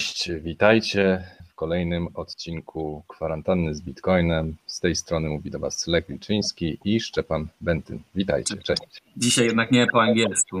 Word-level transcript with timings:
Cześć, 0.00 0.30
witajcie 0.42 1.24
w 1.48 1.54
kolejnym 1.54 2.08
odcinku 2.14 3.04
Kwarantanny 3.08 3.74
z 3.74 3.82
Bitcoinem. 3.82 4.56
Z 4.66 4.80
tej 4.80 4.96
strony 4.96 5.28
mówi 5.28 5.50
do 5.50 5.58
Was 5.58 5.86
Lech 5.86 6.06
Wilczyński 6.06 6.78
i 6.84 7.00
Szczepan 7.00 7.48
Bentyn. 7.60 8.02
Witajcie, 8.14 8.56
cześć. 8.56 9.02
Dzisiaj 9.16 9.46
jednak 9.46 9.70
nie 9.70 9.86
po 9.86 10.02
angielsku. 10.02 10.60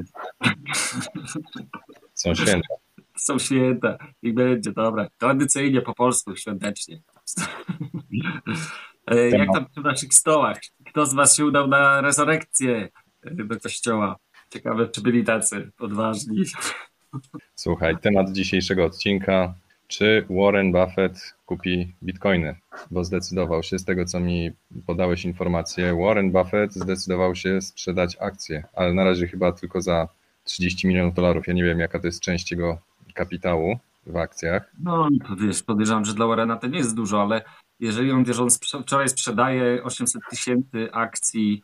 Są 2.14 2.34
święta. 2.34 2.74
Są 3.16 3.38
święta 3.38 3.98
i 4.22 4.32
będzie, 4.32 4.72
dobra. 4.72 5.08
Tradycyjnie 5.18 5.82
po 5.82 5.94
polsku, 5.94 6.36
świątecznie. 6.36 7.00
E, 9.06 9.30
Jak 9.30 9.48
tam 9.52 9.66
przy 9.70 9.80
naszych 9.80 10.14
stołach? 10.14 10.58
Kto 10.86 11.06
z 11.06 11.14
Was 11.14 11.36
się 11.36 11.44
udał 11.44 11.68
na 11.68 12.00
rezurekcję 12.00 12.88
do 13.22 13.60
kościoła? 13.60 14.16
Ciekawe, 14.50 14.88
czy 14.88 15.00
byli 15.00 15.24
tacy 15.24 15.70
odważni. 15.78 16.44
Słuchaj, 17.54 17.98
temat 17.98 18.32
dzisiejszego 18.32 18.84
odcinka. 18.84 19.54
Czy 19.88 20.26
Warren 20.30 20.72
Buffett 20.72 21.34
kupi 21.46 21.94
bitcoiny? 22.02 22.56
Bo 22.90 23.04
zdecydował 23.04 23.62
się, 23.62 23.78
z 23.78 23.84
tego 23.84 24.04
co 24.04 24.20
mi 24.20 24.50
podałeś 24.86 25.24
informację, 25.24 25.96
Warren 26.04 26.32
Buffett 26.32 26.72
zdecydował 26.72 27.34
się 27.34 27.60
sprzedać 27.60 28.16
akcje, 28.20 28.64
ale 28.74 28.94
na 28.94 29.04
razie 29.04 29.28
chyba 29.28 29.52
tylko 29.52 29.82
za 29.82 30.08
30 30.44 30.88
milionów 30.88 31.14
dolarów. 31.14 31.46
Ja 31.46 31.52
nie 31.52 31.64
wiem, 31.64 31.78
jaka 31.78 32.00
to 32.00 32.06
jest 32.06 32.20
część 32.20 32.50
jego 32.50 32.78
kapitału 33.14 33.78
w 34.06 34.16
akcjach. 34.16 34.72
No, 34.78 35.08
wiesz, 35.40 35.62
podejrzewam, 35.62 36.04
że 36.04 36.14
dla 36.14 36.26
Warrena 36.26 36.56
to 36.56 36.66
nie 36.66 36.78
jest 36.78 36.96
dużo, 36.96 37.22
ale 37.22 37.42
jeżeli 37.80 38.12
on, 38.12 38.24
wiesz, 38.24 38.40
on 38.40 38.48
wczoraj 38.82 39.08
sprzedaje 39.08 39.84
800 39.84 40.22
tysięcy 40.30 40.88
akcji, 40.92 41.62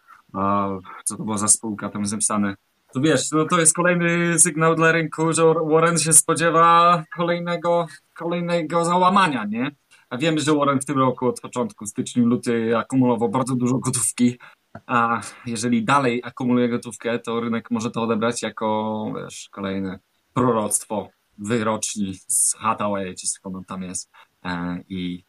co 1.05 1.17
to 1.17 1.25
była 1.25 1.39
za 1.39 1.49
spółka 1.49 1.89
tam 1.89 2.07
zapisane, 2.07 2.55
to 2.97 3.01
wiesz, 3.01 3.31
no 3.33 3.45
to 3.45 3.61
jest 3.61 3.75
kolejny 3.75 4.39
sygnał 4.39 4.75
dla 4.75 4.93
rynku, 4.93 5.33
że 5.33 5.43
Warren 5.71 5.99
się 5.99 6.13
spodziewa 6.13 7.05
kolejnego, 7.17 7.87
kolejnego 8.15 8.85
załamania, 8.85 9.45
nie? 9.45 9.71
A 10.11 10.17
wiemy, 10.17 10.41
że 10.41 10.55
Warren 10.55 10.81
w 10.81 10.85
tym 10.85 10.99
roku 10.99 11.27
od 11.27 11.41
początku, 11.41 11.87
styczniu, 11.87 12.27
luty 12.27 12.77
akumulował 12.77 13.29
bardzo 13.29 13.55
dużo 13.55 13.79
gotówki, 13.79 14.39
a 14.87 15.21
jeżeli 15.47 15.85
dalej 15.85 16.23
akumuluje 16.25 16.69
gotówkę, 16.69 17.19
to 17.19 17.41
rynek 17.41 17.71
może 17.71 17.91
to 17.91 18.03
odebrać 18.03 18.43
jako, 18.43 19.13
wiesz, 19.17 19.49
kolejne 19.53 19.99
proroctwo 20.35 21.09
wyroczni 21.39 22.15
z 22.29 22.55
Hathaway, 22.55 23.15
czy 23.15 23.27
skąd 23.27 23.57
on 23.57 23.65
tam 23.65 23.83
jest. 23.83 24.11
E, 24.45 24.79
I 24.89 25.25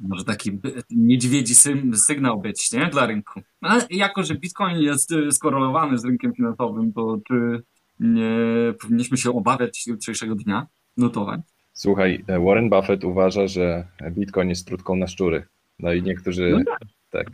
może 0.00 0.24
taki 0.24 0.58
niedźwiedzi 0.90 1.54
sygnał 1.94 2.40
być, 2.40 2.72
nie? 2.72 2.86
Dla 2.86 3.06
rynku. 3.06 3.40
Ale 3.60 3.86
jako, 3.90 4.22
że 4.22 4.34
Bitcoin 4.34 4.78
jest 4.78 5.12
y, 5.12 5.32
skorelowany 5.32 5.98
z 5.98 6.04
rynkiem 6.04 6.34
finansowym, 6.34 6.92
to 6.92 7.18
czy 7.28 7.62
nie 8.00 8.74
powinniśmy 8.80 9.16
się 9.16 9.30
obawiać 9.30 9.86
jutrzejszego 9.86 10.34
dnia 10.34 10.66
notowań? 10.96 11.42
Słuchaj, 11.72 12.24
Warren 12.46 12.70
Buffett 12.70 13.04
uważa, 13.04 13.46
że 13.46 13.86
bitcoin 14.10 14.48
jest 14.48 14.66
trutką 14.66 14.96
na 14.96 15.06
szczury. 15.06 15.46
No 15.78 15.92
i 15.92 16.02
niektórzy, 16.02 16.50
No 16.50 16.76
tak. 17.10 17.26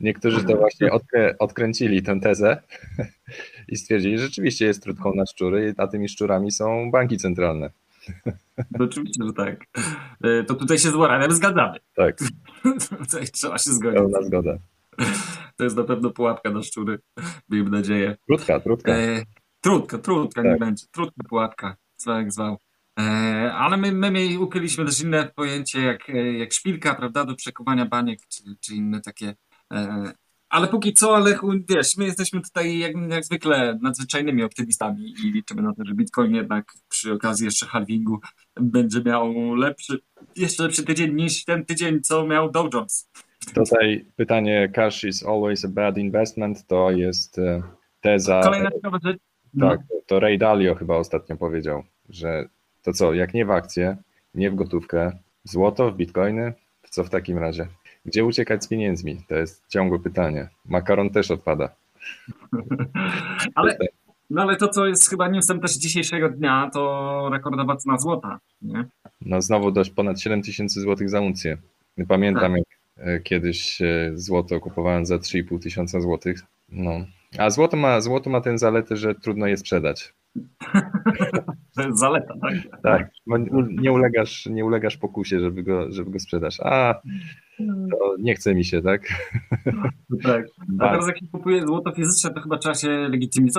Niektórzy 0.00 0.44
to 0.44 0.56
właśnie 0.56 0.92
odkrę, 0.92 1.38
odkręcili 1.38 2.02
tę 2.02 2.20
tezę 2.20 2.62
i 3.68 3.76
stwierdzili, 3.76 4.18
że 4.18 4.24
rzeczywiście 4.24 4.66
jest 4.66 4.82
trutką 4.82 5.14
na 5.14 5.26
szczury, 5.26 5.74
a 5.76 5.86
tymi 5.86 6.08
szczurami 6.08 6.52
są 6.52 6.90
banki 6.90 7.16
centralne. 7.16 7.70
No 8.70 8.84
Oczywiście, 8.84 9.24
że 9.26 9.32
tak. 9.32 9.64
E, 10.24 10.44
To 10.44 10.54
tutaj 10.54 10.78
się 10.78 10.88
z 10.90 10.94
Warrenem 10.94 11.32
zgadzamy. 11.32 11.78
Tak, 11.94 12.16
Tutaj 13.00 13.28
trzeba 13.28 13.58
się 13.58 13.70
zgodzić. 13.70 13.98
pełna 14.00 14.22
zgoda. 14.22 14.58
To 15.56 15.64
jest 15.64 15.76
na 15.76 15.84
pewno 15.84 16.10
pułapka 16.10 16.50
na 16.50 16.62
szczury, 16.62 16.98
miejmy 17.48 17.70
nadzieję. 17.70 18.16
Trutka, 18.26 18.60
trutka. 18.60 18.92
E, 18.92 19.22
trudka, 19.60 19.98
trudka, 19.98 20.42
nie 20.42 20.50
Tak. 20.50 20.58
będzie. 20.58 20.86
Trudka, 20.92 21.22
pułapka, 21.28 21.76
zwał 21.96 22.16
jak 22.16 22.32
zwał. 22.32 22.58
E, 22.98 23.02
ale 23.54 23.76
my, 23.76 23.92
my 23.92 24.20
jej 24.20 24.36
ukryliśmy 24.38 24.84
też 24.84 25.00
inne 25.00 25.30
pojęcie 25.36 25.80
jak, 25.82 26.10
e, 26.10 26.32
jak 26.32 26.52
szpilka, 26.52 26.94
prawda, 26.94 27.24
do 27.24 27.34
przekuwania 27.34 27.86
baniek, 27.86 28.18
czy, 28.28 28.42
czy 28.60 28.74
inne 28.74 29.00
takie. 29.00 29.34
E, 29.72 30.12
ale 30.48 30.68
póki 30.68 30.94
co, 30.94 31.16
ale 31.16 31.38
wiesz, 31.68 31.96
my 31.96 32.04
jesteśmy 32.04 32.40
tutaj 32.40 32.78
jak, 32.78 32.92
jak 33.10 33.24
zwykle 33.24 33.78
nadzwyczajnymi 33.82 34.42
optymistami 34.42 35.14
i 35.24 35.32
liczymy 35.32 35.62
na 35.62 35.74
to, 35.74 35.84
że 35.84 35.94
Bitcoin 35.94 36.34
jednak 36.34 36.72
przy 36.88 37.12
okazji 37.12 37.44
jeszcze 37.44 37.66
halvingu 37.66 38.20
będzie 38.60 39.02
miał 39.02 39.54
lepszy, 39.54 39.98
jeszcze 40.36 40.62
lepszy 40.62 40.84
tydzień 40.84 41.14
niż 41.14 41.44
ten 41.44 41.64
tydzień, 41.64 42.00
co 42.00 42.26
miał 42.26 42.50
Dow 42.50 42.74
Jones. 42.74 43.10
Tutaj 43.54 44.06
pytanie 44.16 44.68
cash 44.74 45.04
is 45.04 45.26
always 45.26 45.64
a 45.64 45.68
bad 45.68 45.98
investment 45.98 46.66
to 46.66 46.90
jest 46.90 47.38
e, 47.38 47.62
teza, 48.00 48.40
Kolejna 48.42 48.70
ciekawa 48.70 48.98
rzecz. 49.04 49.18
Tak, 49.60 49.80
to 50.06 50.20
Ray 50.20 50.38
Dalio 50.38 50.74
chyba 50.74 50.96
ostatnio 50.96 51.36
powiedział, 51.36 51.82
że 52.08 52.48
to 52.82 52.92
co, 52.92 53.14
jak 53.14 53.34
nie 53.34 53.46
w 53.46 53.50
akcje, 53.50 53.96
nie 54.34 54.50
w 54.50 54.54
gotówkę, 54.54 55.18
złoto, 55.44 55.90
w 55.90 55.96
bitcoiny, 55.96 56.52
to 56.82 56.88
co 56.90 57.04
w 57.04 57.10
takim 57.10 57.38
razie? 57.38 57.66
Gdzie 58.06 58.24
uciekać 58.24 58.64
z 58.64 58.68
pieniędzmi? 58.68 59.22
To 59.28 59.34
jest 59.34 59.68
ciągłe 59.68 59.98
pytanie. 59.98 60.48
Makaron 60.64 61.10
też 61.10 61.30
odpada. 61.30 61.68
Ale, 63.54 63.78
no 64.30 64.42
ale 64.42 64.56
to, 64.56 64.68
co 64.68 64.86
jest 64.86 65.10
chyba 65.10 65.28
newsem 65.28 65.60
też 65.60 65.76
dzisiejszego 65.76 66.28
dnia, 66.28 66.70
to 66.72 67.28
rekordowa 67.32 67.76
cena 67.76 67.98
złota. 67.98 68.40
Nie? 68.62 68.84
No 69.20 69.42
znowu 69.42 69.70
dość 69.70 69.90
ponad 69.90 70.20
7 70.20 70.42
tysięcy 70.42 70.80
złotych 70.80 71.10
za 71.10 71.20
uncję. 71.20 71.56
Pamiętam 72.08 72.52
Tak. 72.52 72.56
jak 72.56 73.08
e, 73.08 73.20
kiedyś 73.20 73.82
e, 73.82 74.12
złoto 74.14 74.60
kupowałem 74.60 75.06
za 75.06 75.16
3,5 75.16 75.62
tysiąca 75.62 76.00
złotych. 76.00 76.40
No. 76.68 76.90
A 77.38 77.50
złoto 77.50 77.76
ma, 77.76 78.00
złoto 78.00 78.30
ma 78.30 78.40
tę 78.40 78.58
zaletę, 78.58 78.96
że 78.96 79.14
trudno 79.14 79.46
je 79.46 79.56
sprzedać. 79.56 80.12
To 81.76 81.82
jest 81.82 81.98
zaleta, 81.98 82.34
tak? 82.40 82.80
Tak, 82.82 83.10
bo 83.26 83.38
nie 83.68 83.92
ulegasz, 83.92 84.46
nie 84.46 84.64
ulegasz 84.64 84.96
pokusie, 84.96 85.40
żeby 85.40 85.62
go, 85.62 85.92
żeby 85.92 86.10
go 86.10 86.18
sprzedać. 86.18 86.58
A, 86.62 86.94
to 87.90 88.16
nie 88.18 88.34
chce 88.34 88.54
mi 88.54 88.64
się, 88.64 88.82
tak? 88.82 89.02
tak. 90.22 90.46
A 90.58 90.64
Ba- 90.68 90.90
teraz 90.90 91.06
jak 91.06 91.18
się 91.18 91.26
kupuje 91.32 91.62
złoto 91.66 91.92
fizyczne, 91.92 92.30
to 92.30 92.40
chyba 92.40 92.58
trzeba 92.58 92.74
się 92.74 93.08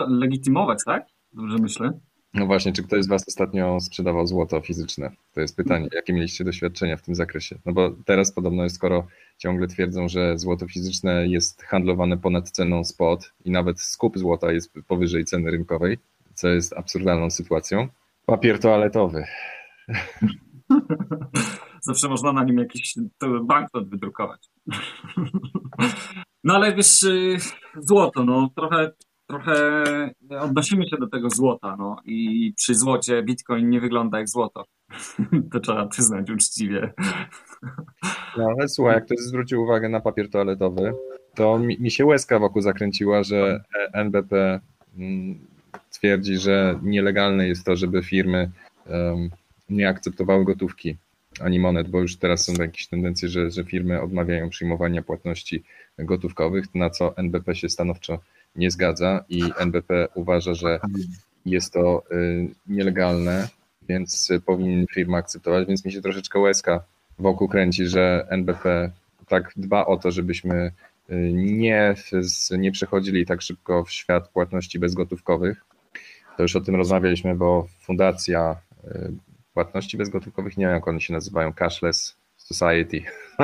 legitymować, 0.08 0.80
tak? 0.86 1.06
Dobrze 1.34 1.58
myślę. 1.62 2.00
No 2.34 2.46
właśnie, 2.46 2.74
czy 2.74 2.84
ktoś 2.84 3.04
z 3.04 3.08
Was 3.08 3.28
ostatnio 3.28 3.80
sprzedawał 3.80 4.28
złoto 4.28 4.62
fizyczne? 4.62 5.12
To 5.34 5.42
jest 5.42 5.58
pytanie, 5.58 5.88
jakie 5.96 6.14
mieliście 6.14 6.44
doświadczenia 6.44 6.98
w 6.98 7.02
tym 7.02 7.16
zakresie? 7.16 7.60
No 7.66 7.74
bo 7.74 7.96
teraz 8.06 8.32
podobno 8.32 8.64
jest, 8.64 8.76
skoro 8.76 9.08
ciągle 9.38 9.68
twierdzą, 9.68 10.08
że 10.08 10.38
złoto 10.38 10.68
fizyczne 10.68 11.28
jest 11.28 11.64
handlowane 11.64 12.18
ponad 12.18 12.50
ceną 12.52 12.84
spot 12.84 13.34
i 13.46 13.52
nawet 13.52 13.80
skup 13.80 14.18
złota 14.18 14.52
jest 14.52 14.74
powyżej 14.88 15.26
ceny 15.26 15.52
rynkowej, 15.52 15.98
co 16.38 16.48
jest 16.48 16.74
absurdalną 16.74 17.30
sytuacją. 17.30 17.88
Papier 18.26 18.60
toaletowy. 18.60 19.24
Zawsze 21.82 22.10
można 22.10 22.34
na 22.34 22.44
nim 22.44 22.58
jakiś 22.58 22.96
banknot 23.44 23.90
wydrukować. 23.90 24.50
No 26.44 26.56
ale 26.56 26.76
wiesz, 26.76 27.04
y, 27.04 27.38
złoto, 27.78 28.26
no 28.26 28.50
trochę, 28.56 28.92
trochę 29.28 29.84
odnosimy 30.40 30.90
się 30.90 30.98
do 30.98 31.08
tego 31.08 31.30
złota, 31.30 31.76
no 31.80 31.96
i 32.06 32.54
przy 32.58 32.76
złocie 32.76 33.24
Bitcoin 33.24 33.70
nie 33.70 33.82
wygląda 33.82 34.18
jak 34.18 34.30
złoto. 34.30 34.66
To 35.52 35.60
trzeba 35.60 35.88
przyznać 35.88 36.30
uczciwie. 36.32 36.94
No 38.38 38.48
ale 38.58 38.70
słuchaj, 38.70 38.94
jak 38.94 39.06
ktoś 39.06 39.18
zwrócił 39.20 39.64
uwagę 39.64 39.90
na 39.90 40.00
papier 40.00 40.30
toaletowy, 40.30 40.94
to 41.36 41.60
mi, 41.60 41.78
mi 41.80 41.92
się 41.92 42.06
łezka 42.06 42.40
wokół 42.40 42.62
zakręciła, 42.62 43.24
że 43.24 43.64
e- 43.76 43.94
NBP 43.94 44.60
mm, 44.98 45.57
twierdzi, 45.98 46.38
że 46.38 46.80
nielegalne 46.84 47.48
jest 47.48 47.66
to, 47.66 47.76
żeby 47.76 48.04
firmy 48.04 48.52
nie 49.70 49.90
akceptowały 49.90 50.46
gotówki 50.46 50.98
ani 51.40 51.60
monet, 51.60 51.90
bo 51.90 52.02
już 52.02 52.16
teraz 52.16 52.46
są 52.46 52.54
jakieś 52.54 52.88
tendencje, 52.88 53.30
że, 53.30 53.52
że 53.52 53.64
firmy 53.64 54.02
odmawiają 54.02 54.50
przyjmowania 54.50 55.02
płatności 55.02 55.64
gotówkowych, 56.00 56.76
na 56.76 56.90
co 56.90 57.18
NBP 57.18 57.56
się 57.56 57.70
stanowczo 57.70 58.20
nie 58.56 58.72
zgadza 58.72 59.26
i 59.30 59.44
NBP 59.58 60.08
uważa, 60.16 60.54
że 60.54 60.80
jest 61.46 61.74
to 61.74 62.04
y, 62.12 62.48
nielegalne, 62.68 63.48
więc 63.90 64.30
powinien 64.46 64.86
firma 64.94 65.18
akceptować, 65.18 65.68
więc 65.68 65.86
mi 65.86 65.92
się 65.92 66.02
troszeczkę 66.02 66.40
łezka 66.40 66.84
wokół 67.20 67.48
kręci, 67.48 67.88
że 67.88 68.28
NBP 68.30 68.92
tak 69.28 69.52
dba 69.56 69.86
o 69.86 69.98
to, 69.98 70.12
żebyśmy 70.12 70.72
y, 71.10 71.32
nie, 71.34 71.96
nie 72.58 72.72
przechodzili 72.72 73.26
tak 73.26 73.42
szybko 73.42 73.84
w 73.84 73.92
świat 73.92 74.30
płatności 74.30 74.80
bezgotówkowych. 74.80 75.67
To 76.38 76.44
już 76.44 76.56
o 76.56 76.62
tym 76.62 76.76
rozmawialiśmy, 76.76 77.36
bo 77.36 77.68
fundacja 77.80 78.56
y, 78.86 79.12
płatności 79.54 79.98
bezgotówkowych, 79.98 80.58
nie 80.58 80.66
wiem 80.66 80.74
jak 80.74 80.88
one 80.88 81.02
się 81.02 81.14
nazywają, 81.14 81.54
Cashless 81.54 82.16
Society, 82.38 83.02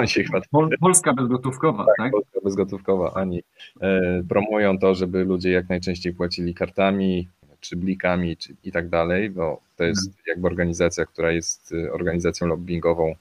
Polska 0.80 1.14
bezgotówkowa, 1.14 1.86
tak? 1.98 2.12
Polska 2.12 2.40
bezgotówkowa, 2.44 3.14
ani 3.14 3.44
e, 3.82 4.24
promują 4.30 4.80
to, 4.80 4.96
żeby 4.96 5.24
ludzie 5.24 5.52
jak 5.52 5.70
najczęściej 5.70 6.14
płacili 6.14 6.54
kartami, 6.54 7.28
czy 7.60 7.76
blikami, 7.76 8.38
czy 8.38 8.56
i 8.64 8.72
tak 8.72 8.90
dalej, 8.90 9.30
bo 9.30 9.62
to 9.78 9.84
jest 9.84 10.12
jakby 10.28 10.48
organizacja, 10.48 11.06
która 11.06 11.32
jest 11.32 11.74
e, 11.74 11.92
organizacją 11.92 12.48
lobbyingową 12.48 13.16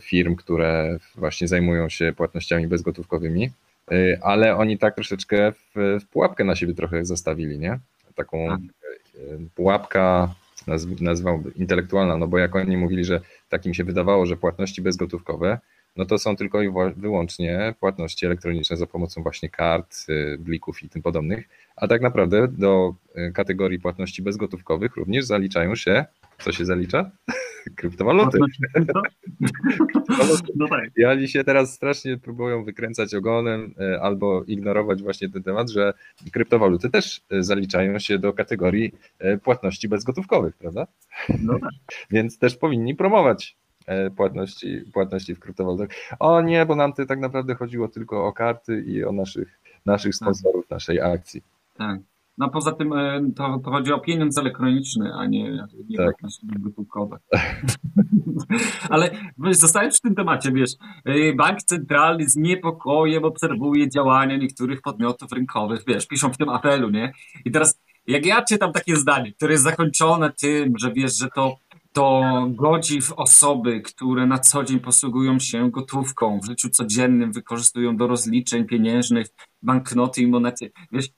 firm, 0.00 0.36
które 0.36 0.98
właśnie 1.14 1.48
zajmują 1.48 1.88
się 1.88 2.12
płatnościami 2.16 2.66
bezgotówkowymi, 2.66 3.50
ale 4.22 4.56
oni 4.56 4.78
tak 4.78 4.94
troszeczkę 4.94 5.52
w, 5.52 5.98
w 6.00 6.06
pułapkę 6.06 6.44
na 6.44 6.56
siebie 6.56 6.74
trochę 6.74 7.04
zastawili, 7.04 7.58
nie? 7.58 7.78
Taką 8.14 8.48
Tak. 8.48 8.79
E, 9.14 9.18
pułapka 9.54 10.34
nazwał 11.00 11.42
intelektualna, 11.56 12.16
no 12.16 12.28
bo 12.28 12.38
jak 12.38 12.56
oni 12.56 12.76
mówili, 12.76 13.04
że 13.04 13.20
takim 13.48 13.74
się 13.74 13.84
wydawało, 13.84 14.26
że 14.26 14.36
płatności 14.36 14.82
bezgotówkowe, 14.82 15.58
no 15.96 16.04
to 16.04 16.18
są 16.18 16.36
tylko 16.36 16.62
i 16.62 16.70
wyłącznie 16.96 17.74
płatności 17.80 18.26
elektroniczne 18.26 18.76
za 18.76 18.86
pomocą 18.86 19.22
właśnie 19.22 19.48
kart, 19.48 19.96
y, 20.08 20.38
blików 20.38 20.82
i 20.82 20.88
tym 20.88 21.02
podobnych, 21.02 21.48
a 21.76 21.88
tak 21.88 22.02
naprawdę 22.02 22.48
do 22.48 22.94
y, 23.16 23.32
kategorii 23.32 23.80
płatności 23.80 24.22
bezgotówkowych 24.22 24.96
również 24.96 25.24
zaliczają 25.24 25.74
się, 25.74 26.04
co 26.38 26.52
się 26.52 26.64
zalicza? 26.64 27.10
Kryptowaluty. 27.76 28.38
No 30.56 30.68
tak. 30.68 30.90
I 30.96 31.04
oni 31.04 31.28
się 31.28 31.44
teraz 31.44 31.74
strasznie 31.74 32.18
próbują 32.18 32.64
wykręcać 32.64 33.14
ogonem 33.14 33.74
y, 33.80 34.00
albo 34.00 34.44
ignorować 34.44 35.02
właśnie 35.02 35.28
ten 35.28 35.42
temat, 35.42 35.70
że 35.70 35.92
kryptowaluty 36.32 36.90
też 36.90 37.20
zaliczają 37.40 37.98
się 37.98 38.18
do 38.18 38.32
kategorii 38.32 38.92
płatności 39.42 39.88
bezgotówkowych, 39.88 40.56
prawda? 40.56 40.86
No 41.42 41.58
tak. 41.58 41.70
Więc 42.10 42.38
też 42.38 42.56
powinni 42.56 42.94
promować 42.94 43.56
E, 43.90 44.10
płatności, 44.10 44.84
płatności 44.92 45.34
w 45.34 45.40
kryptowalutach. 45.40 45.88
O 46.18 46.40
nie, 46.40 46.66
bo 46.66 46.74
nam 46.74 46.92
to 46.92 47.06
tak 47.06 47.20
naprawdę 47.20 47.54
chodziło 47.54 47.88
tylko 47.88 48.26
o 48.26 48.32
karty 48.32 48.84
i 48.86 49.04
o 49.04 49.12
naszych, 49.12 49.60
naszych 49.86 50.12
tak. 50.12 50.16
sponsorów, 50.16 50.70
naszej 50.70 51.00
akcji. 51.00 51.42
Tak. 51.78 52.00
No 52.40 52.48
poza 52.48 52.72
tym 52.72 52.92
e, 52.92 53.20
to, 53.36 53.60
to 53.64 53.70
chodzi 53.70 53.92
o 53.92 53.98
pieniądz 53.98 54.38
elektroniczny, 54.38 55.12
a 55.14 55.26
nie, 55.26 55.66
nie 55.88 55.96
tak. 55.96 56.16
gotówkowe. 56.58 57.18
Ale 58.90 59.10
zostając 59.50 59.98
w 59.98 60.00
tym 60.00 60.14
temacie, 60.14 60.52
wiesz, 60.52 60.70
e, 61.04 61.34
bank 61.34 61.62
centralny 61.62 62.28
z 62.28 62.36
niepokojem 62.36 63.24
obserwuje 63.24 63.88
działania 63.88 64.36
niektórych 64.36 64.82
podmiotów 64.82 65.32
rynkowych, 65.32 65.80
wiesz, 65.86 66.06
piszą 66.06 66.32
w 66.32 66.38
tym 66.38 66.48
apelu, 66.48 66.90
nie? 66.90 67.12
I 67.44 67.50
teraz 67.50 67.80
jak 68.06 68.26
ja 68.26 68.44
czytam 68.44 68.72
takie 68.72 68.96
zdanie, 68.96 69.32
które 69.32 69.52
jest 69.52 69.64
zakończone 69.64 70.32
tym, 70.32 70.72
że 70.78 70.92
wiesz, 70.92 71.18
że 71.18 71.28
to 71.34 71.56
to 71.92 72.22
godzi 72.50 73.02
w 73.02 73.12
osoby, 73.12 73.80
które 73.80 74.26
na 74.26 74.38
co 74.38 74.64
dzień 74.64 74.80
posługują 74.80 75.38
się 75.38 75.70
gotówką, 75.70 76.40
w 76.40 76.46
życiu 76.46 76.68
codziennym 76.70 77.32
wykorzystują 77.32 77.96
do 77.96 78.06
rozliczeń 78.06 78.64
pieniężnych 78.64 79.26
banknoty 79.62 80.22
i 80.22 80.26
monety. 80.26 80.72
Wiesz, 80.92 81.08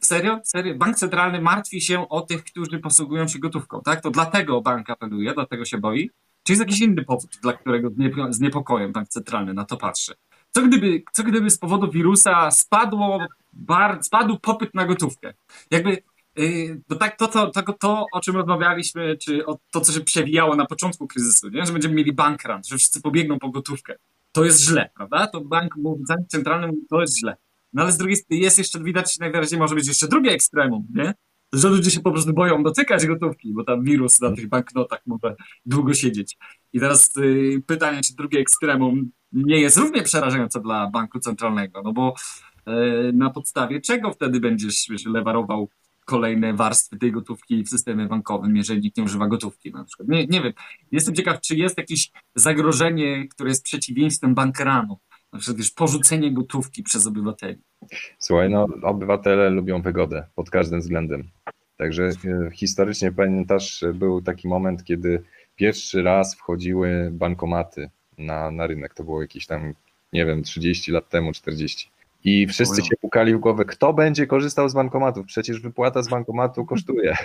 serio? 0.00 0.40
Serio? 0.44 0.74
Bank 0.74 0.96
centralny 0.96 1.40
martwi 1.40 1.80
się 1.80 2.08
o 2.08 2.20
tych, 2.20 2.44
którzy 2.44 2.78
posługują 2.78 3.28
się 3.28 3.38
gotówką, 3.38 3.80
tak? 3.80 4.00
To 4.00 4.10
dlatego 4.10 4.60
bank 4.60 4.90
apeluje, 4.90 5.34
dlatego 5.34 5.64
się 5.64 5.78
boi? 5.78 6.10
Czy 6.42 6.52
jest 6.52 6.60
jakiś 6.60 6.80
inny 6.80 7.04
powód, 7.04 7.30
dla 7.42 7.52
którego 7.52 7.90
z 8.30 8.40
niepokojem 8.40 8.92
bank 8.92 9.08
centralny 9.08 9.54
na 9.54 9.64
to 9.64 9.76
patrzy? 9.76 10.14
Co 10.50 10.62
gdyby, 10.62 11.02
co 11.12 11.22
gdyby 11.22 11.50
z 11.50 11.58
powodu 11.58 11.90
wirusa 11.90 12.50
spadło, 12.50 13.26
bar, 13.52 13.98
spadł 14.02 14.38
popyt 14.38 14.74
na 14.74 14.86
gotówkę? 14.86 15.34
Jakby 15.70 16.02
Y, 16.38 16.82
to 16.88 16.96
tak, 16.96 17.16
to, 17.16 17.28
to, 17.28 17.50
to, 17.50 17.72
to, 17.72 18.06
o 18.12 18.20
czym 18.20 18.36
rozmawialiśmy, 18.36 19.16
czy 19.16 19.46
o 19.46 19.58
to, 19.72 19.80
co 19.80 19.92
się 19.92 20.00
przewijało 20.00 20.56
na 20.56 20.66
początku 20.66 21.06
kryzysu, 21.06 21.48
nie? 21.48 21.66
że 21.66 21.72
będziemy 21.72 21.94
mieli 21.94 22.12
bankrun, 22.12 22.60
że 22.64 22.78
wszyscy 22.78 23.02
pobiegną 23.02 23.38
po 23.38 23.50
gotówkę. 23.50 23.94
To 24.32 24.44
jest 24.44 24.62
źle, 24.62 24.90
prawda? 24.94 25.26
To 25.26 25.40
bank, 25.40 25.74
bank 26.08 26.28
centralny 26.28 26.66
mówi, 26.66 26.80
to 26.90 27.00
jest 27.00 27.18
źle. 27.18 27.36
No 27.74 27.82
ale 27.82 27.92
z 27.92 27.96
drugiej 27.96 28.16
strony 28.16 28.42
jest 28.42 28.58
jeszcze, 28.58 28.80
widać, 28.80 29.18
najwyraźniej 29.18 29.60
może 29.60 29.74
być 29.74 29.88
jeszcze 29.88 30.08
drugie 30.08 30.30
ekstremum, 30.30 30.86
nie? 30.94 31.14
Że 31.52 31.68
ludzie 31.68 31.90
się 31.90 32.00
po 32.00 32.12
prostu 32.12 32.32
boją 32.32 32.62
dotykać 32.62 33.06
gotówki, 33.06 33.52
bo 33.52 33.64
tam 33.64 33.84
wirus 33.84 34.20
na 34.20 34.32
tych 34.32 34.48
banknotach 34.48 35.00
może 35.06 35.36
długo 35.66 35.94
siedzieć. 35.94 36.36
I 36.72 36.80
teraz 36.80 37.16
y, 37.16 37.62
pytanie, 37.66 38.00
czy 38.02 38.14
drugie 38.14 38.38
ekstremum 38.38 39.10
nie 39.32 39.60
jest 39.60 39.76
równie 39.76 40.02
przerażające 40.02 40.60
dla 40.60 40.90
banku 40.90 41.20
centralnego, 41.20 41.82
no 41.82 41.92
bo 41.92 42.14
y, 42.68 43.12
na 43.12 43.30
podstawie 43.30 43.80
czego 43.80 44.12
wtedy 44.12 44.40
będziesz 44.40 44.86
wiesz, 44.90 45.06
lewarował 45.06 45.68
kolejne 46.04 46.54
warstwy 46.54 46.98
tej 46.98 47.12
gotówki 47.12 47.64
w 47.64 47.68
systemie 47.68 48.06
bankowym, 48.06 48.56
jeżeli 48.56 48.80
nikt 48.80 48.96
nie 48.96 49.04
używa 49.04 49.26
gotówki 49.26 49.72
na 49.72 49.84
przykład. 49.84 50.08
Nie, 50.08 50.26
nie 50.26 50.42
wiem. 50.42 50.52
Jestem 50.92 51.14
ciekaw, 51.14 51.40
czy 51.40 51.56
jest 51.56 51.78
jakieś 51.78 52.10
zagrożenie, 52.34 53.28
które 53.28 53.48
jest 53.48 53.64
przeciwieństwem 53.64 54.34
bankranu, 54.34 54.98
na 55.34 55.40
przykład 55.40 55.58
już 55.58 55.70
porzucenie 55.70 56.32
gotówki 56.32 56.82
przez 56.82 57.06
obywateli. 57.06 57.58
Słuchaj, 58.18 58.50
no 58.50 58.66
obywatele 58.82 59.50
lubią 59.50 59.82
wygodę 59.82 60.26
pod 60.34 60.50
każdym 60.50 60.80
względem. 60.80 61.28
Także 61.76 62.04
e, 62.04 62.50
historycznie 62.50 63.12
pamiętasz, 63.12 63.84
był 63.94 64.22
taki 64.22 64.48
moment, 64.48 64.84
kiedy 64.84 65.22
pierwszy 65.56 66.02
raz 66.02 66.34
wchodziły 66.34 67.10
bankomaty 67.12 67.90
na, 68.18 68.50
na 68.50 68.66
rynek. 68.66 68.94
To 68.94 69.04
było 69.04 69.22
jakieś 69.22 69.46
tam, 69.46 69.74
nie 70.12 70.26
wiem, 70.26 70.42
30 70.42 70.92
lat 70.92 71.08
temu, 71.08 71.32
40. 71.32 71.90
I 72.24 72.46
wszyscy 72.46 72.82
się 72.82 72.96
pukali 73.00 73.34
w 73.34 73.38
głowę, 73.38 73.64
kto 73.64 73.92
będzie 73.92 74.26
korzystał 74.26 74.68
z 74.68 74.74
bankomatów? 74.74 75.26
Przecież 75.26 75.60
wypłata 75.60 76.02
z 76.02 76.08
bankomatu 76.08 76.66
kosztuje. 76.66 77.16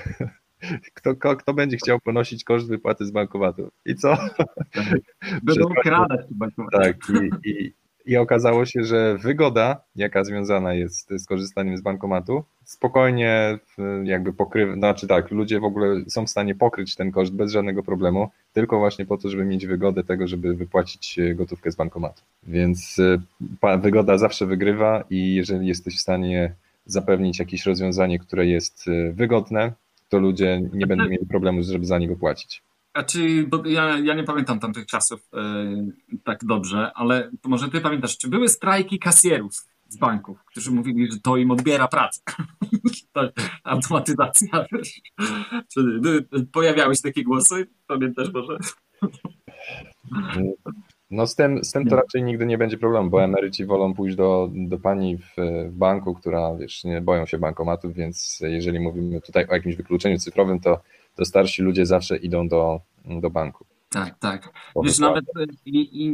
Kto, 0.94 1.16
kto, 1.16 1.36
kto 1.36 1.54
będzie 1.54 1.78
chciał 1.78 2.00
ponosić 2.00 2.44
koszt 2.44 2.68
wypłaty 2.68 3.06
z 3.06 3.12
bankomatu? 3.12 3.72
I 3.86 3.96
co? 3.96 4.18
Będą 5.44 5.70
kradać 5.84 6.26
Tak, 6.72 6.96
i, 7.44 7.50
i, 7.50 7.74
i 8.06 8.18
okazało 8.18 8.66
się, 8.66 8.84
że 8.84 9.18
wygoda, 9.18 9.82
jaka 9.96 10.24
związana 10.24 10.74
jest 10.74 11.10
z 11.10 11.26
korzystaniem 11.26 11.78
z 11.78 11.82
bankomatu, 11.82 12.44
spokojnie 12.66 13.60
jakby 14.04 14.34
pokrywa, 14.34 14.74
znaczy 14.74 15.08
tak, 15.08 15.32
ludzie 15.32 15.60
w 15.60 15.64
ogóle 15.64 16.02
są 16.08 16.26
w 16.26 16.30
stanie 16.30 16.56
pokryć 16.56 16.96
ten 16.96 17.12
koszt 17.12 17.34
bez 17.34 17.52
żadnego 17.52 17.84
problemu, 17.84 18.30
tylko 18.54 18.80
właśnie 18.80 19.06
po 19.06 19.18
to, 19.18 19.30
żeby 19.30 19.46
mieć 19.46 19.66
wygodę 19.66 20.04
tego, 20.04 20.28
żeby 20.28 20.56
wypłacić 20.56 21.20
e, 21.20 21.36
gotówkę 21.36 21.72
z 21.72 21.76
bankomatu. 21.76 22.22
Więc 22.44 22.98
e, 23.64 23.78
wygoda 23.78 24.18
zawsze 24.18 24.46
wygrywa 24.46 25.04
i 25.10 25.36
jeżeli 25.36 25.68
jesteś 25.68 25.98
w 25.98 26.02
stanie 26.02 26.54
zapewnić 26.86 27.40
jakieś 27.40 27.66
rozwiązanie, 27.66 28.20
które 28.20 28.48
jest 28.48 28.88
e, 28.88 29.12
wygodne, 29.12 29.74
to 30.10 30.20
ludzie 30.20 30.62
nie 30.74 30.88
będą 30.88 31.08
mieli 31.08 31.26
problemu, 31.26 31.64
żeby 31.64 31.86
za 31.86 31.98
niego 31.98 32.16
płacić. 32.16 32.62
A 32.94 33.04
czy, 33.04 33.48
bo 33.48 33.66
ja, 33.66 34.00
ja 34.00 34.14
nie 34.14 34.24
pamiętam 34.24 34.60
tamtych 34.60 34.86
czasów 34.86 35.30
tak 36.24 36.46
dobrze, 36.46 36.92
ale 36.96 37.32
może 37.44 37.70
ty 37.70 37.82
pamiętasz, 37.82 38.18
czy 38.18 38.28
były 38.28 38.50
strajki 38.50 39.00
kasjerów 39.00 39.66
z 39.90 39.98
banków, 39.98 40.44
którzy 40.46 40.72
mówili, 40.72 41.12
że 41.12 41.20
to 41.20 41.38
im 41.38 41.52
odbiera 41.52 41.88
pracę. 41.88 42.22
automatyzacja. 43.64 44.66
Czy 45.74 46.02
pojawiały 46.52 46.96
się 46.96 47.02
takie 47.02 47.24
głosy? 47.24 47.68
Pamiętasz 47.88 48.34
może? 48.34 48.58
No 51.12 51.28
z 51.28 51.36
tym, 51.36 51.64
z 51.64 51.72
tym 51.72 51.86
to 51.86 51.96
raczej 51.96 52.24
nigdy 52.24 52.46
nie 52.46 52.58
będzie 52.58 52.78
problemu, 52.78 53.10
bo 53.10 53.24
emeryci 53.24 53.66
wolą 53.66 53.94
pójść 53.94 54.16
do, 54.16 54.50
do 54.54 54.80
pani 54.80 55.18
w, 55.18 55.36
w 55.70 55.72
banku, 55.72 56.16
która 56.16 56.56
wiesz, 56.56 56.84
nie 56.84 57.02
boją 57.02 57.26
się 57.26 57.38
bankomatów, 57.38 57.94
więc 57.94 58.40
jeżeli 58.42 58.80
mówimy 58.80 59.22
tutaj 59.22 59.48
o 59.50 59.54
jakimś 59.54 59.76
wykluczeniu 59.76 60.18
cyfrowym, 60.18 60.60
to, 60.60 60.82
to 61.20 61.26
starsi 61.26 61.62
ludzie 61.62 61.86
zawsze 61.86 62.18
idą 62.18 62.48
do, 62.48 62.82
do 63.06 63.30
banku. 63.30 63.66
Tak, 63.90 64.20
tak. 64.20 64.54
Wiesz, 64.84 65.00
nawet 65.00 65.26
e, 65.26 65.46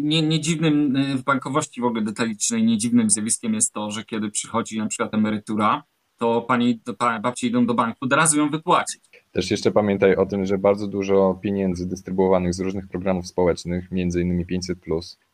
nie, 0.02 0.22
nie 0.22 0.40
dziwnym 0.40 0.96
e, 0.96 1.16
w 1.16 1.24
bankowości 1.24 1.82
w 1.82 1.86
ogóle 1.86 2.02
detalicznej, 2.02 2.64
nie 2.64 2.78
dziwnym 2.78 3.10
zjawiskiem 3.10 3.54
jest 3.54 3.74
to, 3.74 3.92
że 3.92 4.04
kiedy 4.04 4.32
przychodzi 4.32 4.80
na 4.80 4.88
przykład 4.88 5.14
emerytura, 5.14 5.84
to 6.18 6.42
pani, 6.42 6.80
babci 7.22 7.48
idą 7.48 7.66
do 7.66 7.74
banku, 7.74 7.98
od 8.02 8.14
razu 8.14 8.38
ją 8.38 8.50
wypłacić. 8.50 9.02
Też 9.32 9.52
jeszcze 9.52 9.72
pamiętaj 9.72 10.16
o 10.16 10.26
tym, 10.26 10.46
że 10.46 10.58
bardzo 10.58 10.88
dużo 10.88 11.40
pieniędzy 11.42 11.88
dystrybuowanych 11.88 12.54
z 12.54 12.60
różnych 12.60 12.88
programów 12.88 13.28
społecznych, 13.28 13.92
między 13.92 14.22
innymi 14.22 14.46
500, 14.46 14.80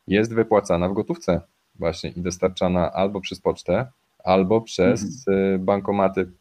jest 0.08 0.34
wypłacana 0.34 0.88
w 0.88 0.92
gotówce 0.92 1.40
właśnie 1.74 2.10
i 2.10 2.20
dostarczana 2.20 2.92
albo 2.92 3.20
przez 3.20 3.40
pocztę, 3.40 3.86
albo 4.24 4.60
przez 4.60 5.28
mhm. 5.28 5.54
E, 5.54 5.58
bankomaty 5.58 6.32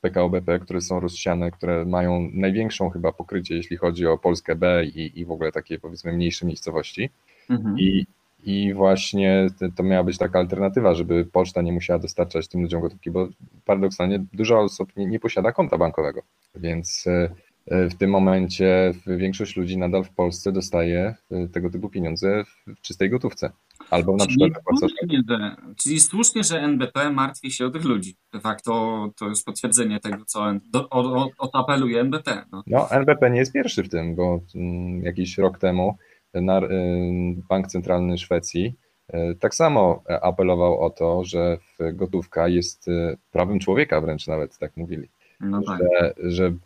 PKO 0.00 0.28
BP, 0.28 0.58
które 0.58 0.80
są 0.80 1.00
rozsiane, 1.00 1.50
które 1.50 1.84
mają 1.84 2.30
największą 2.32 2.90
chyba 2.90 3.12
pokrycie, 3.12 3.56
jeśli 3.56 3.76
chodzi 3.76 4.06
o 4.06 4.18
Polskę 4.18 4.56
B 4.56 4.84
i, 4.84 5.20
i 5.20 5.24
w 5.24 5.30
ogóle 5.30 5.52
takie 5.52 5.78
powiedzmy 5.78 6.12
mniejsze 6.12 6.46
miejscowości. 6.46 7.10
Mhm. 7.50 7.78
I, 7.78 8.06
i 8.44 8.74
właśnie 8.74 9.46
to 9.76 9.82
miała 9.82 10.04
być 10.04 10.18
taka 10.18 10.38
alternatywa, 10.38 10.94
żeby 10.94 11.24
poczta 11.24 11.62
nie 11.62 11.72
musiała 11.72 11.98
dostarczać 11.98 12.48
tym 12.48 12.62
ludziom 12.62 12.80
gotówki, 12.80 13.10
bo 13.10 13.28
paradoksalnie 13.64 14.24
dużo 14.32 14.60
osób 14.60 14.96
nie, 14.96 15.06
nie 15.06 15.20
posiada 15.20 15.52
konta 15.52 15.78
bankowego, 15.78 16.22
więc 16.54 17.06
e, 17.06 17.30
e, 17.66 17.88
w 17.88 17.94
tym 17.94 18.10
momencie 18.10 18.94
większość 19.06 19.56
ludzi 19.56 19.78
nadal 19.78 20.04
w 20.04 20.10
Polsce 20.10 20.52
dostaje 20.52 21.14
e, 21.30 21.48
tego 21.48 21.70
typu 21.70 21.88
pieniądze 21.88 22.44
w 22.66 22.80
czystej 22.80 23.10
gotówce. 23.10 23.50
Albo 23.90 24.16
na 24.16 24.26
czyli 24.26 24.36
przykład 24.38 24.78
słusznie, 24.78 25.22
że, 25.28 25.56
Czyli 25.76 26.00
słusznie, 26.00 26.44
że 26.44 26.60
NBP 26.60 27.10
martwi 27.10 27.50
się 27.50 27.66
o 27.66 27.70
tych 27.70 27.84
ludzi. 27.84 28.16
De 28.32 28.40
facto 28.40 28.72
to 29.18 29.28
jest 29.28 29.46
potwierdzenie 29.46 30.00
tego, 30.00 30.24
co 30.24 30.44
do, 30.72 30.88
o, 30.88 30.98
o, 30.98 31.30
o 31.38 31.48
to 31.48 31.58
apeluje 31.58 32.00
NBP. 32.00 32.44
No. 32.52 32.62
no, 32.66 32.90
NBP 32.90 33.30
nie 33.30 33.38
jest 33.38 33.52
pierwszy 33.52 33.82
w 33.82 33.88
tym, 33.88 34.14
bo 34.14 34.40
mm, 34.54 35.02
jakiś 35.02 35.38
rok 35.38 35.58
temu 35.58 35.96
Y, 36.36 37.42
Bank 37.48 37.66
Centralny 37.66 38.18
Szwecji 38.18 38.74
y, 39.14 39.36
tak 39.40 39.54
samo 39.54 40.02
apelował 40.22 40.80
o 40.80 40.90
to, 40.90 41.24
że 41.24 41.58
gotówka 41.92 42.48
jest 42.48 42.88
y, 42.88 43.16
prawem 43.32 43.58
człowieka, 43.58 44.00
wręcz 44.00 44.26
nawet 44.26 44.58
tak 44.58 44.76
mówili. 44.76 45.08
No 45.40 45.62
tak. 45.62 45.80
że, 45.80 46.14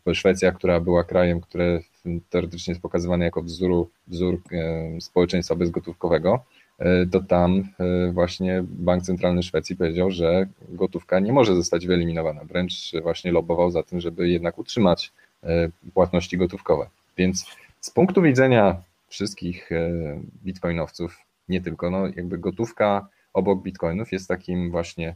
że 0.05 0.15
Szwecja, 0.15 0.53
która 0.53 0.81
była 0.81 1.05
krajem, 1.05 1.41
które 1.41 1.81
teoretycznie 2.31 2.71
jest 2.71 2.83
pokazywane 2.83 3.25
jako 3.25 3.43
wzór, 3.43 3.89
wzór 4.07 4.41
społeczeństwa 5.01 5.55
bezgotówkowego, 5.55 6.45
to 7.11 7.21
tam 7.21 7.69
właśnie 8.13 8.65
Bank 8.69 9.03
Centralny 9.03 9.43
Szwecji 9.43 9.77
powiedział, 9.77 10.11
że 10.11 10.47
gotówka 10.69 11.21
nie 11.21 11.33
może 11.33 11.55
zostać 11.55 11.87
wyeliminowana. 11.87 12.45
Wręcz 12.45 12.93
właśnie 13.03 13.33
lobował 13.33 13.71
za 13.71 13.83
tym, 13.83 14.01
żeby 14.01 14.29
jednak 14.29 14.59
utrzymać 14.59 15.13
płatności 15.95 16.39
gotówkowe. 16.39 16.87
Więc 17.17 17.47
z 17.81 17.91
punktu 17.91 18.23
widzenia 18.23 18.77
wszystkich 19.09 19.71
bitcoinowców, 20.45 21.19
nie 21.49 21.61
tylko, 21.61 21.91
no 21.91 22.07
jakby 22.07 22.39
gotówka 22.39 23.09
obok 23.33 23.63
bitcoinów 23.63 24.13
jest 24.13 24.29
takim 24.29 24.71
właśnie, 24.71 25.15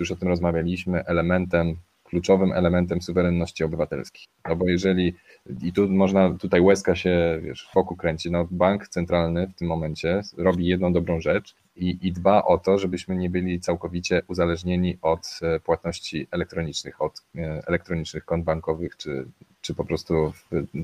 już 0.00 0.10
o 0.10 0.16
tym 0.16 0.28
rozmawialiśmy, 0.28 1.04
elementem 1.04 1.76
kluczowym 2.14 2.52
elementem 2.52 3.02
suwerenności 3.02 3.64
obywatelskiej. 3.64 4.24
No 4.48 4.56
bo 4.56 4.68
jeżeli, 4.68 5.14
i 5.62 5.72
tu 5.72 5.88
można, 5.88 6.34
tutaj 6.34 6.60
łezka 6.60 6.96
się 6.96 7.40
wiesz, 7.42 7.68
wokół 7.74 7.96
kręci, 7.96 8.30
no 8.30 8.48
bank 8.50 8.88
centralny 8.88 9.46
w 9.46 9.58
tym 9.58 9.68
momencie 9.68 10.22
robi 10.36 10.66
jedną 10.66 10.92
dobrą 10.92 11.20
rzecz 11.20 11.54
i, 11.76 11.98
i 12.02 12.12
dba 12.12 12.44
o 12.44 12.58
to, 12.58 12.78
żebyśmy 12.78 13.16
nie 13.16 13.30
byli 13.30 13.60
całkowicie 13.60 14.22
uzależnieni 14.28 14.98
od 15.02 15.38
e, 15.42 15.60
płatności 15.60 16.26
elektronicznych, 16.30 17.02
od 17.02 17.22
e, 17.36 17.62
elektronicznych 17.66 18.24
kont 18.24 18.44
bankowych, 18.44 18.96
czy, 18.96 19.26
czy 19.60 19.74
po 19.74 19.84
prostu 19.84 20.32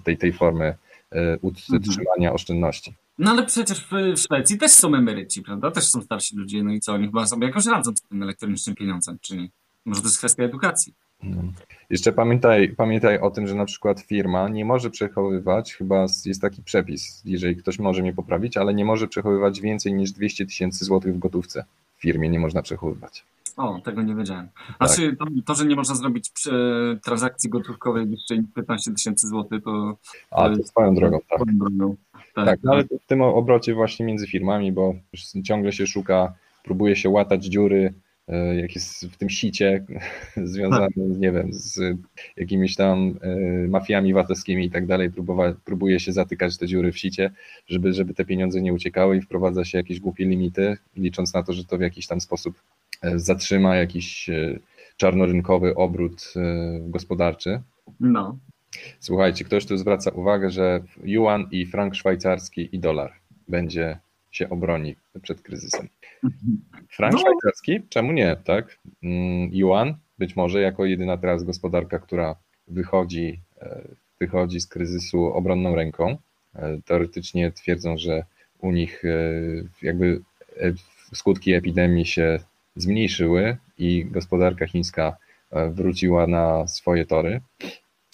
tej, 0.04 0.18
tej 0.18 0.32
formy 0.32 0.74
e, 1.12 1.38
utrzymania 1.38 2.28
mhm. 2.28 2.34
oszczędności. 2.34 2.94
No 3.18 3.30
ale 3.30 3.46
przecież 3.46 3.86
w 3.90 4.20
Szwecji 4.20 4.58
też 4.58 4.72
są 4.72 4.94
emeryci, 4.94 5.42
prawda? 5.42 5.70
Też 5.70 5.84
są 5.84 6.02
starsi 6.02 6.36
ludzie, 6.36 6.62
no 6.62 6.72
i 6.72 6.80
co, 6.80 6.92
oni 6.92 7.06
chyba 7.06 7.26
sobie 7.26 7.46
jakoś 7.46 7.66
radzą 7.66 7.96
z 7.96 8.02
tym 8.02 8.22
elektronicznym 8.22 8.76
pieniądzem, 8.76 9.18
czy 9.20 9.36
nie? 9.36 9.48
Może 9.84 10.00
to 10.00 10.06
jest 10.06 10.18
kwestia 10.18 10.42
edukacji. 10.42 10.94
Jeszcze 11.90 12.12
pamiętaj, 12.12 12.68
pamiętaj 12.68 13.18
o 13.18 13.30
tym, 13.30 13.46
że 13.46 13.54
na 13.54 13.64
przykład 13.64 14.00
firma 14.00 14.48
nie 14.48 14.64
może 14.64 14.90
przechowywać, 14.90 15.74
chyba 15.74 16.06
jest 16.24 16.40
taki 16.40 16.62
przepis, 16.62 17.22
jeżeli 17.24 17.56
ktoś 17.56 17.78
może 17.78 18.02
mnie 18.02 18.12
poprawić, 18.12 18.56
ale 18.56 18.74
nie 18.74 18.84
może 18.84 19.08
przechowywać 19.08 19.60
więcej 19.60 19.94
niż 19.94 20.12
200 20.12 20.46
tysięcy 20.46 20.84
złotych 20.84 21.14
w 21.14 21.18
gotówce. 21.18 21.64
W 21.96 22.02
firmie 22.02 22.28
nie 22.28 22.40
można 22.40 22.62
przechowywać. 22.62 23.24
O, 23.56 23.80
tego 23.84 24.02
nie 24.02 24.14
wiedziałem. 24.14 24.48
Znaczy, 24.76 25.16
tak. 25.16 25.28
to, 25.46 25.54
że 25.54 25.66
nie 25.66 25.76
można 25.76 25.94
zrobić 25.94 26.30
transakcji 27.04 27.50
gotówkowej 27.50 28.06
niższej 28.06 28.42
15 28.54 28.92
tysięcy 28.92 29.28
złotych, 29.28 29.62
to. 29.64 29.96
A, 30.30 30.48
to 30.48 30.64
swoją 30.64 30.94
drogą, 30.94 31.18
tak. 31.28 31.40
Swoją 31.40 31.58
drogą. 31.58 31.96
Tak, 32.34 32.46
tak 32.46 32.58
no 32.62 32.72
ale 32.72 32.84
w 32.84 33.06
tym 33.06 33.22
obrocie 33.22 33.74
właśnie 33.74 34.06
między 34.06 34.26
firmami, 34.26 34.72
bo 34.72 34.94
ciągle 35.44 35.72
się 35.72 35.86
szuka, 35.86 36.32
próbuje 36.64 36.96
się 36.96 37.08
łatać 37.08 37.44
dziury 37.44 37.94
jak 38.56 38.74
jest 38.74 39.06
w 39.06 39.16
tym 39.16 39.30
sicie 39.30 39.84
związany, 40.36 40.90
nie 40.96 41.32
wiem, 41.32 41.48
z 41.52 41.98
jakimiś 42.36 42.76
tam 42.76 43.18
e, 43.20 43.68
mafiami 43.68 44.14
VAT-owskimi 44.14 44.64
i 44.64 44.70
tak 44.70 44.86
dalej, 44.86 45.10
próbuje 45.64 46.00
się 46.00 46.12
zatykać 46.12 46.58
te 46.58 46.66
dziury 46.66 46.92
w 46.92 46.98
sicie, 46.98 47.30
żeby, 47.68 47.92
żeby 47.92 48.14
te 48.14 48.24
pieniądze 48.24 48.62
nie 48.62 48.72
uciekały 48.72 49.16
i 49.16 49.20
wprowadza 49.20 49.64
się 49.64 49.78
jakieś 49.78 50.00
głupie 50.00 50.24
limity, 50.24 50.76
licząc 50.96 51.34
na 51.34 51.42
to, 51.42 51.52
że 51.52 51.64
to 51.64 51.78
w 51.78 51.80
jakiś 51.80 52.06
tam 52.06 52.20
sposób 52.20 52.62
e, 53.02 53.18
zatrzyma 53.18 53.76
jakiś 53.76 54.30
czarnorynkowy 54.96 55.74
obrót 55.74 56.34
gospodarczy. 56.80 57.60
No. 58.00 58.38
Słuchajcie, 59.00 59.44
ktoś 59.44 59.66
tu 59.66 59.76
zwraca 59.76 60.10
uwagę, 60.10 60.50
że 60.50 60.82
yuan 61.04 61.46
i 61.50 61.66
frank 61.66 61.94
szwajcarski 61.94 62.68
i 62.72 62.78
dolar 62.78 63.12
będzie 63.48 63.98
się 64.30 64.50
obroni 64.50 64.96
przed 65.22 65.42
kryzysem. 65.42 65.88
Frank 66.96 67.12
no. 67.12 67.18
szwajcarski? 67.18 67.80
Czemu 67.88 68.12
nie, 68.12 68.36
tak? 68.44 68.78
Mm, 69.02 69.50
Yuan, 69.52 69.94
być 70.18 70.36
może 70.36 70.60
jako 70.60 70.84
jedyna 70.84 71.16
teraz 71.16 71.44
gospodarka, 71.44 71.98
która 71.98 72.36
wychodzi, 72.68 73.40
e, 73.60 73.88
wychodzi 74.20 74.60
z 74.60 74.66
kryzysu 74.66 75.24
obronną 75.24 75.74
ręką. 75.74 76.16
E, 76.54 76.78
teoretycznie 76.84 77.52
twierdzą, 77.52 77.98
że 77.98 78.24
u 78.58 78.70
nich 78.70 79.04
e, 79.04 79.08
jakby 79.82 80.20
skutki 81.14 81.52
epidemii 81.52 82.06
się 82.06 82.38
zmniejszyły 82.76 83.56
i 83.78 84.04
gospodarka 84.04 84.66
chińska 84.66 85.16
wróciła 85.70 86.26
na 86.26 86.68
swoje 86.68 87.06
tory, 87.06 87.40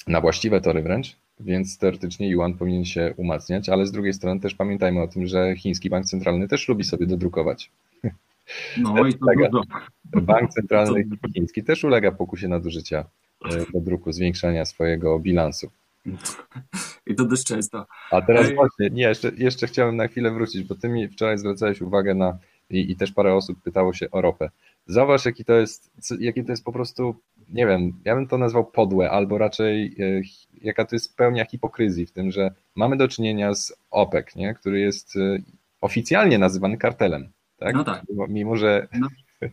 na 0.07 0.21
właściwe 0.21 0.61
tory 0.61 0.83
wręcz 0.83 1.17
więc 1.41 1.79
teoretycznie 1.79 2.29
yuan 2.29 2.55
powinien 2.55 2.85
się 2.85 3.15
umacniać, 3.17 3.69
ale 3.69 3.87
z 3.87 3.93
drugiej 3.93 4.15
strony 4.15 4.41
też 4.41 4.55
pamiętajmy 4.55 5.03
o 5.03 5.09
tym, 5.09 5.27
że 5.27 5.57
chiński 5.57 5.91
bank 5.91 6.07
centralny 6.07 6.49
też 6.49 6.69
lubi 6.69 6.85
sobie 6.85 7.07
dodrukować. 7.07 7.71
No 8.79 9.07
i 9.07 9.13
to 9.13 9.19
ulega, 9.27 9.49
Bank 10.05 10.51
centralny 10.51 11.05
chiński 11.35 11.65
też 11.65 11.85
ulega 11.85 12.13
pokusie 12.13 12.49
nadużycia 12.49 13.05
e, 13.45 13.73
do 13.73 13.81
druku, 13.81 14.13
zwiększania 14.13 14.65
swojego 14.65 15.19
bilansu. 15.19 15.71
I 17.07 17.15
to 17.15 17.25
dość 17.25 17.45
często. 17.45 17.87
A 18.11 18.23
teraz 18.23 18.55
właśnie, 18.55 18.91
nie, 18.91 19.03
jeszcze, 19.03 19.33
jeszcze 19.37 19.67
chciałem 19.67 19.97
na 19.97 20.09
chwilę 20.09 20.31
wrócić, 20.31 20.63
bo 20.63 20.75
ty 20.75 20.89
mi 20.89 21.09
wczoraj 21.09 21.39
zwracałeś 21.39 21.81
uwagę 21.81 22.15
na, 22.15 22.39
i, 22.71 22.91
i 22.93 22.97
też 22.97 23.13
parę 23.13 23.35
osób 23.35 23.63
pytało 23.63 23.93
się 23.93 24.11
o 24.11 24.21
ropę. 24.21 24.51
Zauważ, 24.87 25.25
jaki 25.25 25.45
to 25.45 25.53
jest, 25.53 25.91
jaki 26.21 26.45
to 26.45 26.53
jest 26.53 26.65
po 26.65 26.73
prostu, 26.73 27.17
nie 27.49 27.67
wiem, 27.67 27.93
ja 28.05 28.15
bym 28.15 28.27
to 28.27 28.39
nazwał 28.39 28.65
podłe, 28.65 29.11
albo 29.11 29.39
raczej 29.39 29.97
e, 29.99 30.21
jaka 30.63 30.85
to 30.85 30.97
jest 30.97 31.17
pełnia 31.17 31.45
hipokryzji 31.45 32.07
w 32.07 32.13
tym, 32.13 32.31
że 32.31 32.51
mamy 32.75 32.97
do 32.97 33.09
czynienia 33.09 33.55
z 33.55 33.73
OPEC, 33.91 34.37
nie? 34.37 34.55
który 34.55 34.81
jest 34.81 35.17
e, 35.17 35.39
oficjalnie 35.81 36.39
nazywany 36.39 36.77
kartelem. 36.77 37.33
Tak? 37.57 37.75
No 37.75 37.85
tak. 37.85 38.03
Mimo, 38.11 38.27
mimo 38.27 38.57
że 38.57 38.89
no. 39.01 39.09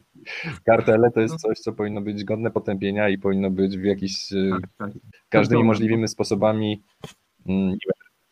kartele 0.66 1.12
to 1.12 1.20
jest 1.20 1.34
no. 1.34 1.38
coś, 1.38 1.60
co 1.60 1.74
powinno 1.74 2.02
być 2.02 2.24
godne 2.24 2.52
potępienia 2.52 3.10
i 3.10 3.18
powinno 3.18 3.50
być 3.50 3.78
w 3.78 3.84
jakiś 3.84 4.34
e, 4.34 4.50
tak, 4.50 4.62
tak. 4.78 4.92
każdymi 5.30 5.62
no 5.62 5.68
możliwymi 5.68 6.08
sposobami 6.08 6.84
mm, 7.48 7.78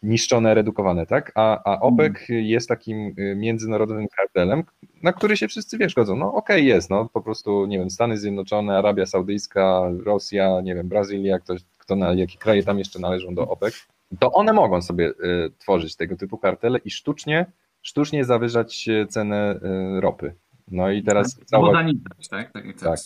niszczone, 0.03 0.53
redukowane, 0.53 1.05
tak? 1.05 1.31
A, 1.36 1.74
a 1.74 1.79
OPEC 1.79 2.29
mm. 2.29 2.43
jest 2.43 2.70
takim 2.70 3.13
y, 3.20 3.36
międzynarodowym 3.36 4.08
kartelem, 4.17 4.63
na 5.03 5.13
który 5.13 5.38
się 5.38 5.48
wszyscy 5.48 5.77
wiesz, 5.77 5.93
godzą. 5.93 6.15
No 6.15 6.34
okej, 6.34 6.58
okay, 6.58 6.62
jest, 6.62 6.89
no 6.89 7.10
po 7.13 7.22
prostu, 7.22 7.65
nie 7.65 7.79
wiem, 7.79 7.89
Stany 7.89 8.17
Zjednoczone, 8.17 8.77
Arabia 8.77 9.05
Saudyjska, 9.05 9.81
Rosja, 10.03 10.62
nie 10.62 10.75
wiem, 10.75 10.88
Brazylia, 10.88 11.39
ktoś, 11.39 11.62
kto 11.77 11.96
na 11.96 12.13
jakie 12.13 12.38
kraje 12.38 12.63
tam 12.63 12.79
jeszcze 12.79 13.00
należą 13.00 13.36
do 13.36 13.48
OPEC, 13.48 13.88
to 14.20 14.31
one 14.31 14.53
mogą 14.53 14.81
sobie 14.81 15.10
y, 15.10 15.13
tworzyć 15.58 15.96
tego 15.96 16.17
typu 16.17 16.38
kartele 16.38 16.79
i 16.86 16.91
sztucznie, 16.91 17.46
sztucznie 17.81 18.25
zawyżać 18.25 18.89
cenę 19.10 19.60
y, 19.98 20.01
ropy. 20.01 20.34
No 20.72 20.91
i 20.91 21.03
teraz... 21.03 21.39
Cała... 21.46 21.84
tak? 22.29 22.51
Tak, 22.51 22.63
tak. 22.84 23.00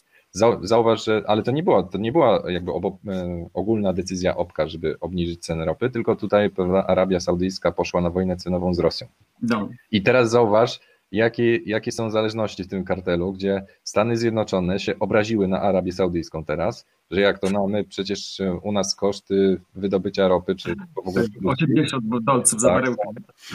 Zauważ, 0.62 1.06
że, 1.06 1.24
ale 1.28 1.44
to 1.44 1.52
nie 1.52 1.64
była, 1.64 1.84
to 1.84 1.98
nie 1.98 2.12
była 2.12 2.44
jakby 2.48 2.72
obo, 2.72 2.98
e, 3.08 3.48
ogólna 3.54 3.94
decyzja 3.94 4.38
OPKA, 4.38 4.68
żeby 4.68 5.00
obniżyć 5.00 5.42
cenę 5.46 5.66
ropy, 5.66 5.90
tylko 5.90 6.16
tutaj 6.16 6.50
prawda, 6.50 6.88
Arabia 6.88 7.20
Saudyjska 7.20 7.72
poszła 7.72 8.02
na 8.02 8.10
wojnę 8.10 8.38
cenową 8.38 8.74
z 8.74 8.80
Rosją. 8.80 9.08
No. 9.42 9.70
I 9.92 10.02
teraz 10.02 10.30
zauważ, 10.32 10.80
jakie, 11.12 11.58
jakie 11.58 11.92
są 11.92 12.10
zależności 12.10 12.64
w 12.64 12.68
tym 12.68 12.84
kartelu, 12.84 13.34
gdzie 13.34 13.66
Stany 13.84 14.18
Zjednoczone 14.18 14.80
się 14.80 15.00
obraziły 15.00 15.48
na 15.48 15.62
Arabię 15.62 15.92
Saudyjską 15.92 16.46
teraz, 16.46 16.86
że 17.12 17.22
jak 17.22 17.40
to 17.40 17.50
no 17.50 17.68
my 17.68 17.84
przecież 17.84 18.42
u 18.64 18.72
nas 18.72 18.96
koszty 18.96 19.62
wydobycia 19.76 20.28
ropy, 20.28 20.56
czy 20.56 20.76
w 20.96 21.08
ogóle... 21.08 21.26
80 21.44 22.04
dolców 22.22 22.62
za 22.62 22.70
tak, 22.70 22.78
baryłkę. 22.78 23.04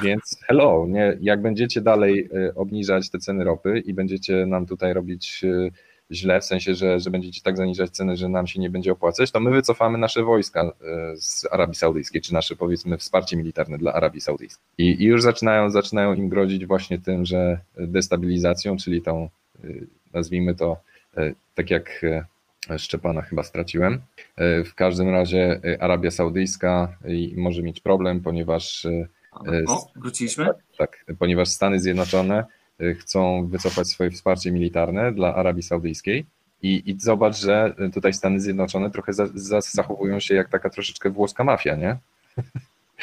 Więc 0.02 0.38
hello, 0.46 0.86
nie, 0.88 1.18
jak 1.20 1.42
będziecie 1.42 1.80
dalej 1.80 2.28
e, 2.34 2.54
obniżać 2.54 3.10
te 3.10 3.18
ceny 3.18 3.44
ropy 3.44 3.78
i 3.78 3.94
będziecie 3.94 4.46
nam 4.46 4.66
tutaj 4.66 4.94
robić 4.94 5.44
e, 5.44 5.70
źle, 6.10 6.40
w 6.40 6.44
sensie, 6.44 6.74
że, 6.74 7.00
że 7.00 7.10
będziecie 7.10 7.40
tak 7.42 7.56
zaniżać 7.56 7.90
ceny, 7.90 8.16
że 8.16 8.28
nam 8.28 8.46
się 8.46 8.60
nie 8.60 8.70
będzie 8.70 8.92
opłacać, 8.92 9.30
to 9.30 9.40
my 9.40 9.50
wycofamy 9.50 9.98
nasze 9.98 10.22
wojska 10.22 10.62
e, 10.62 10.72
z 11.16 11.46
Arabii 11.50 11.74
Saudyjskiej, 11.74 12.20
czy 12.20 12.34
nasze 12.34 12.56
powiedzmy 12.56 12.98
wsparcie 12.98 13.36
militarne 13.36 13.78
dla 13.78 13.92
Arabii 13.92 14.20
Saudyjskiej. 14.20 14.64
I, 14.78 15.02
i 15.02 15.04
już 15.04 15.22
zaczynają, 15.22 15.70
zaczynają 15.70 16.14
im 16.14 16.28
grozić 16.28 16.66
właśnie 16.66 16.98
tym, 16.98 17.24
że 17.24 17.60
destabilizacją, 17.76 18.76
czyli 18.76 19.02
tą, 19.02 19.28
e, 19.64 19.68
nazwijmy 20.12 20.54
to, 20.54 20.76
e, 21.16 21.32
tak 21.54 21.70
jak 21.70 22.04
Szczepana 22.78 23.22
chyba 23.22 23.42
straciłem. 23.42 24.00
W 24.38 24.74
każdym 24.74 25.10
razie 25.10 25.60
Arabia 25.80 26.10
Saudyjska 26.10 26.96
może 27.36 27.62
mieć 27.62 27.80
problem, 27.80 28.20
ponieważ. 28.20 28.86
O, 29.66 29.86
wróciliśmy? 29.96 30.46
Tak, 30.46 31.04
tak, 31.06 31.16
ponieważ 31.18 31.48
Stany 31.48 31.80
Zjednoczone 31.80 32.44
chcą 32.98 33.46
wycofać 33.46 33.88
swoje 33.88 34.10
wsparcie 34.10 34.52
militarne 34.52 35.12
dla 35.12 35.34
Arabii 35.34 35.62
Saudyjskiej. 35.62 36.26
I, 36.62 36.90
I 36.90 37.00
zobacz, 37.00 37.36
że 37.36 37.74
tutaj 37.94 38.12
Stany 38.12 38.40
Zjednoczone 38.40 38.90
trochę 38.90 39.12
za, 39.12 39.26
za, 39.34 39.60
zachowują 39.60 40.20
się 40.20 40.34
jak 40.34 40.48
taka 40.48 40.70
troszeczkę 40.70 41.10
włoska 41.10 41.44
mafia, 41.44 41.76
nie? 41.76 41.96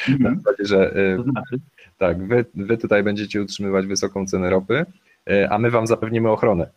Mm 0.08 0.18
-hmm. 0.18 0.36
zasadzie, 0.36 0.64
że 0.64 0.96
y, 0.96 1.22
znaczy? 1.22 1.58
tak, 1.98 2.26
wy, 2.26 2.44
wy 2.54 2.78
tutaj 2.78 3.02
będziecie 3.02 3.42
utrzymywać 3.42 3.86
wysoką 3.86 4.26
cenę 4.26 4.50
ropy, 4.50 4.86
y, 5.30 5.50
a 5.50 5.58
my 5.58 5.70
wam 5.70 5.86
zapewnimy 5.86 6.30
ochronę. 6.30 6.70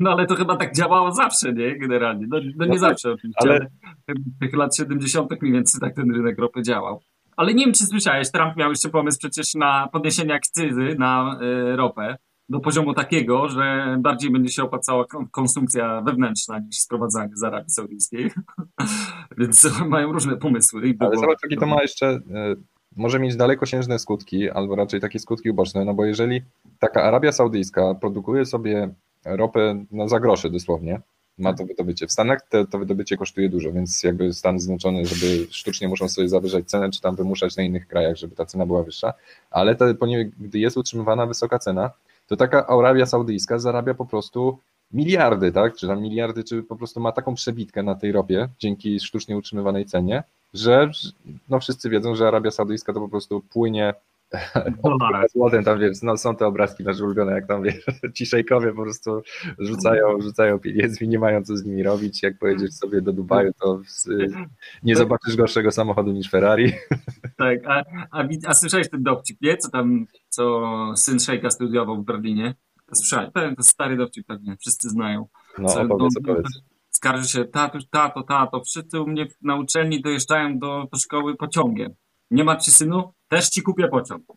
No 0.00 0.10
ale 0.10 0.26
to 0.26 0.34
chyba 0.34 0.56
tak 0.56 0.74
działało 0.74 1.12
zawsze, 1.12 1.52
nie? 1.52 1.78
Generalnie. 1.78 2.26
No, 2.28 2.38
no 2.56 2.64
nie 2.64 2.72
no, 2.72 2.78
zawsze 2.78 3.12
oczywiście, 3.12 3.50
ale... 3.50 3.66
w 4.08 4.40
tych 4.40 4.54
lat 4.54 4.76
70. 4.76 5.42
mniej 5.42 5.52
więcej 5.52 5.80
tak 5.80 5.94
ten 5.94 6.14
rynek 6.14 6.38
ropy 6.38 6.62
działał. 6.62 7.00
Ale 7.36 7.54
nie 7.54 7.64
wiem, 7.64 7.74
czy 7.74 7.86
słyszałeś, 7.86 8.30
Trump 8.30 8.56
miał 8.56 8.70
jeszcze 8.70 8.88
pomysł 8.88 9.18
przecież 9.18 9.54
na 9.54 9.88
podniesienie 9.92 10.34
akcyzy 10.34 10.96
na 10.98 11.38
y, 11.42 11.76
ropę 11.76 12.16
do 12.48 12.60
poziomu 12.60 12.94
takiego, 12.94 13.48
że 13.48 13.96
bardziej 14.00 14.30
będzie 14.30 14.52
się 14.52 14.62
opłacała 14.62 15.04
konsumpcja 15.30 16.00
wewnętrzna 16.00 16.58
niż 16.58 16.76
sprowadzanie 16.76 17.36
z 17.36 17.42
Arabii 17.42 17.70
Saudyjskiej. 17.70 18.30
Więc 19.38 19.68
mają 19.88 20.12
różne 20.12 20.36
pomysły. 20.36 20.94
Ale 20.98 21.16
zobacz, 21.16 21.38
jakie 21.42 21.56
to 21.56 21.66
ma 21.66 21.82
jeszcze, 21.82 22.10
y, 22.10 22.20
może 22.96 23.18
mieć 23.18 23.36
dalekosiężne 23.36 23.98
skutki, 23.98 24.50
albo 24.50 24.76
raczej 24.76 25.00
takie 25.00 25.18
skutki 25.18 25.50
uboczne, 25.50 25.84
no 25.84 25.94
bo 25.94 26.04
jeżeli 26.04 26.42
taka 26.78 27.02
Arabia 27.02 27.32
Saudyjska 27.32 27.94
produkuje 27.94 28.46
sobie 28.46 28.94
ropę 29.24 29.84
no, 29.90 30.08
za 30.08 30.20
grosze 30.20 30.50
dosłownie, 30.50 31.00
ma 31.38 31.54
to 31.54 31.64
wydobycie. 31.64 32.06
W 32.06 32.12
Stanach 32.12 32.48
te, 32.48 32.66
to 32.66 32.78
wydobycie 32.78 33.16
kosztuje 33.16 33.48
dużo, 33.48 33.72
więc 33.72 34.02
jakby 34.02 34.32
Stany 34.32 34.60
Zjednoczone, 34.60 35.06
żeby 35.06 35.46
sztucznie 35.50 35.88
muszą 35.88 36.08
sobie 36.08 36.28
zawyżać 36.28 36.70
cenę, 36.70 36.90
czy 36.90 37.00
tam 37.00 37.16
wymuszać 37.16 37.56
na 37.56 37.62
innych 37.62 37.86
krajach, 37.86 38.16
żeby 38.16 38.36
ta 38.36 38.46
cena 38.46 38.66
była 38.66 38.82
wyższa, 38.82 39.14
ale 39.50 39.74
to, 39.74 39.86
gdy 40.38 40.58
jest 40.58 40.76
utrzymywana 40.76 41.26
wysoka 41.26 41.58
cena, 41.58 41.90
to 42.26 42.36
taka 42.36 42.66
Arabia 42.66 43.06
Saudyjska 43.06 43.58
zarabia 43.58 43.94
po 43.94 44.06
prostu 44.06 44.58
miliardy, 44.92 45.52
tak? 45.52 45.76
Czy 45.76 45.86
tam 45.86 46.02
miliardy, 46.02 46.44
czy 46.44 46.62
po 46.62 46.76
prostu 46.76 47.00
ma 47.00 47.12
taką 47.12 47.34
przebitkę 47.34 47.82
na 47.82 47.94
tej 47.94 48.12
ropie 48.12 48.48
dzięki 48.58 49.00
sztucznie 49.00 49.36
utrzymywanej 49.36 49.86
cenie, 49.86 50.22
że 50.54 50.90
no 51.48 51.60
wszyscy 51.60 51.90
wiedzą, 51.90 52.14
że 52.14 52.28
Arabia 52.28 52.50
Saudyjska 52.50 52.92
to 52.92 53.00
po 53.00 53.08
prostu 53.08 53.40
płynie 53.40 53.94
Złotem 55.32 55.64
tam 55.64 55.80
wiesz, 55.80 56.02
no, 56.02 56.16
są 56.16 56.36
te 56.36 56.46
obrazki 56.46 56.84
nasze 56.84 57.04
ulubione, 57.04 57.32
jak 57.32 57.46
tam 57.46 57.62
wiesz, 57.62 57.84
ci 58.16 58.26
szejkowie 58.26 58.72
po 58.72 58.82
prostu 58.82 59.22
rzucają, 59.58 60.20
rzucają 60.20 60.58
pieniędzmi, 60.58 61.08
nie 61.08 61.18
mają 61.18 61.42
co 61.42 61.56
z 61.56 61.64
nimi 61.64 61.82
robić. 61.82 62.22
Jak 62.22 62.38
pojedziesz 62.38 62.72
sobie 62.72 63.00
do 63.00 63.12
Dubaju, 63.12 63.52
to 63.60 63.80
nie 64.82 64.96
zobaczysz 64.96 65.36
gorszego 65.36 65.70
samochodu 65.70 66.12
niż 66.12 66.30
Ferrari. 66.30 66.72
Tak, 67.38 67.58
a, 67.66 67.82
a, 68.10 68.24
a 68.46 68.54
słyszałeś 68.54 68.90
ten 68.90 69.02
dowcip, 69.02 69.40
nie? 69.42 69.56
Co 69.56 69.70
tam, 69.70 70.06
co 70.28 70.62
syn 70.96 71.20
szejka 71.20 71.50
studiował 71.50 72.02
w 72.02 72.04
Berlinie? 72.04 72.54
Słyszałem, 72.94 73.30
to 73.32 73.62
stary 73.62 73.96
dowcip 73.96 74.26
pewnie, 74.26 74.56
wszyscy 74.60 74.88
znają. 74.88 75.26
No, 75.58 75.68
co, 75.68 75.82
opowiedz, 75.82 76.14
no, 76.14 76.32
opowiedz. 76.32 76.62
Skarży 76.90 77.28
się, 77.28 77.44
tato, 77.44 77.78
tato, 77.90 78.22
tato, 78.22 78.60
wszyscy 78.60 79.00
u 79.00 79.06
mnie 79.06 79.26
na 79.42 79.56
uczelni 79.56 80.02
dojeżdżają 80.02 80.58
do, 80.58 80.86
do 80.92 80.98
szkoły 80.98 81.36
pociągiem. 81.36 81.94
Nie 82.30 82.44
ma 82.44 82.56
ci 82.56 82.70
synu? 82.70 83.12
Też 83.28 83.48
ci 83.48 83.62
kupię 83.62 83.88
pociąg. 83.88 84.22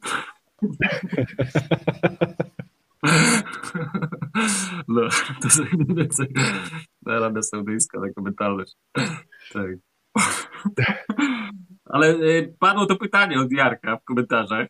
No, 4.87 5.01
to 5.41 5.47
jest 5.47 5.59
mniej 5.73 5.95
więcej 5.95 6.27
Arabia 7.05 7.41
Saudyjska, 7.41 7.99
taka 8.01 8.21
mentalność. 8.21 8.77
Tak. 9.53 9.71
Ale 11.89 12.15
y, 12.15 12.53
padło 12.59 12.85
to 12.85 12.95
pytanie 12.95 13.39
od 13.39 13.51
Jarka 13.51 13.97
w 13.97 14.03
komentarzach, 14.03 14.67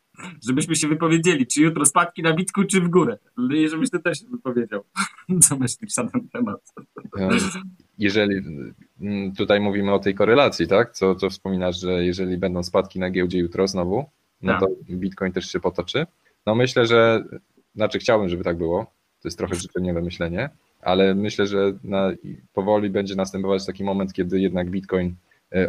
żebyśmy 0.48 0.76
się 0.76 0.88
wypowiedzieli, 0.88 1.48
czy 1.48 1.62
jutro 1.62 1.86
spadki 1.86 2.24
na 2.24 2.34
bitku, 2.34 2.64
czy 2.64 2.82
w 2.82 2.90
górę. 2.90 3.18
I 3.56 3.70
żebyś 3.70 3.90
ty 3.90 4.00
też 4.00 4.20
się 4.20 4.26
wypowiedział. 4.26 4.84
Co 5.44 5.58
myślisz 5.58 5.98
na 5.98 6.10
ten 6.10 6.30
temat? 6.30 6.74
Jeżeli 7.98 8.42
mm, 9.02 9.36
tutaj 9.36 9.60
mówimy 9.60 9.94
o 9.94 10.00
tej 10.00 10.16
korelacji, 10.16 10.68
tak? 10.68 10.92
Co, 10.92 11.16
co 11.16 11.30
wspominasz, 11.30 11.80
że 11.80 12.06
jeżeli 12.06 12.38
będą 12.38 12.64
spadki 12.64 13.00
na 13.00 13.10
giełdzie 13.10 13.40
jutro 13.40 13.68
znowu, 13.68 14.06
no 14.42 14.52
tak. 14.52 14.60
to 14.60 14.68
Bitcoin 14.90 15.32
też 15.32 15.52
się 15.52 15.60
potoczy. 15.60 16.06
No 16.46 16.56
myślę, 16.56 16.86
że, 16.86 17.24
znaczy 17.76 18.00
chciałbym, 18.00 18.30
żeby 18.30 18.44
tak 18.44 18.58
było. 18.58 18.86
To 19.22 19.28
jest 19.28 19.38
trochę 19.38 19.56
życzeniowe 19.56 20.02
myślenie, 20.02 20.50
ale 20.82 21.16
myślę, 21.16 21.48
że 21.48 21.74
na, 21.84 22.12
powoli 22.54 22.90
będzie 22.90 23.16
następować 23.16 23.66
taki 23.66 23.84
moment, 23.84 24.14
kiedy 24.14 24.40
jednak 24.40 24.70
Bitcoin 24.70 25.08
e, 25.08 25.14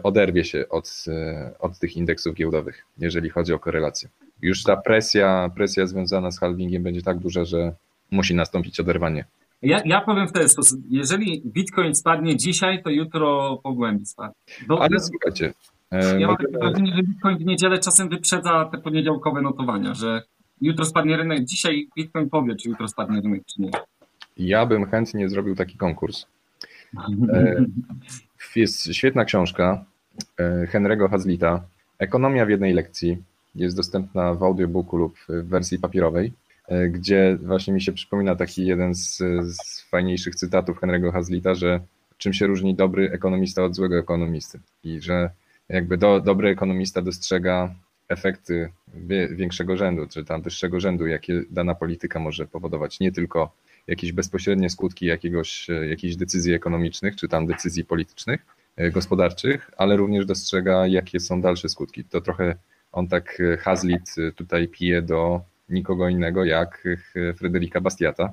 oderwie 0.02 0.44
się 0.44 0.68
od, 0.68 1.04
e, 1.08 1.50
od 1.58 1.78
tych 1.78 1.96
indeksów 1.96 2.34
giełdowych, 2.34 2.86
jeżeli 2.98 3.30
chodzi 3.30 3.52
o 3.52 3.58
korelację. 3.58 4.08
Już 4.42 4.62
ta 4.62 4.76
presja, 4.76 5.50
presja 5.54 5.86
związana 5.86 6.30
z 6.30 6.40
halvingiem 6.40 6.82
będzie 6.82 7.02
tak 7.02 7.18
duża, 7.18 7.44
że 7.44 7.72
musi 8.10 8.34
nastąpić 8.34 8.80
oderwanie. 8.80 9.24
Ja, 9.62 9.82
ja 9.84 10.00
powiem 10.00 10.28
w 10.28 10.32
ten 10.32 10.48
sposób. 10.48 10.80
Jeżeli 10.90 11.42
Bitcoin 11.46 11.94
spadnie 11.94 12.36
dzisiaj, 12.36 12.82
to 12.82 12.90
jutro 12.90 13.56
pogłębi 13.62 14.06
spadek. 14.06 14.36
Ale 14.68 15.00
słuchajcie, 15.00 15.52
ja 16.18 16.26
mam 16.26 16.36
takie 16.36 16.58
wrażenie, 16.58 16.92
że 16.96 17.02
Bitcoin 17.02 17.38
w 17.38 17.44
niedzielę 17.44 17.78
czasem 17.78 18.08
wyprzedza 18.08 18.64
te 18.64 18.78
poniedziałkowe 18.78 19.42
notowania, 19.42 19.94
że 19.94 20.22
jutro 20.60 20.84
spadnie 20.84 21.16
rynek, 21.16 21.44
dzisiaj 21.44 21.88
Bitcoin 21.96 22.30
powie, 22.30 22.56
czy 22.56 22.68
jutro 22.68 22.88
spadnie 22.88 23.20
rynek, 23.20 23.42
czy 23.46 23.62
nie. 23.62 23.70
Ja 24.36 24.66
bym 24.66 24.86
chętnie 24.86 25.28
zrobił 25.28 25.54
taki 25.54 25.76
konkurs. 25.76 26.26
Jest 28.56 28.94
świetna 28.94 29.24
książka 29.24 29.84
e, 30.38 30.66
Henry'ego 30.66 31.10
Hazlita, 31.10 31.64
Ekonomia 31.98 32.46
w 32.46 32.50
jednej 32.50 32.72
lekcji. 32.72 33.22
Jest 33.54 33.76
dostępna 33.76 34.34
w 34.34 34.42
audiobooku 34.42 34.96
lub 34.96 35.18
w 35.28 35.48
wersji 35.48 35.78
papierowej, 35.78 36.32
e, 36.68 36.88
gdzie 36.88 37.38
właśnie 37.42 37.74
mi 37.74 37.82
się 37.82 37.92
przypomina 37.92 38.36
taki 38.36 38.66
jeden 38.66 38.94
z, 38.94 39.16
z 39.56 39.82
fajniejszych 39.90 40.34
cytatów 40.34 40.80
Henry'ego 40.80 41.12
Hazlita, 41.12 41.54
że 41.54 41.80
czym 42.18 42.32
się 42.32 42.46
różni 42.46 42.74
dobry 42.74 43.10
ekonomista 43.12 43.64
od 43.64 43.74
złego 43.74 43.98
ekonomisty 43.98 44.60
i 44.84 45.00
że 45.00 45.30
jakby 45.68 45.96
do, 45.96 46.20
dobry 46.20 46.48
ekonomista 46.48 47.02
dostrzega 47.02 47.74
efekty 48.08 48.72
większego 49.30 49.76
rzędu, 49.76 50.06
czy 50.06 50.24
tam 50.24 50.42
wyższego 50.42 50.80
rzędu, 50.80 51.06
jakie 51.06 51.42
dana 51.50 51.74
polityka 51.74 52.18
może 52.18 52.46
powodować, 52.46 53.00
nie 53.00 53.12
tylko 53.12 53.52
jakieś 53.86 54.12
bezpośrednie 54.12 54.70
skutki 54.70 55.06
jakiegoś, 55.06 55.66
jakichś 55.88 56.16
decyzji 56.16 56.54
ekonomicznych, 56.54 57.16
czy 57.16 57.28
tam 57.28 57.46
decyzji 57.46 57.84
politycznych, 57.84 58.46
e, 58.76 58.90
gospodarczych, 58.90 59.70
ale 59.76 59.96
również 59.96 60.26
dostrzega, 60.26 60.86
jakie 60.86 61.20
są 61.20 61.40
dalsze 61.40 61.68
skutki. 61.68 62.04
To 62.04 62.20
trochę 62.20 62.54
on 62.92 63.08
tak 63.08 63.40
e, 63.40 63.56
Hazlitt 63.56 64.14
e, 64.18 64.32
tutaj 64.32 64.68
pije 64.68 65.02
do 65.02 65.40
nikogo 65.68 66.08
innego 66.08 66.44
jak 66.44 66.84
Fryderyka 67.36 67.80
Bastiata, 67.80 68.32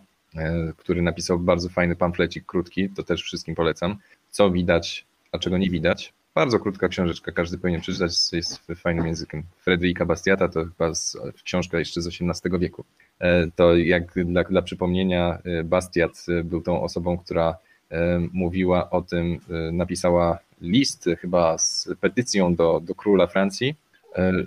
który 0.77 1.01
napisał 1.01 1.39
bardzo 1.39 1.69
fajny 1.69 1.95
pamflecik 1.95 2.45
krótki, 2.45 2.89
to 2.89 3.03
też 3.03 3.23
wszystkim 3.23 3.55
polecam, 3.55 3.97
co 4.29 4.51
widać, 4.51 5.05
a 5.31 5.39
czego 5.39 5.57
nie 5.57 5.69
widać 5.69 6.13
bardzo 6.37 6.59
krótka 6.59 6.87
książeczka, 6.87 7.31
każdy 7.31 7.57
powinien 7.57 7.81
przeczytać, 7.81 8.11
jest 8.33 8.67
fajnym 8.75 9.05
językiem. 9.05 9.43
Fryderyka 9.59 10.05
Bastiata 10.05 10.49
to 10.49 10.65
chyba 10.65 10.93
z, 10.95 11.17
książka 11.43 11.79
jeszcze 11.79 12.01
z 12.01 12.07
XVIII 12.07 12.59
wieku. 12.59 12.85
E, 13.19 13.47
to 13.55 13.75
jak 13.75 14.25
dla, 14.25 14.43
dla 14.43 14.61
przypomnienia, 14.61 15.37
e, 15.45 15.63
Bastiat 15.63 16.25
był 16.43 16.61
tą 16.61 16.81
osobą, 16.81 17.17
która 17.17 17.57
e, 17.91 18.19
mówiła 18.33 18.89
o 18.89 19.01
tym, 19.01 19.39
napisała 19.71 20.39
list 20.61 21.09
chyba 21.21 21.57
z 21.57 21.89
petycją 22.01 22.55
do, 22.55 22.81
do 22.83 22.95
króla 22.95 23.27
Francji, 23.27 23.75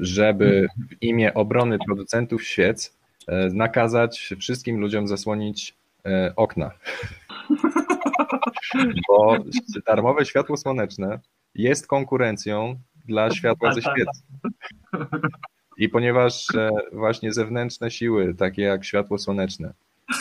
żeby 0.01 0.69
w 0.91 1.03
imię 1.03 1.35
obrony 1.35 1.79
producentów 1.87 2.45
świec 2.45 2.97
nakazać 3.53 4.35
wszystkim 4.39 4.81
ludziom 4.81 5.09
zasłonić 5.09 5.75
okna. 6.37 6.71
Bo 9.09 9.37
darmowe 9.87 10.25
światło 10.25 10.57
słoneczne 10.57 11.19
jest 11.55 11.87
konkurencją 11.87 12.79
dla 13.07 13.31
światła 13.31 13.75
ze 13.75 13.81
świec. 13.83 14.23
I 15.79 15.89
ponieważ 15.89 16.55
e, 16.55 16.71
właśnie 16.93 17.33
zewnętrzne 17.33 17.91
siły, 17.91 18.35
takie 18.35 18.63
jak 18.63 18.85
światło 18.85 19.19
słoneczne, 19.19 19.73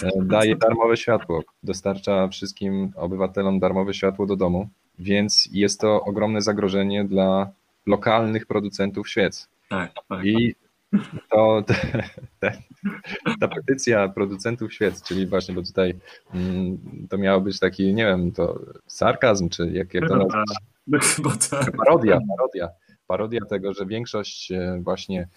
e, 0.04 0.10
daje 0.22 0.56
darmowe 0.56 0.98
światło, 0.98 1.44
dostarcza 1.64 2.28
wszystkim 2.28 2.92
obywatelom 2.96 3.60
darmowe 3.60 3.94
światło 3.94 4.26
do 4.26 4.36
domu, 4.36 4.70
więc 5.00 5.50
jest 5.52 5.80
to 5.80 6.04
ogromne 6.04 6.42
zagrożenie 6.42 7.06
dla 7.06 7.50
lokalnych 7.86 8.46
producentów 8.46 9.10
świec. 9.10 9.48
Tak, 9.70 9.92
tak. 10.10 10.26
I 10.26 10.56
to 11.32 11.64
te, 12.40 12.58
ta 13.40 13.48
petycja 13.48 14.08
producentów 14.08 14.74
świec, 14.74 15.04
czyli 15.04 15.28
właśnie, 15.28 15.56
bo 15.56 15.62
tutaj 15.62 15.96
mm, 16.34 16.78
to 17.10 17.18
miało 17.18 17.42
być 17.42 17.60
taki, 17.60 17.94
nie 17.94 18.06
wiem, 18.06 18.32
to 18.32 18.60
sarkazm, 18.88 19.50
czy 19.50 19.72
jak 19.72 19.88
to 20.08 20.16
nazwać? 20.16 20.46
Tak. 21.50 21.78
Parodia, 21.78 22.20
parodia. 22.38 22.70
Parodia 23.08 23.40
tego, 23.50 23.74
że 23.74 23.86
większość 23.86 24.52
e, 24.52 24.80
właśnie 24.84 25.28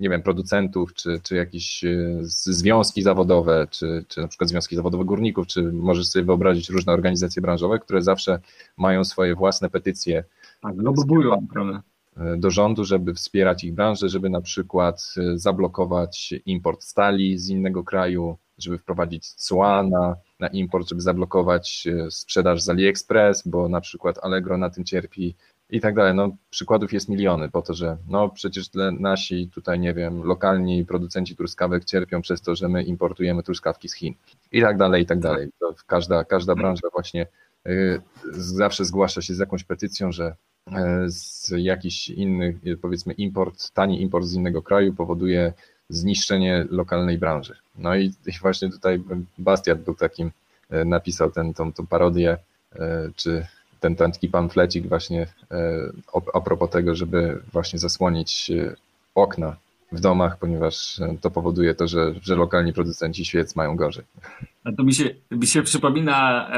nie 0.00 0.10
wiem, 0.10 0.22
producentów, 0.22 0.94
czy, 0.94 1.20
czy 1.22 1.36
jakieś 1.36 1.84
e, 1.84 2.18
związki 2.22 3.02
zawodowe, 3.02 3.66
czy, 3.70 4.04
czy 4.08 4.20
na 4.20 4.28
przykład 4.28 4.50
związki 4.50 4.76
zawodowe 4.76 5.04
górników, 5.04 5.46
czy 5.46 5.62
możesz 5.72 6.06
sobie 6.06 6.24
wyobrazić 6.24 6.70
różne 6.70 6.92
organizacje 6.92 7.42
branżowe, 7.42 7.78
które 7.78 8.02
zawsze 8.02 8.40
mają 8.76 9.04
swoje 9.04 9.34
własne 9.34 9.70
petycje. 9.70 10.24
Tak, 10.62 10.74
lobują, 10.76 11.46
prawda? 11.52 11.82
E, 12.16 12.36
do 12.36 12.50
rządu, 12.50 12.84
żeby 12.84 13.14
wspierać 13.14 13.64
ich 13.64 13.74
branżę, 13.74 14.08
żeby 14.08 14.30
na 14.30 14.40
przykład 14.40 15.14
zablokować 15.34 16.34
import 16.46 16.82
stali 16.82 17.38
z 17.38 17.48
innego 17.48 17.84
kraju, 17.84 18.38
żeby 18.62 18.78
wprowadzić 18.78 19.32
cła 19.32 19.82
na, 19.82 20.16
na 20.40 20.48
import, 20.48 20.88
żeby 20.88 21.00
zablokować 21.00 21.86
e, 21.86 22.10
sprzedaż 22.10 22.62
z 22.62 22.68
AliExpress, 22.68 23.48
bo 23.48 23.68
na 23.68 23.80
przykład 23.80 24.18
Allegro 24.22 24.58
na 24.58 24.70
tym 24.70 24.84
cierpi 24.84 25.34
i 25.70 25.80
tak 25.80 25.94
dalej. 25.94 26.14
No, 26.14 26.36
przykładów 26.50 26.92
jest 26.92 27.08
miliony 27.08 27.48
po 27.48 27.62
to, 27.62 27.74
że 27.74 27.96
no 28.08 28.28
przecież 28.28 28.70
nasi 29.00 29.48
tutaj, 29.48 29.80
nie 29.80 29.94
wiem, 29.94 30.22
lokalni 30.22 30.84
producenci 30.84 31.36
truskawek 31.36 31.84
cierpią 31.84 32.22
przez 32.22 32.42
to, 32.42 32.54
że 32.54 32.68
my 32.68 32.82
importujemy 32.82 33.42
truskawki 33.42 33.88
z 33.88 33.94
Chin 33.94 34.14
i 34.52 34.60
tak 34.60 34.76
dalej, 34.76 35.02
i 35.02 35.06
tak 35.06 35.18
dalej. 35.18 35.50
To 35.60 35.74
każda, 35.86 36.24
każda 36.24 36.54
branża 36.54 36.88
właśnie 36.92 37.26
y, 37.68 38.00
zawsze 38.32 38.84
zgłasza 38.84 39.22
się 39.22 39.34
z 39.34 39.38
jakąś 39.38 39.64
petycją, 39.64 40.12
że 40.12 40.34
e, 40.72 41.04
z 41.06 41.52
jakiś 41.56 42.08
inny, 42.08 42.58
powiedzmy 42.82 43.12
import, 43.12 43.70
tani 43.72 44.02
import 44.02 44.26
z 44.26 44.34
innego 44.34 44.62
kraju 44.62 44.94
powoduje 44.94 45.52
zniszczenie 45.90 46.66
lokalnej 46.70 47.18
branży. 47.18 47.56
No 47.78 47.96
i 47.96 48.12
właśnie 48.40 48.70
tutaj 48.70 49.02
Bastiat 49.38 49.82
był 49.82 49.94
takim, 49.94 50.30
e, 50.70 50.84
napisał 50.84 51.30
ten, 51.30 51.54
tą, 51.54 51.72
tą 51.72 51.86
parodię, 51.86 52.38
e, 52.76 53.10
czy 53.16 53.46
ten 53.80 53.96
taki 53.96 54.28
pamflecik 54.28 54.88
właśnie 54.88 55.26
e, 55.50 55.56
a 56.34 56.40
propos 56.40 56.70
tego, 56.70 56.94
żeby 56.94 57.42
właśnie 57.52 57.78
zasłonić 57.78 58.50
okna 59.14 59.56
w 59.92 60.00
domach, 60.00 60.38
ponieważ 60.38 61.00
to 61.20 61.30
powoduje 61.30 61.74
to, 61.74 61.88
że, 61.88 62.14
że 62.22 62.36
lokalni 62.36 62.72
producenci 62.72 63.24
świec 63.24 63.56
mają 63.56 63.76
gorzej. 63.76 64.04
A 64.64 64.72
to 64.72 64.84
mi 64.84 64.94
się, 64.94 65.14
mi 65.30 65.46
się 65.46 65.62
przypomina 65.62 66.50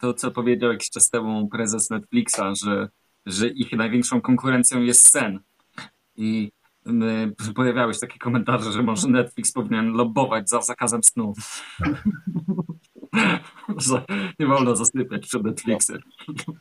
to, 0.00 0.14
co 0.14 0.30
powiedział 0.30 0.72
jakiś 0.72 0.90
czas 0.90 1.10
temu 1.10 1.48
prezes 1.48 1.90
Netflixa, 1.90 2.42
że, 2.64 2.88
że 3.26 3.48
ich 3.48 3.72
największą 3.72 4.20
konkurencją 4.20 4.82
jest 4.82 5.10
sen. 5.10 5.40
I 6.16 6.50
pojawiały 7.54 7.94
się 7.94 8.00
takie 8.00 8.18
komentarze, 8.18 8.72
że 8.72 8.82
może 8.82 9.08
Netflix 9.08 9.52
powinien 9.52 9.92
lobbować 9.92 10.50
za 10.50 10.62
zakazem 10.62 11.04
snu. 11.04 11.34
nie 14.40 14.46
wolno 14.46 14.76
zasypiać 14.76 15.26
przed 15.26 15.44
Netflixem. 15.44 15.98